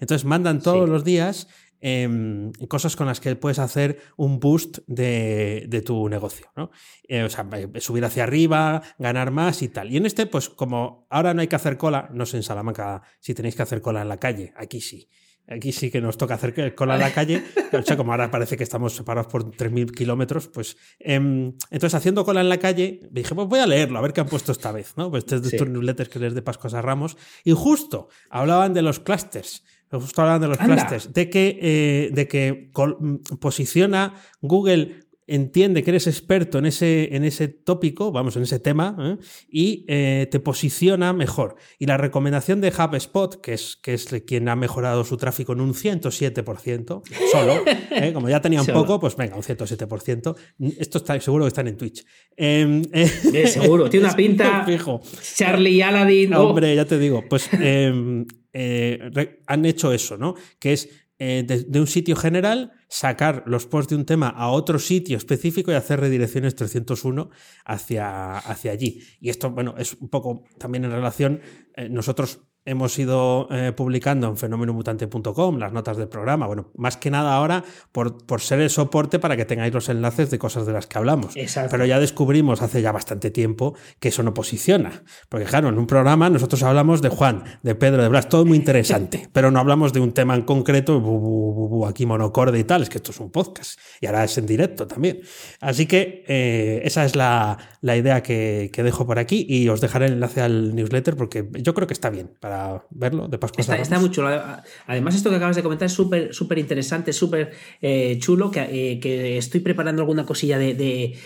Entonces 0.00 0.24
mandan 0.24 0.60
todos 0.60 0.88
los 0.88 1.04
días 1.04 1.48
Em, 1.88 2.50
cosas 2.66 2.96
con 2.96 3.06
las 3.06 3.20
que 3.20 3.36
puedes 3.36 3.60
hacer 3.60 4.00
un 4.16 4.40
boost 4.40 4.78
de, 4.88 5.82
tu 5.86 6.08
negocio, 6.08 6.50
¿no? 6.56 6.72
Eh, 7.06 7.22
o 7.22 7.30
sea, 7.30 7.48
eh, 7.52 7.80
subir 7.80 8.04
hacia 8.04 8.24
arriba, 8.24 8.82
ganar 8.98 9.30
más 9.30 9.62
y 9.62 9.68
tal. 9.68 9.92
Y 9.92 9.96
en 9.96 10.04
este, 10.04 10.26
pues 10.26 10.48
como 10.48 11.06
ahora 11.10 11.32
no 11.32 11.42
hay 11.42 11.46
que 11.46 11.54
hacer 11.54 11.76
cola, 11.76 12.10
no 12.12 12.26
sé 12.26 12.38
en 12.38 12.42
Salamanca 12.42 13.02
si 13.20 13.34
tenéis 13.34 13.54
que 13.54 13.62
hacer 13.62 13.82
cola 13.82 14.02
en 14.02 14.08
la 14.08 14.16
calle, 14.16 14.52
aquí 14.56 14.80
sí. 14.80 15.08
Aquí 15.48 15.70
sí 15.70 15.92
que 15.92 16.00
nos 16.00 16.18
toca 16.18 16.34
hacer 16.34 16.74
cola 16.74 16.94
en 16.94 17.02
la 17.02 17.12
calle. 17.12 17.44
O 17.72 17.82
sea, 17.82 17.96
como 17.96 18.10
ahora 18.10 18.32
parece 18.32 18.56
que 18.56 18.64
estamos 18.64 18.96
separados 18.96 19.30
por 19.30 19.44
3.000 19.44 19.92
kilómetros, 19.92 20.48
pues. 20.48 20.76
Em, 20.98 21.52
entonces, 21.70 21.94
haciendo 21.94 22.24
cola 22.24 22.40
en 22.40 22.48
la 22.48 22.58
calle, 22.58 23.00
dije, 23.12 23.32
pues 23.32 23.46
voy 23.46 23.60
a 23.60 23.66
leerlo, 23.66 24.00
a 24.00 24.02
ver 24.02 24.12
qué 24.12 24.20
han 24.20 24.26
puesto 24.26 24.50
esta 24.50 24.72
vez, 24.72 24.94
¿no? 24.96 25.08
Pues 25.08 25.22
este 25.22 25.36
es 25.36 25.42
de 25.42 25.48
estos 25.50 25.68
newsletters 25.68 26.08
que 26.08 26.18
les 26.18 26.34
de 26.34 26.42
Pascuas 26.42 26.74
a 26.74 26.82
Ramos. 26.82 27.16
Y 27.44 27.52
justo 27.52 28.08
hablaban 28.28 28.74
de 28.74 28.82
los 28.82 28.98
clusters 28.98 29.62
justo 30.00 30.22
hablando 30.22 30.48
de 30.48 30.56
los 30.56 30.58
clusters, 30.58 31.12
de 31.12 31.30
que, 31.30 31.58
eh, 31.60 32.10
de 32.12 32.28
que 32.28 32.70
mm, 32.74 33.36
posiciona 33.38 34.14
Google 34.40 35.05
entiende 35.26 35.82
que 35.82 35.90
eres 35.90 36.06
experto 36.06 36.58
en 36.58 36.66
ese, 36.66 37.14
en 37.16 37.24
ese 37.24 37.48
tópico, 37.48 38.12
vamos, 38.12 38.36
en 38.36 38.44
ese 38.44 38.58
tema, 38.58 38.96
¿eh? 38.98 39.24
y 39.48 39.84
eh, 39.88 40.28
te 40.30 40.40
posiciona 40.40 41.12
mejor. 41.12 41.56
Y 41.78 41.86
la 41.86 41.96
recomendación 41.96 42.60
de 42.60 42.68
HubSpot, 42.68 43.40
que 43.40 43.54
es, 43.54 43.76
que 43.76 43.94
es 43.94 44.06
quien 44.26 44.48
ha 44.48 44.56
mejorado 44.56 45.04
su 45.04 45.16
tráfico 45.16 45.52
en 45.52 45.60
un 45.60 45.74
107%, 45.74 47.02
solo, 47.32 47.64
como 48.12 48.28
ya 48.28 48.40
tenía 48.40 48.60
un 48.60 48.66
poco, 48.66 49.00
pues 49.00 49.16
venga, 49.16 49.36
un 49.36 49.42
107%. 49.42 50.36
Esto 50.78 50.98
está 50.98 51.18
seguro 51.20 51.44
que 51.44 51.48
están 51.48 51.68
en 51.68 51.76
Twitch. 51.76 52.04
Em, 52.36 52.82
seguro, 53.46 53.90
tiene 53.90 54.06
una 54.06 54.16
pinta. 54.16 54.64
Fijo. 54.66 55.00
Charlie 55.34 55.82
Aladdin. 55.82 56.34
Hombre, 56.34 56.74
ya 56.74 56.84
te 56.84 56.98
digo, 56.98 57.24
pues 57.28 57.48
em, 57.52 58.26
eh, 58.52 59.40
han 59.46 59.64
hecho 59.64 59.92
eso, 59.92 60.16
¿no? 60.16 60.34
Que 60.58 60.72
es 60.72 60.88
eh, 61.18 61.44
de, 61.46 61.80
un 61.80 61.86
sitio 61.86 62.14
general 62.14 62.72
sacar 62.88 63.42
los 63.46 63.66
posts 63.66 63.90
de 63.90 63.96
un 63.96 64.04
tema 64.04 64.28
a 64.28 64.48
otro 64.48 64.78
sitio 64.78 65.16
específico 65.16 65.70
y 65.70 65.74
hacer 65.74 66.00
redirecciones 66.00 66.54
301 66.54 67.30
hacia, 67.64 68.38
hacia 68.38 68.72
allí. 68.72 69.02
Y 69.20 69.30
esto, 69.30 69.50
bueno, 69.50 69.74
es 69.78 69.94
un 69.94 70.08
poco 70.08 70.44
también 70.58 70.84
en 70.84 70.92
relación, 70.92 71.40
eh, 71.74 71.88
nosotros 71.88 72.40
hemos 72.66 72.98
ido 72.98 73.48
eh, 73.50 73.72
publicando 73.74 74.26
en 74.26 74.36
fenomenomutante.com 74.36 75.58
las 75.58 75.72
notas 75.72 75.96
del 75.96 76.08
programa. 76.08 76.46
Bueno, 76.46 76.70
más 76.74 76.96
que 76.96 77.10
nada 77.10 77.34
ahora 77.34 77.64
por, 77.92 78.26
por, 78.26 78.40
ser 78.40 78.60
el 78.60 78.70
soporte 78.70 79.18
para 79.18 79.36
que 79.36 79.44
tengáis 79.44 79.72
los 79.72 79.88
enlaces 79.88 80.30
de 80.30 80.38
cosas 80.38 80.66
de 80.66 80.72
las 80.72 80.86
que 80.86 80.98
hablamos. 80.98 81.34
Pero 81.70 81.86
ya 81.86 81.98
descubrimos 81.98 82.60
hace 82.62 82.82
ya 82.82 82.92
bastante 82.92 83.30
tiempo 83.30 83.74
que 84.00 84.08
eso 84.08 84.22
no 84.22 84.34
posiciona. 84.34 85.04
Porque 85.28 85.46
claro, 85.46 85.68
en 85.68 85.78
un 85.78 85.86
programa 85.86 86.28
nosotros 86.28 86.62
hablamos 86.64 87.00
de 87.02 87.08
Juan, 87.08 87.44
de 87.62 87.74
Pedro, 87.76 88.02
de 88.02 88.08
Blas, 88.08 88.28
todo 88.28 88.44
muy 88.44 88.58
interesante, 88.58 89.28
pero 89.32 89.50
no 89.50 89.60
hablamos 89.60 89.92
de 89.92 90.00
un 90.00 90.12
tema 90.12 90.34
en 90.34 90.42
concreto, 90.42 91.00
aquí 91.86 92.04
monocorde 92.04 92.58
y 92.58 92.64
tal, 92.64 92.82
es 92.82 92.88
que 92.88 92.98
esto 92.98 93.12
es 93.12 93.20
un 93.20 93.30
podcast 93.30 93.78
y 94.00 94.06
ahora 94.06 94.24
es 94.24 94.36
en 94.38 94.46
directo 94.46 94.86
también. 94.86 95.20
Así 95.60 95.86
que 95.86 96.24
eh, 96.26 96.80
esa 96.84 97.04
es 97.04 97.14
la, 97.14 97.58
idea 97.82 98.22
que, 98.22 98.70
que 98.72 98.82
dejo 98.82 99.06
por 99.06 99.20
aquí 99.20 99.46
y 99.48 99.68
os 99.68 99.80
dejaré 99.80 100.06
el 100.06 100.14
enlace 100.14 100.40
al 100.40 100.74
newsletter 100.74 101.16
porque 101.16 101.48
yo 101.52 101.72
creo 101.72 101.86
que 101.86 101.94
está 101.94 102.10
bien 102.10 102.32
para 102.40 102.55
verlo 102.90 103.28
de 103.28 103.38
Pascua. 103.38 103.60
Está, 103.60 103.76
está 103.76 103.98
muy 103.98 104.10
chulo. 104.10 104.28
Además, 104.86 105.14
esto 105.14 105.30
que 105.30 105.36
acabas 105.36 105.56
de 105.56 105.62
comentar 105.62 105.86
es 105.86 105.92
súper 105.92 106.26
súper 106.32 106.58
interesante, 106.58 107.12
súper 107.12 107.52
eh, 107.80 108.18
chulo, 108.20 108.50
eh, 108.54 108.98
que, 109.00 109.38
estoy 109.38 109.60
preparando 109.60 110.02
alguna 110.02 110.24
cosilla 110.24 110.58
de, 110.58 111.16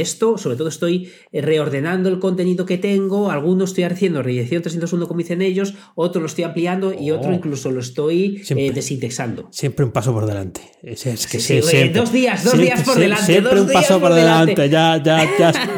esto. 0.00 0.38
Sobre 0.38 0.56
todo 0.56 0.68
estoy 0.68 1.10
reordenando 1.32 2.08
el 2.08 2.18
contenido 2.18 2.66
que 2.66 2.78
tengo. 2.78 3.30
Algunos 3.30 3.70
estoy 3.70 3.84
haciendo 3.84 4.22
redirección 4.22 4.62
301 4.62 5.06
como 5.06 5.18
dicen 5.18 5.42
ellos, 5.42 5.74
otro 5.94 6.20
lo 6.20 6.26
estoy 6.26 6.44
ampliando 6.44 6.92
y 6.92 7.10
otro 7.10 7.30
oh. 7.30 7.34
incluso 7.34 7.70
lo 7.70 7.80
estoy 7.80 8.42
eh, 8.48 8.72
desindexando. 8.72 9.48
Siempre 9.50 9.84
un 9.84 9.92
paso 9.92 10.12
por 10.12 10.26
delante. 10.26 10.62
Es, 10.82 11.26
que 11.26 11.90
dos 11.90 12.12
días, 12.12 12.44
dos 12.44 12.58
días 12.58 12.82
por 12.82 12.98
delante. 12.98 13.24
Siempre 13.24 13.60
un 13.60 13.68
paso 13.68 14.00
por 14.00 14.14
delante. 14.14 14.68
Ya, 14.68 15.00
ya, 15.02 15.28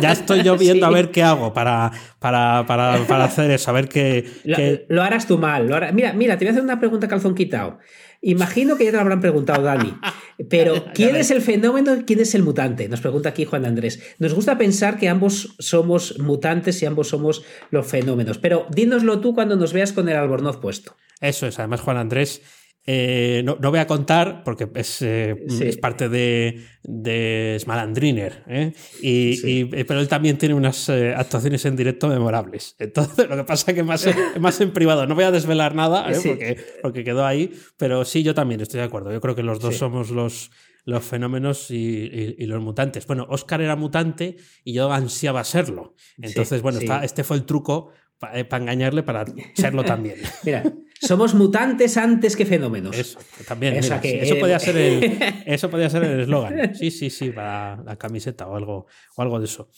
ya, 0.00 0.12
estoy 0.12 0.42
yo 0.42 0.56
viendo 0.56 0.86
a 0.86 0.90
ver 0.90 1.10
qué 1.10 1.22
hago 1.22 1.52
para, 1.52 1.92
para, 2.24 2.64
para, 2.66 3.24
hacer 3.24 3.50
eso, 3.50 3.68
a 3.68 3.74
ver 3.74 3.86
qué, 3.86 4.24
lo, 4.88 5.02
harás 5.02 5.26
tú 5.26 5.36
mal. 5.36 5.68
Mira, 5.92 6.14
mira, 6.14 6.38
te 6.38 6.46
voy 6.46 6.48
a 6.48 6.50
hacer 6.52 6.64
una 6.64 6.80
pregunta 6.80 7.06
calzón 7.06 7.34
quitado. 7.34 7.80
Imagino 8.22 8.78
que 8.78 8.84
ya 8.86 8.92
te 8.92 8.96
lo 8.96 9.02
habrán 9.02 9.20
preguntado, 9.20 9.62
Dani. 9.62 9.94
Pero, 10.48 10.86
¿quién 10.94 11.16
es 11.16 11.30
el 11.30 11.42
fenómeno 11.42 11.94
y 11.94 12.04
quién 12.04 12.20
es 12.20 12.34
el 12.34 12.42
mutante? 12.42 12.88
Nos 12.88 13.02
pregunta 13.02 13.28
aquí 13.28 13.44
Juan 13.44 13.66
Andrés. 13.66 14.02
Nos 14.18 14.32
gusta 14.32 14.56
pensar 14.56 14.96
que 14.96 15.10
ambos 15.10 15.54
somos 15.58 16.18
mutantes 16.18 16.82
y 16.82 16.86
ambos 16.86 17.08
somos 17.08 17.44
los 17.70 17.86
fenómenos. 17.86 18.38
Pero 18.38 18.66
dínoslo 18.70 19.20
tú 19.20 19.34
cuando 19.34 19.56
nos 19.56 19.74
veas 19.74 19.92
con 19.92 20.08
el 20.08 20.16
albornoz 20.16 20.56
puesto. 20.56 20.96
Eso 21.20 21.46
es. 21.46 21.58
Además, 21.58 21.82
Juan 21.82 21.98
Andrés 21.98 22.40
Eh, 22.86 23.42
no, 23.44 23.56
voy 23.56 23.78
a 23.78 23.86
contar 23.86 24.44
porque 24.44 24.68
es, 24.74 25.00
eh, 25.00 25.36
es 25.48 25.78
parte 25.78 26.08
de, 26.08 26.64
de 26.82 27.56
Smalandriner, 27.58 28.44
¿eh? 28.46 28.72
y, 29.00 29.64
pero 29.84 30.00
él 30.00 30.08
también 30.08 30.36
tiene 30.36 30.54
unas 30.54 30.90
actuaciones 30.90 31.64
en 31.64 31.76
directo 31.76 32.08
memorables. 32.08 32.76
Entonces, 32.78 33.26
lo 33.30 33.36
que 33.36 33.44
pasa 33.44 33.70
es 33.70 33.74
que 33.74 33.82
más, 33.82 34.06
más 34.40 34.60
en 34.60 34.72
privado. 34.72 35.06
No 35.06 35.14
voy 35.14 35.24
a 35.24 35.30
desvelar 35.30 35.74
nada 35.74 36.06
porque, 36.22 36.58
porque 36.82 37.04
quedó 37.04 37.24
ahí, 37.24 37.52
pero 37.78 38.04
sí, 38.04 38.22
yo 38.22 38.34
también 38.34 38.60
estoy 38.60 38.80
de 38.80 38.86
acuerdo. 38.86 39.12
Yo 39.12 39.20
creo 39.20 39.34
que 39.34 39.42
los 39.42 39.60
dos 39.60 39.76
somos 39.76 40.10
los, 40.10 40.50
los 40.84 41.04
fenómenos 41.04 41.70
y, 41.70 42.36
los 42.46 42.62
mutantes. 42.62 43.06
Bueno, 43.06 43.26
Oscar 43.28 43.60
era 43.60 43.76
mutante 43.76 44.36
y 44.62 44.74
yo 44.74 44.92
ansiaba 44.92 45.42
serlo. 45.44 45.94
Entonces, 46.20 46.62
bueno, 46.62 46.80
este 47.02 47.24
fue 47.24 47.36
el 47.36 47.44
truco 47.44 47.92
para 48.18 48.58
engañarle 48.58 49.02
para 49.02 49.24
serlo 49.54 49.84
también. 49.84 50.16
Mira, 50.44 50.62
somos 51.00 51.34
mutantes 51.34 51.96
antes 51.96 52.36
que 52.36 52.46
fenómenos. 52.46 52.96
Eso, 52.96 53.18
también. 53.46 53.74
eso, 53.74 54.38
podía 54.38 54.58
ser 54.58 54.76
el, 54.76 55.18
eso 55.46 55.70
podía 55.70 55.90
ser 55.90 56.04
el 56.04 56.20
eslogan. 56.22 56.74
Sí, 56.74 56.90
sí, 56.90 57.10
sí, 57.10 57.30
para 57.30 57.82
la 57.82 57.96
camiseta 57.96 58.46
o 58.46 58.56
algo, 58.56 58.86
o 59.16 59.22
algo 59.22 59.38
de 59.38 59.46
eso. 59.46 59.68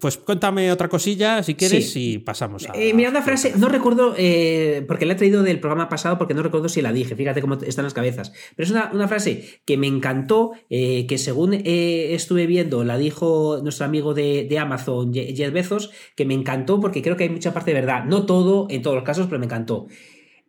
pues 0.00 0.18
cuéntame 0.18 0.70
otra 0.72 0.88
cosilla 0.88 1.42
si 1.42 1.54
quieres 1.54 1.94
y 1.96 2.18
pasamos 2.18 2.68
a. 2.68 2.72
Eh, 2.74 2.92
mira, 2.94 3.10
una 3.10 3.22
frase, 3.22 3.54
no 3.56 3.68
recuerdo, 3.68 4.14
eh, 4.16 4.84
porque 4.86 5.06
la 5.06 5.14
he 5.14 5.16
traído 5.16 5.42
del 5.42 5.60
programa 5.60 5.88
pasado 5.88 6.18
porque 6.18 6.34
no 6.34 6.42
recuerdo 6.42 6.68
si 6.68 6.82
la 6.82 6.92
dije, 6.92 7.16
fíjate 7.16 7.40
cómo 7.40 7.54
están 7.54 7.84
las 7.84 7.94
cabezas. 7.94 8.32
Pero 8.56 8.66
es 8.66 8.70
una, 8.70 9.08
frase 9.08 9.60
que 9.64 9.76
me 9.76 9.86
encantó, 9.86 10.52
eh, 10.70 11.06
que 11.06 11.18
según 11.18 11.54
estuve 11.64 12.46
viendo, 12.46 12.84
la 12.84 12.98
dijo 12.98 13.60
nuestro 13.62 13.86
amigo 13.86 14.14
de, 14.14 14.46
de 14.48 14.58
Amazon, 14.58 15.12
Jeff 15.12 15.52
Bezos, 15.52 15.90
que 16.14 16.24
me 16.24 16.34
encantó 16.34 16.80
porque 16.80 17.02
creo 17.02 17.16
que 17.16 17.24
hay 17.24 17.30
mucha 17.30 17.52
parte 17.52 17.72
de 17.72 17.80
verdad. 17.80 18.04
No 18.04 18.26
todo, 18.26 18.66
en 18.70 18.82
todos 18.82 18.96
los 18.96 19.04
casos, 19.04 19.26
pero 19.26 19.38
me 19.38 19.46
encantó. 19.46 19.86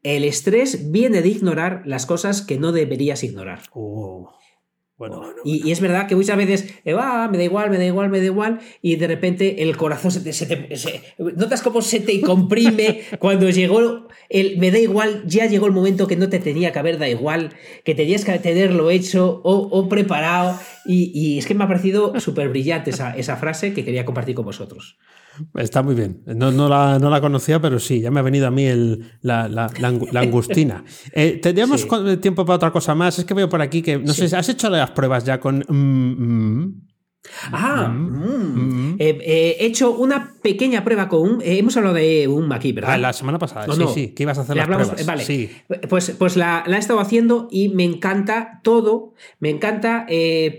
El 0.03 0.23
estrés 0.23 0.91
viene 0.91 1.21
de 1.21 1.29
ignorar 1.29 1.83
las 1.85 2.05
cosas 2.05 2.41
que 2.41 2.57
no 2.57 2.71
deberías 2.71 3.23
ignorar. 3.23 3.61
Oh, 3.73 4.33
bueno, 4.99 5.23
y, 5.45 5.71
es 5.71 5.79
verdad 5.79 6.07
que 6.07 6.15
muchas 6.17 6.35
veces 6.35 6.73
eh, 6.83 6.93
me 6.93 7.37
da 7.37 7.43
igual, 7.45 7.69
me 7.69 7.77
da 7.77 7.85
igual, 7.85 8.09
me 8.09 8.19
da 8.19 8.25
igual, 8.25 8.59
y 8.81 8.97
de 8.97 9.07
repente 9.07 9.63
el 9.63 9.77
corazón 9.77 10.11
se 10.11 10.45
te. 10.45 10.67
notas 11.37 11.61
cómo 11.61 11.81
se 11.81 12.01
te 12.01 12.19
comprime 12.19 13.03
cuando 13.19 13.49
llegó 13.49 14.09
el 14.27 14.57
me 14.57 14.71
da 14.71 14.77
igual, 14.77 15.23
ya 15.25 15.45
llegó 15.45 15.67
el 15.67 15.71
momento 15.71 16.05
que 16.05 16.17
no 16.17 16.27
te 16.27 16.39
tenía 16.39 16.73
que 16.73 16.79
haber 16.79 16.97
da 16.97 17.07
igual, 17.07 17.53
que 17.85 17.95
tenías 17.95 18.25
que 18.25 18.37
tenerlo 18.39 18.91
hecho 18.91 19.39
o, 19.45 19.87
preparado. 19.87 20.59
Y, 20.85 21.37
es 21.37 21.45
que 21.45 21.53
me 21.53 21.63
ha 21.63 21.67
parecido 21.69 22.19
súper 22.19 22.49
brillante 22.49 22.89
esa, 22.89 23.15
esa 23.15 23.37
frase 23.37 23.73
que 23.73 23.85
quería 23.85 24.03
compartir 24.03 24.35
con 24.35 24.43
vosotros. 24.43 24.97
Está 25.55 25.81
muy 25.81 25.95
bien. 25.95 26.23
No, 26.25 26.51
no, 26.51 26.67
la, 26.69 26.99
no, 26.99 27.09
la, 27.09 27.21
conocía, 27.21 27.61
pero 27.61 27.79
sí, 27.79 28.01
ya 28.01 28.11
me 28.11 28.19
ha 28.19 28.23
venido 28.23 28.47
a 28.47 28.51
mí 28.51 28.65
el, 28.65 29.11
la, 29.21 29.47
la, 29.47 29.69
la, 29.79 30.19
angustina. 30.19 30.83
Eh, 31.13 31.39
¿Tendríamos 31.41 31.87
tiempo 32.21 32.45
para 32.45 32.55
otra 32.55 32.71
cosa 32.71 32.93
más? 32.93 33.17
Es 33.19 33.25
que 33.25 33.33
veo 33.33 33.49
por 33.49 33.61
aquí 33.61 33.81
que, 33.81 33.97
no 33.97 34.13
sé, 34.13 34.35
¿has 34.35 34.47
hecho 34.49 34.69
las 34.69 34.91
pruebas 34.91 35.23
ya 35.23 35.39
con... 35.39 35.63
Mm, 35.67 36.63
mm? 36.63 36.88
Ah, 37.51 37.89
mm. 37.89 38.95
Eh, 38.97 39.17
eh, 39.21 39.57
he 39.59 39.65
hecho 39.65 39.91
una 39.91 40.35
pequeña 40.41 40.85
prueba 40.85 41.09
con 41.09 41.21
un. 41.21 41.41
Eh, 41.41 41.57
hemos 41.57 41.75
hablado 41.75 41.95
de 41.95 42.27
un 42.29 42.51
aquí, 42.53 42.71
¿verdad? 42.71 42.93
Ah, 42.93 42.97
la 42.97 43.13
semana 43.13 43.37
pasada, 43.37 43.73
sí, 43.73 43.83
sí, 43.93 44.07
que 44.13 44.23
ibas 44.23 44.37
a 44.37 44.41
hacer 44.41 44.55
las 44.55 44.67
pruebas. 44.67 45.05
Vale, 45.05 45.25
sí. 45.25 45.49
pues, 45.89 46.15
pues 46.17 46.37
la, 46.37 46.63
he 46.65 46.77
estado 46.77 46.99
haciendo 46.99 47.49
y 47.51 47.69
me 47.69 47.83
encanta 47.83 48.61
todo. 48.63 49.13
Me 49.39 49.49
encanta 49.49 50.07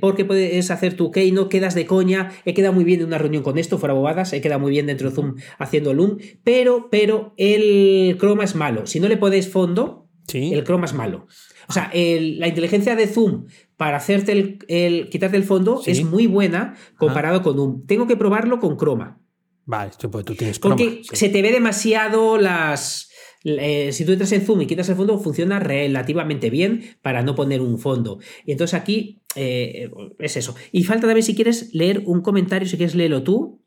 porque 0.01 0.25
puedes 0.25 0.71
hacer 0.71 0.97
tu 0.97 1.11
no 1.33 1.49
quedas 1.49 1.75
de 1.75 1.87
coña. 1.87 2.31
He 2.45 2.53
quedado 2.53 2.75
muy 2.75 2.85
bien 2.85 3.01
en 3.01 3.07
una 3.07 3.19
reunión 3.19 3.43
con 3.43 3.59
esto, 3.59 3.79
fuera 3.79 3.95
bobadas. 3.95 4.33
He 4.33 4.41
quedado 4.41 4.61
muy 4.61 4.71
bien 4.71 4.87
dentro 4.87 5.09
de 5.09 5.15
Zoom 5.15 5.37
haciendo 5.59 5.95
Loom. 5.95 6.19
Pero, 6.45 6.89
pero 6.91 7.35
el 7.37 8.17
croma 8.19 8.45
es 8.45 8.55
malo. 8.55 8.87
Si 8.87 9.01
no 9.01 9.09
le 9.09 9.17
podéis 9.17 9.49
fondo, 9.49 10.09
el 10.33 10.65
croma 10.65 10.85
es 10.85 10.95
malo. 10.95 11.27
O 11.71 11.73
sea, 11.73 11.89
la 11.95 12.49
inteligencia 12.49 12.97
de 12.97 13.07
Zoom 13.07 13.47
para 13.77 13.99
hacerte 13.99 14.59
el, 14.67 15.09
quitarte 15.09 15.37
el 15.37 15.45
fondo 15.45 15.81
es 15.87 16.05
muy 16.05 16.27
buena 16.27 16.75
comparado 16.99 17.43
con 17.43 17.61
un. 17.61 17.87
Tengo 17.87 18.09
que 18.09 18.17
probarlo 18.17 18.59
con 18.59 18.77
croma. 18.77 19.21
Vale, 19.67 19.93
pues 20.11 20.25
tú 20.25 20.35
tienes 20.35 20.59
croma. 20.59 20.75
Porque 20.75 21.03
se 21.05 21.29
te 21.29 21.43
ve 21.43 21.53
demasiado 21.53 22.39
las. 22.39 23.09
Eh, 23.45 23.93
si 23.93 24.05
tú 24.05 24.11
entras 24.11 24.33
en 24.33 24.43
Zoom 24.43 24.63
y 24.63 24.67
quitas 24.67 24.89
el 24.89 24.97
fondo, 24.97 25.17
funciona 25.21 25.61
relativamente 25.61 26.51
bien 26.51 26.97
para 27.03 27.23
no 27.23 27.37
poner 27.37 27.61
un 27.61 27.79
fondo. 27.79 28.19
Y 28.45 28.51
entonces 28.51 28.75
aquí 28.75 29.23
eh, 29.37 29.89
es 30.19 30.37
eso. 30.37 30.57
Y 30.73 30.83
falta 30.83 31.07
también 31.07 31.25
si 31.25 31.37
quieres 31.37 31.73
leer 31.73 32.03
un 32.05 32.21
comentario, 32.21 32.69
si 32.69 32.77
quieres 32.77 32.97
léelo 32.97 33.23
tú. 33.23 33.63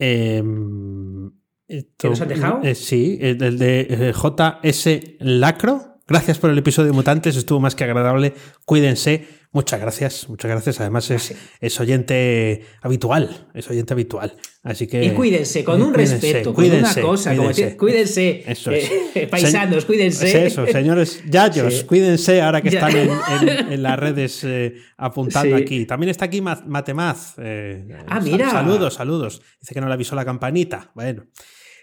Em, 0.00 1.30
¿Qué 1.68 2.08
nos 2.08 2.20
han 2.20 2.28
dejado? 2.28 2.60
Eh, 2.64 2.74
sí, 2.74 3.18
el 3.20 3.38
de 3.38 4.12
JS 4.12 4.88
Lacro. 5.20 5.95
Gracias 6.08 6.38
por 6.38 6.50
el 6.50 6.58
episodio 6.58 6.92
de 6.92 6.92
Mutantes, 6.92 7.34
estuvo 7.34 7.58
más 7.58 7.74
que 7.74 7.82
agradable. 7.82 8.32
Cuídense. 8.64 9.26
Muchas 9.50 9.80
gracias, 9.80 10.28
muchas 10.28 10.50
gracias. 10.50 10.80
Además 10.80 11.10
es, 11.10 11.34
es 11.60 11.80
oyente 11.80 12.64
habitual, 12.80 13.48
es 13.54 13.68
oyente 13.68 13.94
habitual. 13.94 14.36
Así 14.62 14.86
que. 14.86 15.02
Y 15.02 15.10
cuídense, 15.10 15.64
con 15.64 15.82
un 15.82 15.94
respeto, 15.94 16.54
cuídense, 16.54 17.00
con 17.00 17.10
una 17.10 17.10
cosa, 17.10 17.34
cuídense, 17.34 17.76
cuídense 17.76 18.44
eso 18.46 18.70
es. 18.70 18.92
Eh, 19.16 19.26
paisanos, 19.28 19.86
cuídense. 19.86 20.46
eso, 20.46 20.66
señores 20.66 21.22
yayos, 21.26 21.84
cuídense 21.84 22.42
ahora 22.42 22.60
que 22.60 22.68
están 22.68 22.92
en, 23.70 23.82
las 23.82 23.98
redes 23.98 24.44
eh, 24.44 24.74
apuntando 24.98 25.56
aquí. 25.56 25.86
También 25.86 26.10
está 26.10 26.26
aquí 26.26 26.42
Matemaz. 26.42 27.34
Eh, 27.38 27.88
ah, 28.06 28.20
mira. 28.20 28.50
Saludos, 28.50 28.94
saludos. 28.94 29.40
Dice 29.58 29.74
que 29.74 29.80
no 29.80 29.88
le 29.88 29.94
avisó 29.94 30.14
la 30.14 30.24
campanita. 30.24 30.92
Bueno. 30.94 31.24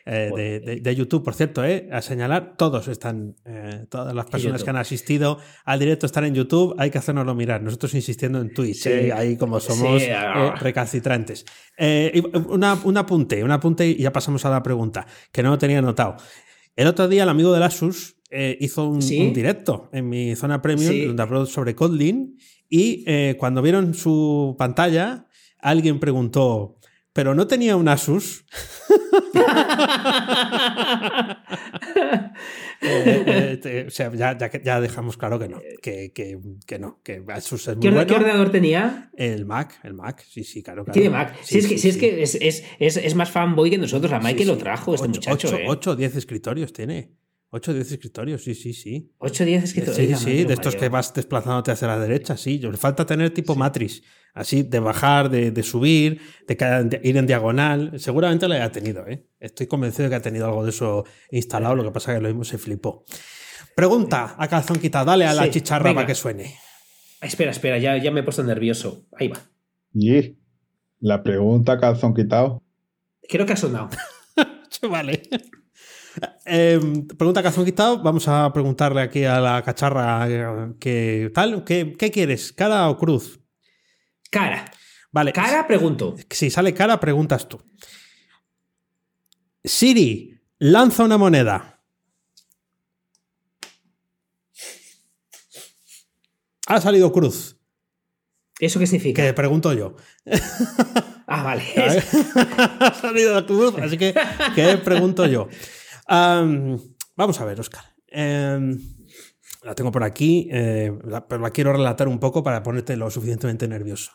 Eh, 0.06 0.80
de, 0.82 0.96
YouTube, 0.96 1.24
por 1.24 1.34
cierto, 1.34 1.64
eh, 1.64 1.88
a 1.92 2.02
señalar, 2.02 2.56
todos 2.58 2.88
están, 2.90 3.36
eh, 3.46 3.86
todas 3.90 4.14
las 4.14 4.26
personas 4.26 4.64
que 4.64 4.70
han 4.70 4.76
asistido 4.76 5.40
al 5.64 5.80
directo 5.80 6.06
están 6.06 6.26
en 6.26 6.36
YouTube, 6.36 6.76
hay 6.78 6.90
que 6.92 6.98
hacernoslo 6.98 7.34
mirar. 7.36 7.62
Nosotros 7.62 7.94
insistiendo 7.94 8.42
en 8.42 8.54
Twitch, 8.54 8.86
ahí 8.88 9.38
como 9.38 9.60
somos 9.60 10.04
ah. 10.14 10.56
recalcitrantes. 10.60 11.46
un 11.78 12.98
apunte, 12.98 13.44
un 13.44 13.52
apunte 13.52 13.88
y 13.88 13.96
ya 13.96 14.12
pasamos 14.12 14.44
a 14.46 14.50
la 14.50 14.62
pregunta, 14.62 15.08
que 15.32 15.42
no 15.42 15.52
lo 15.52 15.58
tenía 15.58 15.82
notado. 15.82 16.18
El 16.76 16.88
otro 16.88 17.08
día 17.08 17.24
el 17.24 17.30
amigo 17.30 17.54
de 17.54 17.64
Asus 17.64 18.18
hizo 18.60 18.90
un, 18.90 19.00
directo 19.00 19.90
en 19.94 20.10
mi 20.10 20.36
zona 20.36 20.62
premium 20.62 21.08
donde 21.08 21.24
habló 21.24 21.46
sobre 21.46 21.76
Kotlin 21.76 22.38
y 22.68 23.06
cuando 23.36 23.62
vieron 23.62 23.94
su 23.94 24.56
pantalla, 24.58 25.28
alguien 25.60 26.00
preguntó, 26.00 26.78
¿pero 27.14 27.36
no 27.36 27.48
tenía 27.48 27.78
un 27.78 27.88
Asus? 27.88 28.46
Eh, 32.86 33.60
eh, 33.64 33.86
o 33.88 33.92
sea, 33.92 34.12
ya, 34.14 34.38
ya, 34.38 34.82
dejamos 34.82 35.16
claro 35.16 35.40
que 35.40 35.48
no, 35.48 35.62
que, 35.82 36.12
que, 36.12 36.38
que 36.66 36.80
no, 36.80 37.00
que 37.02 37.24
Asus 37.30 37.68
es 37.70 37.78
muy 37.78 37.90
¿Qué, 37.90 38.06
¿Qué, 38.06 38.14
ordenador 38.14 38.52
tenía? 38.52 39.10
El 39.16 39.46
Mac, 39.46 39.80
el 39.84 39.94
Mac, 39.94 40.22
sí, 40.28 40.44
sí, 40.44 40.62
claro. 40.62 40.84
Tiene 40.92 41.10
Mac. 41.10 41.34
Sí, 41.44 41.60
es 41.60 41.68
que, 41.68 41.78
sí, 41.78 41.90
es, 41.90 41.98
que 41.98 42.22
es, 42.22 42.36
es, 42.36 42.64
es, 42.80 43.16
más 43.16 43.32
fanboy 43.32 43.70
que 43.70 43.78
nosotros, 43.78 44.12
la 44.12 44.20
Mike 44.20 44.44
lo 44.44 44.58
trajo, 44.58 44.96
este 44.96 45.08
muchacho. 45.08 45.58
8 45.66 45.92
o 45.92 45.96
10 45.96 46.16
escritorios 46.18 46.74
tiene. 46.74 47.12
8 47.56 47.70
o 47.70 47.74
10 47.76 47.92
escritorios, 47.92 48.44
sí, 48.44 48.56
sí, 48.56 48.74
sí. 48.74 49.14
8 49.20 49.44
o 49.44 49.46
10 49.46 49.64
escritorios. 49.64 50.20
Sí, 50.20 50.26
sí, 50.26 50.44
de 50.44 50.56
estos 50.56 50.76
que 50.76 50.90
vas 50.90 51.14
desplazándote 51.14 51.70
hacia 51.70 51.88
la 51.88 52.00
derecha, 52.00 52.36
sí. 52.36 52.58
Le 52.58 52.78
falta 52.78 53.06
tener 53.06 53.32
tipo 53.32 53.54
matriz, 53.54 54.02
así 54.34 54.64
de 54.64 54.80
bajar, 54.80 55.30
de, 55.30 55.62
subir, 55.62 56.20
de, 56.48 57.00
ir 57.04 57.16
en 57.16 57.28
diagonal. 57.28 57.92
Seguramente 58.00 58.48
lo 58.48 58.56
haya 58.56 58.72
tenido, 58.72 59.06
¿eh? 59.08 59.28
Estoy 59.40 59.68
convencido 59.68 60.06
de 60.06 60.10
que 60.10 60.16
ha 60.16 60.22
tenido 60.24 60.48
algo 60.48 60.64
de 60.64 60.72
eso 60.72 61.06
instalado, 61.30 61.76
lo 61.76 61.84
que 61.84 61.92
pasa 61.92 62.14
es 62.14 62.18
que 62.18 62.24
lo 62.24 62.30
mismo 62.30 62.44
se 62.44 62.58
flipó. 62.58 63.06
Pregunta 63.76 64.36
a 64.36 64.48
calzón 64.48 64.80
quitado, 64.80 65.06
dale 65.06 65.26
a 65.26 65.36
la 65.36 65.48
chicharra 65.52 65.94
para 65.94 66.08
que 66.08 66.16
suene. 66.16 66.56
Espera, 67.22 67.52
espera, 67.52 67.78
ya, 67.78 67.98
ya 67.98 68.10
me 68.10 68.22
he 68.22 68.24
puesto 68.24 68.44
nervioso. 68.44 69.06
Ahí 69.16 69.28
va. 69.28 69.38
Y 69.94 70.40
la 71.00 71.22
pregunta 71.22 71.80
calzón 71.80 72.16
quitado. 72.16 72.64
Creo 73.30 73.46
que 73.46 73.54
ha 73.54 73.58
sonado. 73.58 73.90
vale. 74.90 75.22
Eh, 76.46 76.80
pregunta 77.18 77.42
que 77.42 77.48
has 77.48 77.56
quitado. 77.56 78.02
Vamos 78.02 78.28
a 78.28 78.52
preguntarle 78.52 79.02
aquí 79.02 79.24
a 79.24 79.40
la 79.40 79.62
cacharra 79.64 80.28
eh, 80.30 80.74
que 80.80 81.32
tal. 81.34 81.64
¿Qué, 81.64 81.96
quieres? 82.12 82.52
¿Cara 82.52 82.90
o 82.90 82.98
cruz? 82.98 83.40
Cara. 84.30 84.66
Vale. 85.12 85.32
Cara, 85.32 85.66
pregunto. 85.68 86.16
Si 86.30 86.50
sale 86.50 86.74
cara, 86.74 87.00
preguntas 87.00 87.48
tú. 87.48 87.62
Siri, 89.64 90.42
lanza 90.60 91.04
una 91.04 91.18
moneda. 91.18 91.82
Ha 96.68 96.82
salido 96.82 97.12
cruz. 97.12 97.58
¿Eso 98.60 98.80
qué 98.80 98.88
significa? 98.88 99.24
Que 99.24 99.34
pregunto 99.34 99.74
yo. 99.74 99.96
Ah, 101.28 101.44
vale. 101.44 101.64
ha 102.80 102.94
salido 102.94 103.46
cruz, 103.46 103.76
así 103.82 103.98
que 103.98 104.14
¿qué 104.56 104.78
pregunto 104.78 105.26
yo? 105.26 105.48
Vamos 106.08 107.42
a 107.42 107.46
ver, 107.46 107.60
Oscar. 107.60 107.84
Em, 108.08 108.78
la 109.64 109.76
tengo 109.76 109.92
por 109.92 110.04
aquí, 110.04 110.48
eh, 110.52 110.92
pero 111.28 111.42
la 111.42 111.52
quiero 111.52 111.74
relatar 111.74 112.08
un 112.08 112.20
poco 112.20 112.44
para 112.44 112.62
ponerte 112.64 112.96
lo 112.96 113.10
suficientemente 113.10 113.68
nervioso. 113.68 114.12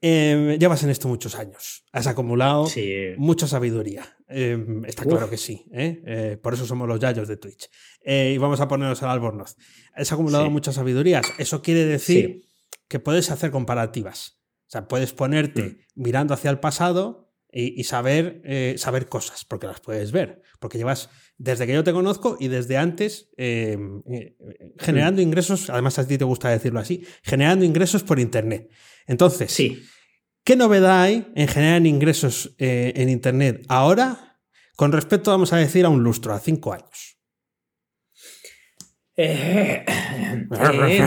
Em, 0.00 0.58
llevas 0.58 0.82
en 0.82 0.90
esto 0.90 1.08
muchos 1.08 1.34
años. 1.36 1.84
Has 1.92 2.06
acumulado 2.06 2.68
mucha 3.16 3.46
sabiduría. 3.46 4.04
Em, 4.28 4.84
está 4.84 5.04
claro 5.04 5.30
que 5.30 5.38
sí. 5.38 5.64
¿eh? 5.72 6.02
Eh, 6.06 6.38
por 6.40 6.54
eso 6.54 6.66
somos 6.66 6.86
los 6.86 7.00
yayos 7.00 7.28
de 7.28 7.36
Twitch. 7.36 7.68
Eh, 8.02 8.32
y 8.34 8.38
vamos 8.38 8.60
a 8.60 8.68
ponernos 8.68 9.02
al 9.02 9.10
albornoz. 9.10 9.56
Has 9.94 10.12
acumulado 10.12 10.50
muchas 10.50 10.74
sabidurías. 10.74 11.26
Eso 11.38 11.62
quiere 11.62 11.84
decir 11.84 12.44
que 12.88 13.00
puedes 13.00 13.30
hacer 13.30 13.50
comparativas. 13.50 14.38
O 14.66 14.70
sea, 14.70 14.86
puedes 14.86 15.12
ponerte 15.12 15.62
mm. 15.62 16.02
mirando 16.02 16.34
hacia 16.34 16.50
el 16.50 16.58
pasado 16.58 17.32
y, 17.50 17.84
saber, 17.84 18.42
saber 18.76 19.08
cosas, 19.08 19.46
porque 19.46 19.66
las 19.66 19.80
puedes 19.80 20.12
ver. 20.12 20.42
Porque 20.58 20.78
llevas, 20.78 21.10
desde 21.38 21.66
que 21.66 21.74
yo 21.74 21.84
te 21.84 21.92
conozco 21.92 22.36
y 22.40 22.48
desde 22.48 22.76
antes, 22.76 23.30
em, 23.36 24.02
generando 24.78 25.20
mm. 25.20 25.24
ingresos, 25.24 25.70
además 25.70 25.98
a 25.98 26.06
ti 26.06 26.18
te 26.18 26.24
gusta 26.24 26.48
decirlo 26.50 26.80
así, 26.80 27.04
generando 27.22 27.64
ingresos 27.64 28.02
por 28.02 28.18
Internet. 28.18 28.70
Entonces, 29.06 29.52
sí. 29.52 29.82
¿qué 30.44 30.56
novedad 30.56 31.02
hay 31.02 31.26
en 31.34 31.48
generar 31.48 31.86
ingresos 31.86 32.54
eh, 32.58 32.92
en 32.96 33.08
Internet 33.08 33.64
ahora 33.68 34.40
con 34.76 34.92
respecto, 34.92 35.30
vamos 35.30 35.52
a 35.52 35.56
decir, 35.56 35.84
a 35.84 35.88
un 35.88 36.02
lustro, 36.02 36.32
a 36.32 36.40
cinco 36.40 36.72
años? 36.72 37.16
Eh, 39.18 39.84
eh, 39.86 41.02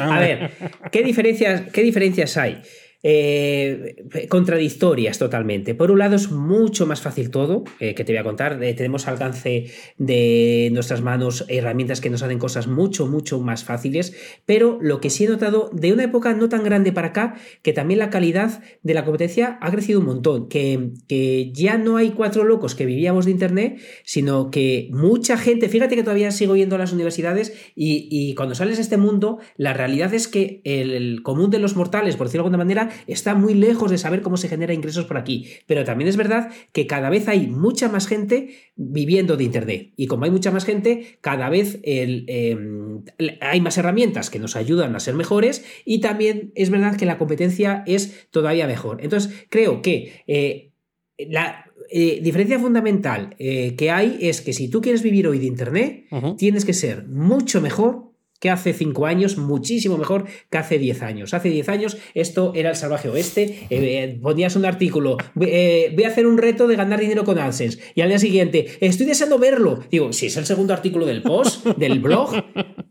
a 0.00 0.18
ver, 0.18 0.50
¿qué 0.90 1.02
diferencias, 1.02 1.70
¿qué 1.70 1.82
diferencias 1.82 2.36
hay? 2.38 2.62
Eh, 3.06 3.96
contradictorias 4.30 5.18
totalmente. 5.18 5.74
Por 5.74 5.90
un 5.90 5.98
lado 5.98 6.16
es 6.16 6.30
mucho 6.30 6.86
más 6.86 7.02
fácil 7.02 7.30
todo, 7.30 7.64
eh, 7.78 7.94
que 7.94 8.02
te 8.02 8.12
voy 8.12 8.18
a 8.18 8.24
contar, 8.24 8.62
eh, 8.62 8.72
tenemos 8.72 9.06
alcance 9.06 9.66
de 9.98 10.70
nuestras 10.72 11.02
manos 11.02 11.44
herramientas 11.48 12.00
que 12.00 12.08
nos 12.08 12.22
hacen 12.22 12.38
cosas 12.38 12.66
mucho, 12.66 13.06
mucho 13.06 13.40
más 13.40 13.62
fáciles, 13.62 14.14
pero 14.46 14.78
lo 14.80 15.02
que 15.02 15.10
sí 15.10 15.24
he 15.24 15.28
notado 15.28 15.68
de 15.74 15.92
una 15.92 16.04
época 16.04 16.32
no 16.32 16.48
tan 16.48 16.64
grande 16.64 16.92
para 16.92 17.08
acá, 17.08 17.34
que 17.60 17.74
también 17.74 17.98
la 17.98 18.08
calidad 18.08 18.62
de 18.82 18.94
la 18.94 19.04
competencia 19.04 19.58
ha 19.60 19.70
crecido 19.70 20.00
un 20.00 20.06
montón, 20.06 20.48
que, 20.48 20.92
que 21.06 21.52
ya 21.52 21.76
no 21.76 21.98
hay 21.98 22.12
cuatro 22.12 22.44
locos 22.44 22.74
que 22.74 22.86
vivíamos 22.86 23.26
de 23.26 23.32
Internet, 23.32 23.80
sino 24.04 24.50
que 24.50 24.88
mucha 24.92 25.36
gente, 25.36 25.68
fíjate 25.68 25.94
que 25.94 26.04
todavía 26.04 26.30
sigo 26.30 26.56
yendo 26.56 26.76
a 26.76 26.78
las 26.78 26.94
universidades 26.94 27.52
y, 27.76 28.34
cuando 28.34 28.54
sales 28.54 28.78
de 28.78 28.82
este 28.82 28.96
mundo, 28.96 29.40
la 29.58 29.74
realidad 29.74 30.14
es 30.14 30.26
que 30.26 30.62
el 30.64 31.22
común 31.22 31.50
de 31.50 31.58
los 31.58 31.76
mortales, 31.76 32.16
por 32.16 32.28
decirlo 32.28 32.44
de 32.44 32.46
alguna 32.46 32.64
manera, 32.64 32.93
está 33.06 33.34
muy 33.34 33.54
lejos 33.54 33.90
de 33.90 33.98
saber 33.98 34.22
cómo 34.22 34.36
se 34.36 34.48
genera 34.48 34.74
ingresos 34.74 35.06
por 35.06 35.16
aquí. 35.16 35.48
Pero 35.66 35.84
también 35.84 36.08
es 36.08 36.16
verdad 36.16 36.50
que 36.72 36.86
cada 36.86 37.10
vez 37.10 37.28
hay 37.28 37.46
mucha 37.46 37.88
más 37.88 38.06
gente 38.06 38.56
viviendo 38.76 39.36
de 39.36 39.44
Internet. 39.44 39.92
Y 39.96 40.06
como 40.06 40.24
hay 40.24 40.30
mucha 40.30 40.50
más 40.50 40.64
gente, 40.64 41.18
cada 41.20 41.48
vez 41.48 41.80
em, 41.82 43.04
hay 43.40 43.60
más 43.60 43.78
herramientas 43.78 44.30
que 44.30 44.38
nos 44.38 44.56
ayudan 44.56 44.94
a 44.94 45.00
ser 45.00 45.14
mejores 45.14 45.64
y 45.84 46.00
también 46.00 46.52
es 46.54 46.70
verdad 46.70 46.96
que 46.96 47.06
la 47.06 47.18
competencia 47.18 47.82
es 47.86 48.28
todavía 48.30 48.66
mejor. 48.66 49.02
Entonces, 49.02 49.46
creo 49.48 49.82
que 49.82 50.22
eh, 50.26 50.72
la 51.18 51.66
eh, 51.90 52.20
diferencia 52.22 52.58
fundamental 52.58 53.34
eh, 53.38 53.74
que 53.76 53.90
hay 53.90 54.18
es 54.20 54.40
que 54.40 54.52
si 54.52 54.68
tú 54.68 54.80
quieres 54.80 55.02
vivir 55.02 55.28
hoy 55.28 55.38
de 55.38 55.46
Internet, 55.46 56.06
tienes 56.36 56.64
que 56.64 56.72
ser 56.72 57.06
mucho 57.06 57.60
mejor 57.60 58.13
que 58.44 58.50
hace 58.50 58.74
cinco 58.74 59.06
años, 59.06 59.38
muchísimo 59.38 59.96
mejor 59.96 60.26
que 60.50 60.58
hace 60.58 60.78
10 60.78 61.02
años. 61.02 61.32
Hace 61.32 61.48
10 61.48 61.66
años 61.70 61.96
esto 62.12 62.52
era 62.54 62.68
el 62.68 62.76
salvaje 62.76 63.08
oeste, 63.08 63.66
eh, 63.70 64.18
ponías 64.20 64.54
un 64.54 64.66
artículo, 64.66 65.16
eh, 65.40 65.90
voy 65.94 66.04
a 66.04 66.08
hacer 66.08 66.26
un 66.26 66.36
reto 66.36 66.68
de 66.68 66.76
ganar 66.76 67.00
dinero 67.00 67.24
con 67.24 67.38
AdSense, 67.38 67.78
y 67.94 68.02
al 68.02 68.10
día 68.10 68.18
siguiente, 68.18 68.66
estoy 68.82 69.06
deseando 69.06 69.38
verlo. 69.38 69.80
Digo, 69.90 70.12
si 70.12 70.26
es 70.26 70.36
el 70.36 70.44
segundo 70.44 70.74
artículo 70.74 71.06
del 71.06 71.22
post, 71.22 71.64
del 71.78 72.00
blog. 72.00 72.34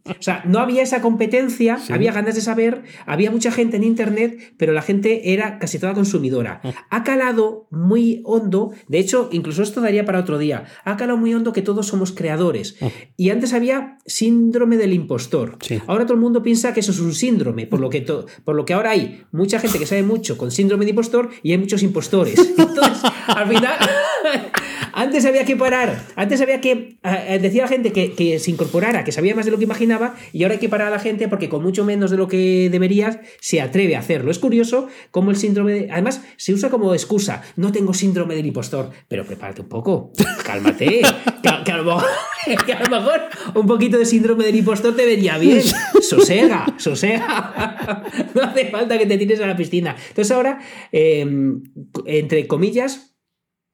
O 0.06 0.22
sea, 0.22 0.44
no 0.46 0.58
había 0.58 0.82
esa 0.82 1.02
competencia, 1.02 1.78
había 1.90 2.12
ganas 2.12 2.34
de 2.34 2.42
saber, 2.42 2.82
había 3.06 3.30
mucha 3.30 3.52
gente 3.52 3.78
en 3.78 3.84
Internet, 3.84 4.56
pero 4.58 4.74
la 4.74 4.82
gente 4.82 5.34
era 5.34 5.60
casi 5.60 5.78
toda 5.78 5.94
consumidora. 5.94 6.62
Ah. 6.64 6.74
Ha 6.90 7.04
calado 7.04 7.68
muy 7.70 8.22
hondo, 8.26 8.72
de 8.88 8.98
hecho, 8.98 9.30
incluso 9.32 9.62
esto 9.62 9.82
daría 9.82 10.04
para 10.04 10.20
otro 10.20 10.40
día, 10.40 10.66
ha 10.84 10.98
calado 10.98 11.20
muy 11.20 11.34
hondo 11.34 11.54
que 11.54 11.62
todos 11.62 11.86
somos 11.86 12.12
creadores. 12.12 12.76
Ah. 12.82 12.90
Y 13.16 13.30
antes 13.30 13.54
había 13.54 14.00
síndrome 14.06 14.78
del 14.78 14.94
impostor. 14.94 15.43
Ahora 15.88 16.06
todo 16.06 16.14
el 16.16 16.20
mundo 16.20 16.42
piensa 16.42 16.74
que 16.74 16.80
eso 16.80 16.92
es 16.92 17.00
un 17.00 17.14
síndrome, 17.14 17.68
por 17.68 17.80
lo, 17.80 17.90
que 17.90 18.02
por 18.02 18.56
lo 18.56 18.66
que 18.66 18.74
ahora 18.74 18.92
hay 18.92 19.24
mucha 19.32 19.60
gente 19.60 19.80
que 19.80 19.86
sabe 19.86 20.04
mucho 20.04 20.38
con 20.38 20.52
síndrome 20.52 20.86
de 20.86 20.92
impostor 20.92 21.30
y 21.42 21.52
hay 21.52 21.58
muchos 21.58 21.84
impostores. 21.84 22.38
Entonces, 22.58 23.04
al 23.28 23.48
final, 23.48 23.76
antes 24.94 25.26
había 25.26 25.46
que 25.46 25.56
parar, 25.56 26.06
antes 26.16 26.42
había 26.42 26.62
que 26.62 26.98
eh, 27.04 27.40
decir 27.42 27.62
a 27.62 27.66
la 27.66 27.70
gente 27.70 27.92
que, 27.92 28.40
se 28.40 28.52
incorporara, 28.52 29.04
que 29.04 29.12
sabía 29.12 29.36
más 29.36 29.46
de 29.46 29.52
lo 29.52 29.58
que 29.58 29.64
imaginaba, 29.64 30.16
y 30.32 30.44
ahora 30.44 30.54
hay 30.54 30.60
que 30.60 30.70
parar 30.70 30.88
a 30.88 30.92
la 30.92 31.00
gente 31.00 31.28
porque 31.28 31.50
con 31.50 31.64
mucho 31.64 31.86
menos 31.86 32.12
de 32.12 32.18
lo 32.18 32.28
que 32.28 32.70
deberías 32.72 33.20
se 33.40 33.62
atreve 33.62 33.96
a 33.96 34.00
hacerlo. 34.00 34.32
Es 34.32 34.40
curioso 34.40 34.88
cómo 35.12 35.32
el 35.32 35.38
síndrome, 35.38 35.74
de, 35.74 35.92
además, 35.92 36.22
se 36.38 36.54
usa 36.54 36.70
como 36.70 36.94
excusa. 36.94 37.44
No 37.56 37.72
tengo 37.72 37.94
síndrome 37.94 38.36
del 38.36 38.46
impostor, 38.46 38.92
pero 39.08 39.26
prepárate 39.26 39.62
un 39.62 39.70
poco, 39.70 40.12
cálmate, 40.44 41.02
que, 42.66 42.74
a 42.74 42.84
lo 42.84 42.90
mejor, 42.90 43.22
un 43.56 43.68
poquito 43.68 43.98
de 43.98 44.06
síndrome 44.06 44.44
del 44.44 44.56
impostor 44.56 44.96
te 44.96 45.06
vería 45.06 45.38
bien. 45.38 45.62
Sosega, 46.02 46.66
sosega. 46.78 48.04
No 48.36 48.44
hace 48.44 48.66
falta 48.70 48.98
que 48.98 49.06
te 49.06 49.18
tires 49.18 49.40
a 49.40 49.48
la 49.48 49.56
piscina. 49.56 49.96
Entonces 50.10 50.32
ahora, 50.32 50.60
em, 50.92 51.64
entre 52.06 52.46
comillas, 52.48 53.14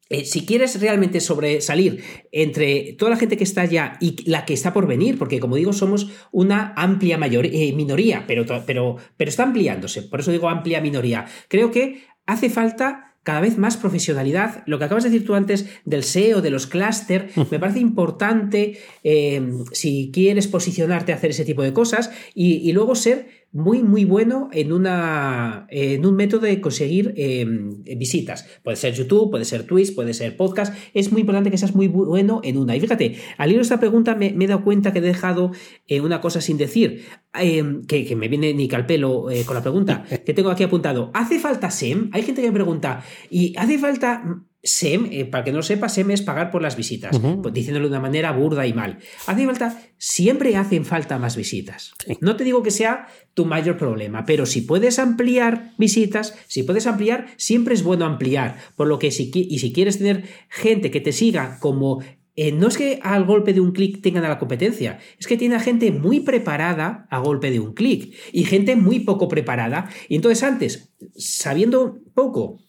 eh, 0.09 0.25
si 0.25 0.45
quieres 0.45 0.79
realmente 0.81 1.19
sobresalir 1.21 2.03
entre 2.31 2.93
toda 2.93 3.11
la 3.11 3.17
gente 3.17 3.37
que 3.37 3.43
está 3.43 3.65
ya 3.65 3.97
y 3.99 4.29
la 4.29 4.43
que 4.43 4.53
está 4.53 4.73
por 4.73 4.87
venir, 4.87 5.19
porque 5.19 5.39
como 5.39 5.55
digo, 5.55 5.71
somos 5.71 6.09
una 6.31 6.73
amplia 6.75 7.19
eh, 7.21 7.73
minoría, 7.73 8.25
pero, 8.27 8.43
pero, 8.65 8.97
pero 9.17 9.29
está 9.29 9.43
ampliándose, 9.43 10.01
por 10.01 10.21
eso 10.21 10.31
digo 10.31 10.49
amplia 10.49 10.81
minoría, 10.81 11.25
creo 11.47 11.69
que 11.69 12.05
hace 12.25 12.49
falta 12.49 13.08
cada 13.23 13.41
vez 13.41 13.57
más 13.57 13.77
profesionalidad. 13.77 14.63
Lo 14.65 14.79
que 14.79 14.85
acabas 14.85 15.03
de 15.03 15.09
decir 15.09 15.25
tú 15.25 15.35
antes 15.35 15.67
del 15.85 16.03
SEO, 16.03 16.41
de 16.41 16.49
los 16.49 16.67
clúster, 16.67 17.29
me 17.51 17.59
parece 17.59 17.79
importante 17.79 18.79
eh, 19.03 19.41
si 19.71 20.11
quieres 20.13 20.47
posicionarte 20.47 21.11
a 21.11 21.15
hacer 21.15 21.31
ese 21.31 21.45
tipo 21.45 21.61
de 21.61 21.73
cosas 21.73 22.11
y 22.33 22.71
luego 22.71 22.95
ser 22.95 23.38
muy, 23.51 23.81
muy 23.83 24.05
bueno 24.05 24.49
en, 24.51 24.71
una, 24.71 25.65
en 25.69 26.05
un 26.05 26.15
método 26.15 26.41
de 26.41 26.61
conseguir 26.61 27.13
em, 27.17 27.83
visitas. 27.97 28.45
Puede 28.63 28.77
ser 28.77 28.93
YouTube, 28.93 29.31
puede 29.31 29.45
ser 29.45 29.63
Twitch, 29.63 29.95
puede 29.95 30.13
ser 30.13 30.37
podcast. 30.37 30.73
Es 30.93 31.11
muy 31.11 31.21
importante 31.21 31.49
que 31.49 31.57
seas 31.57 31.75
muy 31.75 31.87
bueno 31.87 32.41
en 32.43 32.57
una. 32.57 32.75
Y 32.75 32.79
fíjate, 32.79 33.17
al 33.37 33.51
ir 33.51 33.59
a 33.59 33.61
esta 33.61 33.79
pregunta 33.79 34.15
me, 34.15 34.27
he 34.27 34.47
dado 34.47 34.63
cuenta 34.63 34.93
que 34.93 34.99
he 34.99 35.01
dejado 35.01 35.51
eh, 35.87 36.01
una 36.01 36.21
cosa 36.21 36.41
sin 36.41 36.57
decir, 36.57 37.05
em, 37.33 37.85
que, 37.85 38.15
me 38.15 38.27
viene 38.27 38.53
ni 38.53 38.67
calpelo 38.67 39.29
eh, 39.31 39.43
con 39.45 39.55
la 39.55 39.61
pregunta, 39.61 40.03
que 40.25 40.33
tengo 40.33 40.51
aquí 40.51 40.63
apuntado. 40.63 41.09
¿Hace 41.13 41.39
falta 41.39 41.71
SEM? 41.71 42.09
Hay 42.13 42.21
gente 42.21 42.41
que 42.41 42.47
me 42.47 42.53
pregunta, 42.53 43.03
¿y 43.29 43.55
hace 43.57 43.79
falta 43.79 44.43
SEM, 44.61 45.07
eh, 45.11 45.25
para 45.25 45.43
que 45.43 45.51
no 45.51 45.57
lo 45.57 45.63
sepa, 45.63 45.87
SEM 45.87 46.11
es 46.11 46.21
pagar 46.21 46.51
por 46.51 46.61
las 46.61 46.75
visitas, 46.75 47.17
pues, 47.41 47.53
diciéndolo 47.53 47.87
de 47.87 47.91
una 47.91 48.01
manera 48.01 48.31
burda 48.33 48.67
y 48.67 48.73
mal. 48.73 48.99
Hace 49.25 49.45
falta, 49.45 49.81
siempre 49.97 50.55
hacen 50.57 50.83
falta 50.83 51.17
más 51.17 51.37
visitas. 51.37 51.93
No 52.19 52.35
te 52.35 52.43
digo 52.43 52.61
que 52.61 52.71
sea 52.71 53.07
tu 53.33 53.45
mayor 53.45 53.77
problema, 53.77 54.25
pero 54.25 54.45
si 54.45 54.61
puedes 54.61 54.99
ampliar 54.99 55.71
visitas, 55.77 56.35
si 56.47 56.63
puedes 56.63 56.87
ampliar, 56.87 57.27
siempre 57.37 57.73
es 57.73 57.83
bueno 57.83 58.05
ampliar. 58.05 58.57
Por 58.75 58.87
lo 58.87 58.99
que 58.99 59.11
si, 59.11 59.31
y 59.33 59.59
si 59.59 59.71
quieres 59.71 59.97
tener 59.97 60.25
gente 60.49 60.91
que 60.91 60.99
te 60.99 61.13
siga 61.13 61.57
como 61.59 62.01
eh, 62.41 62.53
no 62.53 62.69
es 62.69 62.77
que 62.77 63.01
al 63.03 63.25
golpe 63.25 63.51
de 63.51 63.59
un 63.59 63.73
clic 63.73 64.01
tengan 64.01 64.23
a 64.23 64.29
la 64.29 64.39
competencia, 64.39 64.99
es 65.19 65.27
que 65.27 65.35
tiene 65.35 65.55
a 65.55 65.59
gente 65.59 65.91
muy 65.91 66.21
preparada 66.21 67.05
a 67.09 67.19
golpe 67.19 67.51
de 67.51 67.59
un 67.59 67.73
clic 67.73 68.15
y 68.31 68.45
gente 68.45 68.77
muy 68.77 69.01
poco 69.01 69.27
preparada. 69.27 69.89
Y 70.07 70.15
entonces 70.15 70.43
antes, 70.43 70.93
sabiendo 71.17 71.99
poco 72.13 72.61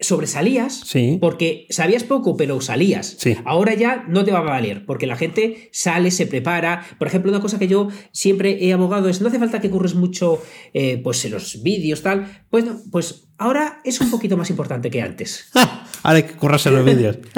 sobresalías 0.00 0.84
porque 1.20 1.66
sabías 1.70 2.04
poco, 2.04 2.36
pero 2.36 2.60
salías. 2.60 3.18
Ahora 3.44 3.74
ya 3.74 4.04
no 4.08 4.24
te 4.24 4.32
va 4.32 4.38
a 4.38 4.42
valer, 4.42 4.86
porque 4.86 5.06
la 5.06 5.16
gente 5.16 5.70
sale, 5.72 6.10
se 6.10 6.26
prepara. 6.26 6.86
Por 6.98 7.08
ejemplo, 7.08 7.30
una 7.30 7.40
cosa 7.40 7.58
que 7.58 7.68
yo 7.68 7.88
siempre 8.12 8.64
he 8.64 8.72
abogado 8.72 9.08
es, 9.08 9.20
no 9.20 9.28
hace 9.28 9.38
falta 9.38 9.60
que 9.60 9.70
curres 9.70 9.94
mucho 9.94 10.40
eh, 10.72 11.00
pues 11.02 11.24
en 11.24 11.32
los 11.32 11.62
vídeos, 11.62 12.02
tal. 12.02 12.44
Pues, 12.48 12.64
pues 12.92 13.28
ahora 13.38 13.80
es 13.84 14.00
un 14.00 14.10
poquito 14.10 14.36
más 14.36 14.50
importante 14.50 14.90
que 14.90 15.02
antes. 15.02 15.50
ahora 15.54 16.18
hay 16.18 16.22
que 16.22 16.34
currarse 16.34 16.70
los 16.70 16.84
vídeos. 16.84 17.18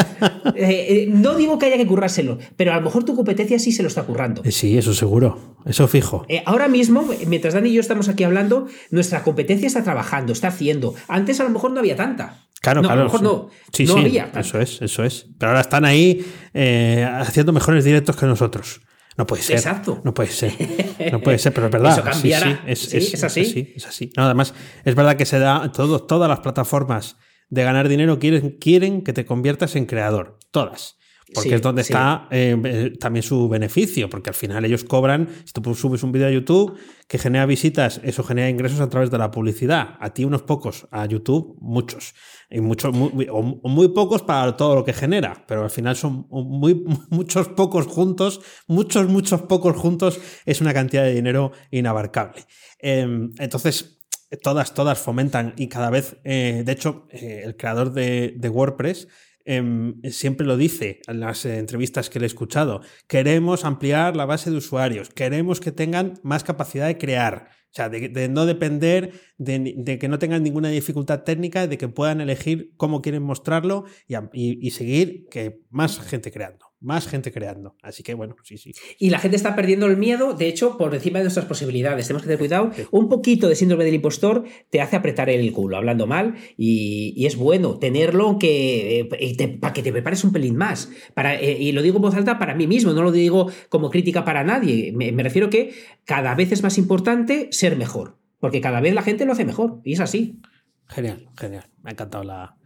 Eh, 0.54 0.86
eh, 0.88 1.06
no 1.08 1.36
digo 1.36 1.58
que 1.58 1.66
haya 1.66 1.76
que 1.76 1.86
currárselo, 1.86 2.38
pero 2.56 2.72
a 2.72 2.76
lo 2.76 2.82
mejor 2.82 3.04
tu 3.04 3.14
competencia 3.14 3.58
sí 3.58 3.72
se 3.72 3.82
lo 3.82 3.88
está 3.88 4.02
currando. 4.02 4.42
sí, 4.50 4.76
eso 4.76 4.92
seguro. 4.92 5.56
Eso 5.64 5.86
fijo. 5.88 6.26
ahora 6.44 6.68
mismo, 6.68 7.08
mientras 7.26 7.54
Dani 7.54 7.70
y 7.70 7.74
yo 7.74 7.80
estamos 7.80 8.08
aquí 8.08 8.24
hablando, 8.24 8.66
nuestra 8.90 9.22
competencia 9.22 9.66
está 9.66 9.82
trabajando, 9.82 10.32
está 10.32 10.48
haciendo. 10.48 10.94
Antes 11.08 11.40
a 11.40 11.44
lo 11.44 11.50
mejor 11.50 11.70
no 11.70 11.80
había 11.80 11.96
tanta. 11.96 12.49
Claro, 12.61 12.82
claro. 12.82 13.00
A 13.00 13.04
lo 13.04 13.04
mejor 13.04 13.22
no, 13.22 13.48
sí, 13.72 13.86
no 13.86 13.96
sí, 14.02 14.18
Eso 14.36 14.61
es, 14.61 14.82
eso 14.82 15.02
es. 15.02 15.26
Pero 15.38 15.50
ahora 15.50 15.62
están 15.62 15.86
ahí 15.86 16.24
eh, 16.52 17.08
haciendo 17.11 17.52
mejores 17.52 17.84
directos 17.84 18.16
que 18.16 18.26
nosotros. 18.26 18.82
No 19.16 19.26
puede 19.26 19.42
ser. 19.42 19.56
Exacto. 19.56 20.00
No 20.04 20.14
puede 20.14 20.30
ser. 20.30 20.52
No 21.11 21.20
puede 21.20 21.38
ser, 21.38 21.52
pero 21.52 21.66
es 21.66 21.72
verdad. 21.74 21.92
Eso 21.92 22.02
cambiará. 22.02 22.62
Sí, 22.74 22.96
es, 22.96 23.24
así. 23.24 23.72
Es 23.76 23.86
así. 23.86 24.11
además, 24.16 24.54
es 24.84 24.94
verdad 24.94 25.16
que 25.16 25.26
se 25.26 25.38
da. 25.38 25.72
Todo, 25.72 26.00
todas 26.00 26.28
las 26.28 26.40
plataformas 26.40 27.16
de 27.50 27.64
ganar 27.64 27.88
dinero 27.88 28.18
quieren, 28.18 28.56
quieren 28.61 29.02
que 29.02 29.12
te 29.12 29.24
conviertas 29.24 29.76
en 29.76 29.86
creador. 29.86 30.38
Todas. 30.50 30.96
porque 31.34 31.54
es 31.54 31.62
donde 31.62 31.82
está 31.82 32.28
eh, 32.30 32.92
también 32.98 33.22
su 33.22 33.48
beneficio, 33.48 34.11
porque 34.11 34.30
al 34.30 34.34
final 34.34 34.64
ellos 34.64 34.84
cobran, 34.84 35.28
si 35.44 35.52
tú 35.52 35.74
subes 35.74 36.02
un 36.02 36.12
vídeo 36.12 36.26
a 36.26 36.30
YouTube 36.30 36.76
que 37.06 37.18
genera 37.18 37.46
visitas, 37.46 38.00
eso 38.02 38.24
genera 38.24 38.48
ingresos 38.48 38.80
a 38.80 38.88
través 38.88 39.11
de 39.11 39.18
la 39.18 39.30
publicidad. 39.30 39.96
A 40.00 40.11
ti 40.11 40.24
unos 40.24 40.42
pocos, 40.42 40.88
a 40.90 41.06
YouTube 41.06 41.56
muchos. 41.61 42.14
Y 42.51 42.61
muchos, 42.61 42.92
muy, 42.92 43.28
o 43.30 43.42
muy 43.42 43.88
pocos 43.88 44.22
para 44.22 44.57
todo 44.57 44.74
lo 44.74 44.84
que 44.84 44.92
genera, 44.92 45.44
pero 45.46 45.62
al 45.62 45.70
final 45.70 45.94
son 45.94 46.26
muy, 46.30 46.84
muchos 47.11 47.48
pocos 47.48 47.86
juntos, 47.86 48.40
muchos, 48.66 49.09
muchos 49.09 49.42
pocos 49.42 49.76
juntos, 49.76 50.20
es 50.44 50.61
una 50.61 50.74
cantidad 50.74 51.05
de 51.05 51.14
dinero 51.14 51.53
inabarcable. 51.70 52.44
Em, 52.78 53.30
entonces, 53.38 54.01
todas, 54.42 54.74
todas 54.74 54.98
fomentan 54.98 55.55
y 55.57 55.68
cada 55.68 55.90
vez, 55.90 56.16
eh, 56.24 56.62
de 56.64 56.72
hecho, 56.72 57.07
eh, 57.11 57.42
el 57.44 57.57
creador 57.57 57.92
de, 57.92 58.34
de 58.36 58.48
WordPress 58.48 59.07
Em, 59.44 60.01
siempre 60.11 60.46
lo 60.46 60.57
dice 60.57 61.01
en 61.09 61.18
las 61.18 61.44
entrevistas 61.46 62.11
que 62.11 62.20
le 62.20 62.26
he 62.26 62.28
escuchado, 62.28 62.82
queremos 63.09 63.64
ampliar 63.64 64.14
la 64.14 64.26
base 64.26 64.51
de 64.51 64.57
usuarios, 64.57 65.09
queremos 65.11 65.61
que 65.61 65.72
tengan 65.72 66.20
más 66.22 66.44
capacidad 66.44 66.86
de 66.86 66.98
crear, 66.98 67.48
o 67.70 67.72
sea, 67.72 67.88
de, 67.88 68.28
no 68.28 68.46
depender, 68.46 69.12
de, 69.38 69.98
que 70.00 70.08
no 70.08 70.18
tengan 70.18 70.42
ninguna 70.42 70.70
dificultad 70.70 71.22
técnica, 71.22 71.68
de 71.68 71.78
que 71.78 71.88
puedan 71.88 72.20
elegir 72.20 72.72
cómo 72.76 73.00
quieren 73.00 73.22
mostrarlo 73.22 73.84
y 74.32 74.70
seguir 74.72 75.28
que 75.30 75.60
más 75.70 76.00
gente 76.00 76.32
creando 76.32 76.70
más 76.80 77.06
gente 77.06 77.30
creando. 77.30 77.76
Así 77.82 78.02
que 78.02 78.14
bueno, 78.14 78.36
sí, 78.42 78.56
sí. 78.56 78.72
Y 78.98 79.10
la 79.10 79.18
gente 79.18 79.36
está 79.36 79.54
perdiendo 79.54 79.86
el 79.86 79.96
miedo, 79.96 80.32
de 80.32 80.48
hecho, 80.48 80.78
por 80.78 80.94
encima 80.94 81.18
de 81.18 81.24
nuestras 81.24 81.46
posibilidades. 81.46 82.06
Tenemos 82.06 82.22
que 82.22 82.28
tener 82.28 82.38
cuidado. 82.38 82.70
Un 82.90 83.08
poquito 83.08 83.48
de 83.48 83.54
síndrome 83.54 83.84
del 83.84 83.94
impostor 83.94 84.44
te 84.70 84.80
hace 84.80 84.96
apretar 84.96 85.28
el 85.28 85.52
culo, 85.52 85.76
hablando 85.76 86.06
mal, 86.06 86.34
y, 86.56 87.26
es 87.26 87.36
bueno 87.36 87.78
tenerlo 87.78 88.38
que, 88.38 89.00
eh, 89.00 89.58
para 89.60 89.72
que 89.74 89.82
te 89.82 89.92
prepares 89.92 90.24
un 90.24 90.32
pelín 90.32 90.56
más. 90.56 90.90
Para, 91.14 91.38
eh, 91.38 91.58
y 91.60 91.72
lo 91.72 91.82
digo 91.82 91.96
en 91.96 92.02
voz 92.02 92.14
alta 92.14 92.38
para 92.38 92.54
mí 92.54 92.66
mismo, 92.66 92.92
no 92.92 93.02
lo 93.02 93.12
digo 93.12 93.50
como 93.68 93.90
crítica 93.90 94.24
para 94.24 94.42
nadie. 94.42 94.92
Me, 94.92 95.12
me 95.12 95.22
refiero 95.22 95.50
que 95.50 95.74
cada 96.04 96.34
vez 96.34 96.50
es 96.50 96.62
más 96.62 96.78
importante 96.78 97.48
ser 97.61 97.76
mejor, 97.76 98.18
porque 98.38 98.61
cada 98.61 98.80
vez 98.80 98.94
la 98.94 99.02
gente 99.02 99.24
lo 99.24 99.32
hace 99.32 99.44
mejor, 99.44 99.80
y 99.84 99.92
es 99.92 100.00
así. 100.00 100.40
Genial, 100.88 101.28
genial. 101.36 101.68
Me 101.82 101.90
ha 101.90 101.92
encantado 101.92 102.24
la, 102.24 102.56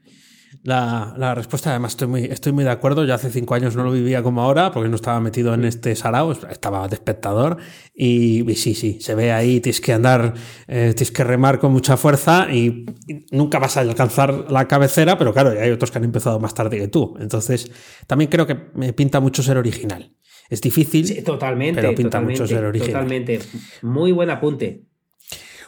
la, 0.62 1.34
respuesta, 1.34 1.70
además, 1.70 1.92
estoy 1.92 2.08
muy, 2.08 2.24
estoy 2.24 2.52
muy 2.52 2.64
de 2.64 2.70
acuerdo. 2.70 3.04
Yo 3.04 3.14
hace 3.14 3.30
cinco 3.30 3.54
años 3.54 3.76
no 3.76 3.84
lo 3.84 3.90
vivía 3.90 4.22
como 4.22 4.42
ahora, 4.42 4.70
porque 4.70 4.88
no 4.88 4.96
estaba 4.96 5.20
metido 5.20 5.52
en 5.54 5.64
este 5.64 5.94
sarao, 5.96 6.32
estaba 6.32 6.86
de 6.88 6.94
espectador. 6.94 7.58
Y, 7.94 8.44
sí, 8.54 8.74
sí, 8.74 8.98
se 9.00 9.14
ve 9.14 9.32
ahí, 9.32 9.60
tienes 9.60 9.80
que 9.80 9.92
andar, 9.92 10.34
eh, 10.66 10.92
tienes 10.96 11.10
que 11.12 11.24
remar 11.24 11.58
con 11.58 11.72
mucha 11.72 11.96
fuerza 11.96 12.46
y, 12.50 12.86
nunca 13.30 13.58
vas 13.58 13.76
a 13.76 13.80
alcanzar 13.80 14.50
la 14.50 14.66
cabecera, 14.68 15.18
pero 15.18 15.32
claro, 15.32 15.50
hay 15.60 15.70
otros 15.70 15.90
que 15.90 15.98
han 15.98 16.04
empezado 16.04 16.38
más 16.40 16.54
tarde 16.54 16.78
que 16.78 16.88
tú. 16.88 17.16
Entonces, 17.20 17.70
también 18.06 18.30
creo 18.30 18.46
que 18.46 18.70
me 18.74 18.92
pinta 18.92 19.20
mucho 19.20 19.42
ser 19.42 19.58
original. 19.58 20.14
Es 20.50 20.60
difícil, 20.60 21.24
totalmente, 21.24 21.80
pero 21.80 21.94
pinta 21.94 22.20
mucho 22.20 22.46
ser 22.46 22.64
original. 22.64 22.92
Totalmente. 22.92 23.40
Muy 23.82 24.12
buen 24.12 24.30
apunte. 24.30 24.84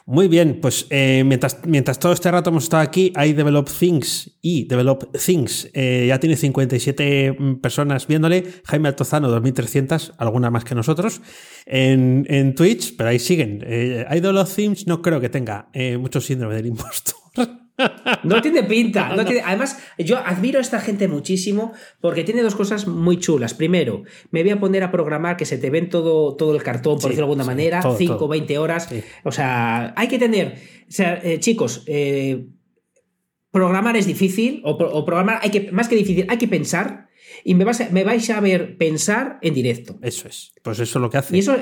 Muy 0.09 0.29
bien, 0.29 0.61
pues 0.61 0.87
eh, 0.91 1.25
mientras, 1.27 1.67
mientras 1.67 1.99
todo 1.99 2.13
este 2.13 2.31
rato 2.31 2.51
hemos 2.51 2.63
estado 2.63 2.85
aquí, 2.85 3.13
hay 3.17 3.33
Develop 3.33 3.69
Things 3.69 4.39
y 4.41 4.69
Develop 4.69 5.17
Things 5.17 5.69
eh, 5.75 6.05
ya 6.07 6.21
tiene 6.21 6.37
57 6.37 7.33
mm, 7.37 7.55
personas 7.57 8.07
viéndole, 8.07 8.45
Jaime 8.67 8.87
Altozano 8.87 9.29
2300, 9.29 10.15
alguna 10.19 10.49
más 10.49 10.63
que 10.63 10.77
nosotros, 10.77 11.23
en, 11.67 12.25
en 12.29 12.55
Twitch, 12.55 12.95
pero 12.97 13.09
ahí 13.09 13.19
siguen. 13.19 13.65
Eh, 13.67 14.07
Develop 14.09 14.49
Things 14.49 14.87
no 14.87 15.03
creo 15.03 15.21
que 15.21 15.29
tenga 15.29 15.71
mucho 15.99 16.21
síndrome 16.21 16.55
del 16.55 16.67
impostor. 16.67 17.26
No 18.23 18.41
tiene 18.43 18.63
pinta. 18.63 19.09
Además, 19.45 19.79
yo 19.99 20.19
admiro 20.19 20.59
a 20.59 20.63
esta 20.63 20.81
gente 20.81 21.09
muchísimo 21.09 21.73
porque 22.01 22.25
tiene 22.25 22.43
dos 22.43 22.55
cosas 22.55 22.87
muy 22.87 23.19
chulas. 23.19 23.55
Primero, 23.55 24.03
me 24.31 24.43
voy 24.43 24.53
a 24.53 24.61
poner 24.61 24.83
a 24.83 24.91
programar 24.91 25.37
que 25.37 25.45
se 25.45 25.59
te 25.59 25.71
ven 25.71 25.89
todo, 25.89 26.37
todo 26.37 26.55
el 26.55 26.63
cartón, 26.63 26.99
por 26.99 27.11
decirlo 27.11 27.27
de 27.27 27.33
alguna 27.33 27.45
manera, 27.45 27.83
5 27.83 28.25
o 28.25 28.29
20 28.29 28.59
horas. 28.59 28.89
O 29.25 29.33
sea, 29.33 29.93
hay 29.97 30.09
que 30.09 30.19
tener. 30.19 30.55
O 30.89 30.93
sea, 30.93 31.21
eh, 31.23 31.39
chicos, 31.41 31.83
eh, 31.87 32.47
programar 33.51 33.97
es 33.97 34.07
difícil, 34.07 34.63
o, 34.65 35.05
programar, 35.05 35.41
hay 35.43 35.51
que, 35.51 35.73
más 35.73 35.89
que 35.89 35.97
difícil, 35.97 36.27
hay 36.29 36.39
que 36.39 36.49
pensar. 36.49 37.07
Y 37.45 37.55
me, 37.55 37.65
me 37.91 38.05
vais 38.05 38.31
a 38.31 38.41
ver 38.41 38.77
pensar 38.79 39.39
en 39.43 39.55
directo. 39.55 39.99
Eso 40.03 40.29
es. 40.29 40.53
Pues 40.63 40.79
eso 40.79 40.99
es 40.99 41.03
lo 41.03 41.11
que 41.11 41.19
hace. 41.19 41.37
Y 41.37 41.41
eso. 41.41 41.57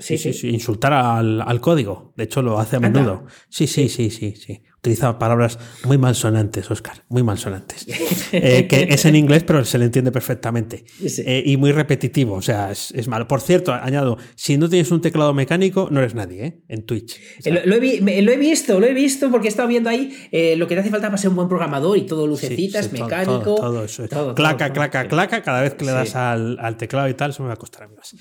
Sí 0.00 0.16
sí, 0.16 0.32
sí, 0.32 0.48
insultar 0.48 0.92
al, 0.92 1.42
al, 1.42 1.60
código. 1.60 2.12
De 2.16 2.24
hecho, 2.24 2.40
lo 2.40 2.58
hace 2.58 2.76
a 2.76 2.80
menudo. 2.80 3.26
Sí, 3.48 3.66
sí, 3.66 3.88
sí, 3.88 4.10
sí, 4.10 4.34
sí. 4.34 4.62
Utiliza 4.80 5.18
palabras 5.18 5.58
muy 5.84 5.98
malsonantes, 5.98 6.70
Oscar, 6.70 7.04
muy 7.10 7.22
malsonantes. 7.22 7.86
Eh, 8.32 8.68
que 8.68 8.86
es 8.88 9.04
en 9.06 9.16
inglés, 9.16 9.42
pero 9.42 9.64
se 9.64 9.76
le 9.76 9.86
entiende 9.86 10.12
perfectamente. 10.12 10.84
Eh, 11.02 11.42
y 11.44 11.56
muy 11.56 11.72
repetitivo, 11.72 12.34
o 12.34 12.42
sea, 12.42 12.70
es, 12.70 12.92
es, 12.92 13.08
malo. 13.08 13.26
Por 13.26 13.40
cierto, 13.40 13.72
añado, 13.72 14.18
si 14.36 14.56
no 14.56 14.68
tienes 14.68 14.92
un 14.92 15.00
teclado 15.00 15.34
mecánico, 15.34 15.88
no 15.90 15.98
eres 15.98 16.14
nadie, 16.14 16.46
¿eh? 16.46 16.60
En 16.68 16.86
Twitch. 16.86 17.20
lo, 17.44 17.74
he, 17.74 17.80
visto, 18.36 18.78
lo 18.78 18.86
he 18.86 18.94
visto 18.94 19.32
porque 19.32 19.48
he 19.48 19.50
estado 19.50 19.66
viendo 19.66 19.90
ahí 19.90 20.16
lo 20.56 20.68
que 20.68 20.76
te 20.76 20.80
hace 20.80 20.90
falta 20.90 21.08
para 21.08 21.18
ser 21.18 21.30
un 21.30 21.36
buen 21.36 21.48
programador 21.48 21.98
y 21.98 22.02
todo 22.02 22.24
lucecitas, 22.24 22.92
mecánico. 22.92 23.56
Todo, 23.56 23.84
eso. 23.84 24.06
claca, 24.36 24.72
claca, 24.72 25.08
claca, 25.08 25.42
cada 25.42 25.62
vez 25.62 25.74
que 25.74 25.86
le 25.86 25.90
das 25.90 26.14
al, 26.14 26.56
al, 26.60 26.76
teclado 26.76 27.08
y 27.08 27.14
tal, 27.14 27.30
eso 27.30 27.42
me 27.42 27.48
va 27.48 27.54
a 27.54 27.58
costar 27.58 27.82
a 27.82 27.88
mí 27.88 27.96
más. 27.96 28.14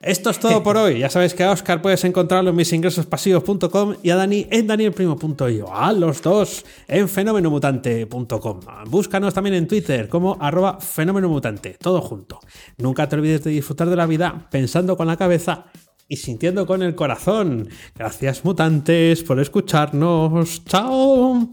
Esto 0.00 0.30
es 0.30 0.38
todo 0.38 0.62
por 0.62 0.76
hoy. 0.76 0.98
Ya 0.98 1.10
sabéis 1.10 1.34
que 1.34 1.44
a 1.44 1.50
Oscar 1.50 1.80
puedes 1.80 2.04
encontrarlo 2.04 2.50
en 2.50 2.56
misingresospasivos.com 2.56 3.94
y 4.02 4.10
a 4.10 4.16
Dani 4.16 4.46
en 4.50 4.66
danielprimo.io. 4.66 5.74
A 5.74 5.92
los 5.92 6.22
dos 6.22 6.64
en 6.86 7.08
fenomenomutante.com. 7.08 8.60
Búscanos 8.88 9.34
también 9.34 9.54
en 9.54 9.66
Twitter 9.66 10.08
como 10.08 10.36
arroba 10.40 10.78
fenomenomutante. 10.80 11.76
Todo 11.80 12.00
junto. 12.00 12.40
Nunca 12.78 13.08
te 13.08 13.16
olvides 13.16 13.44
de 13.44 13.50
disfrutar 13.50 13.88
de 13.88 13.96
la 13.96 14.06
vida 14.06 14.48
pensando 14.50 14.96
con 14.96 15.06
la 15.06 15.16
cabeza 15.16 15.66
y 16.08 16.16
sintiendo 16.16 16.66
con 16.66 16.82
el 16.82 16.94
corazón. 16.94 17.68
Gracias 17.94 18.44
mutantes 18.44 19.22
por 19.22 19.40
escucharnos. 19.40 20.64
Chao. 20.64 21.50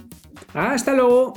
Hasta 0.53 0.93
luego. 0.93 1.33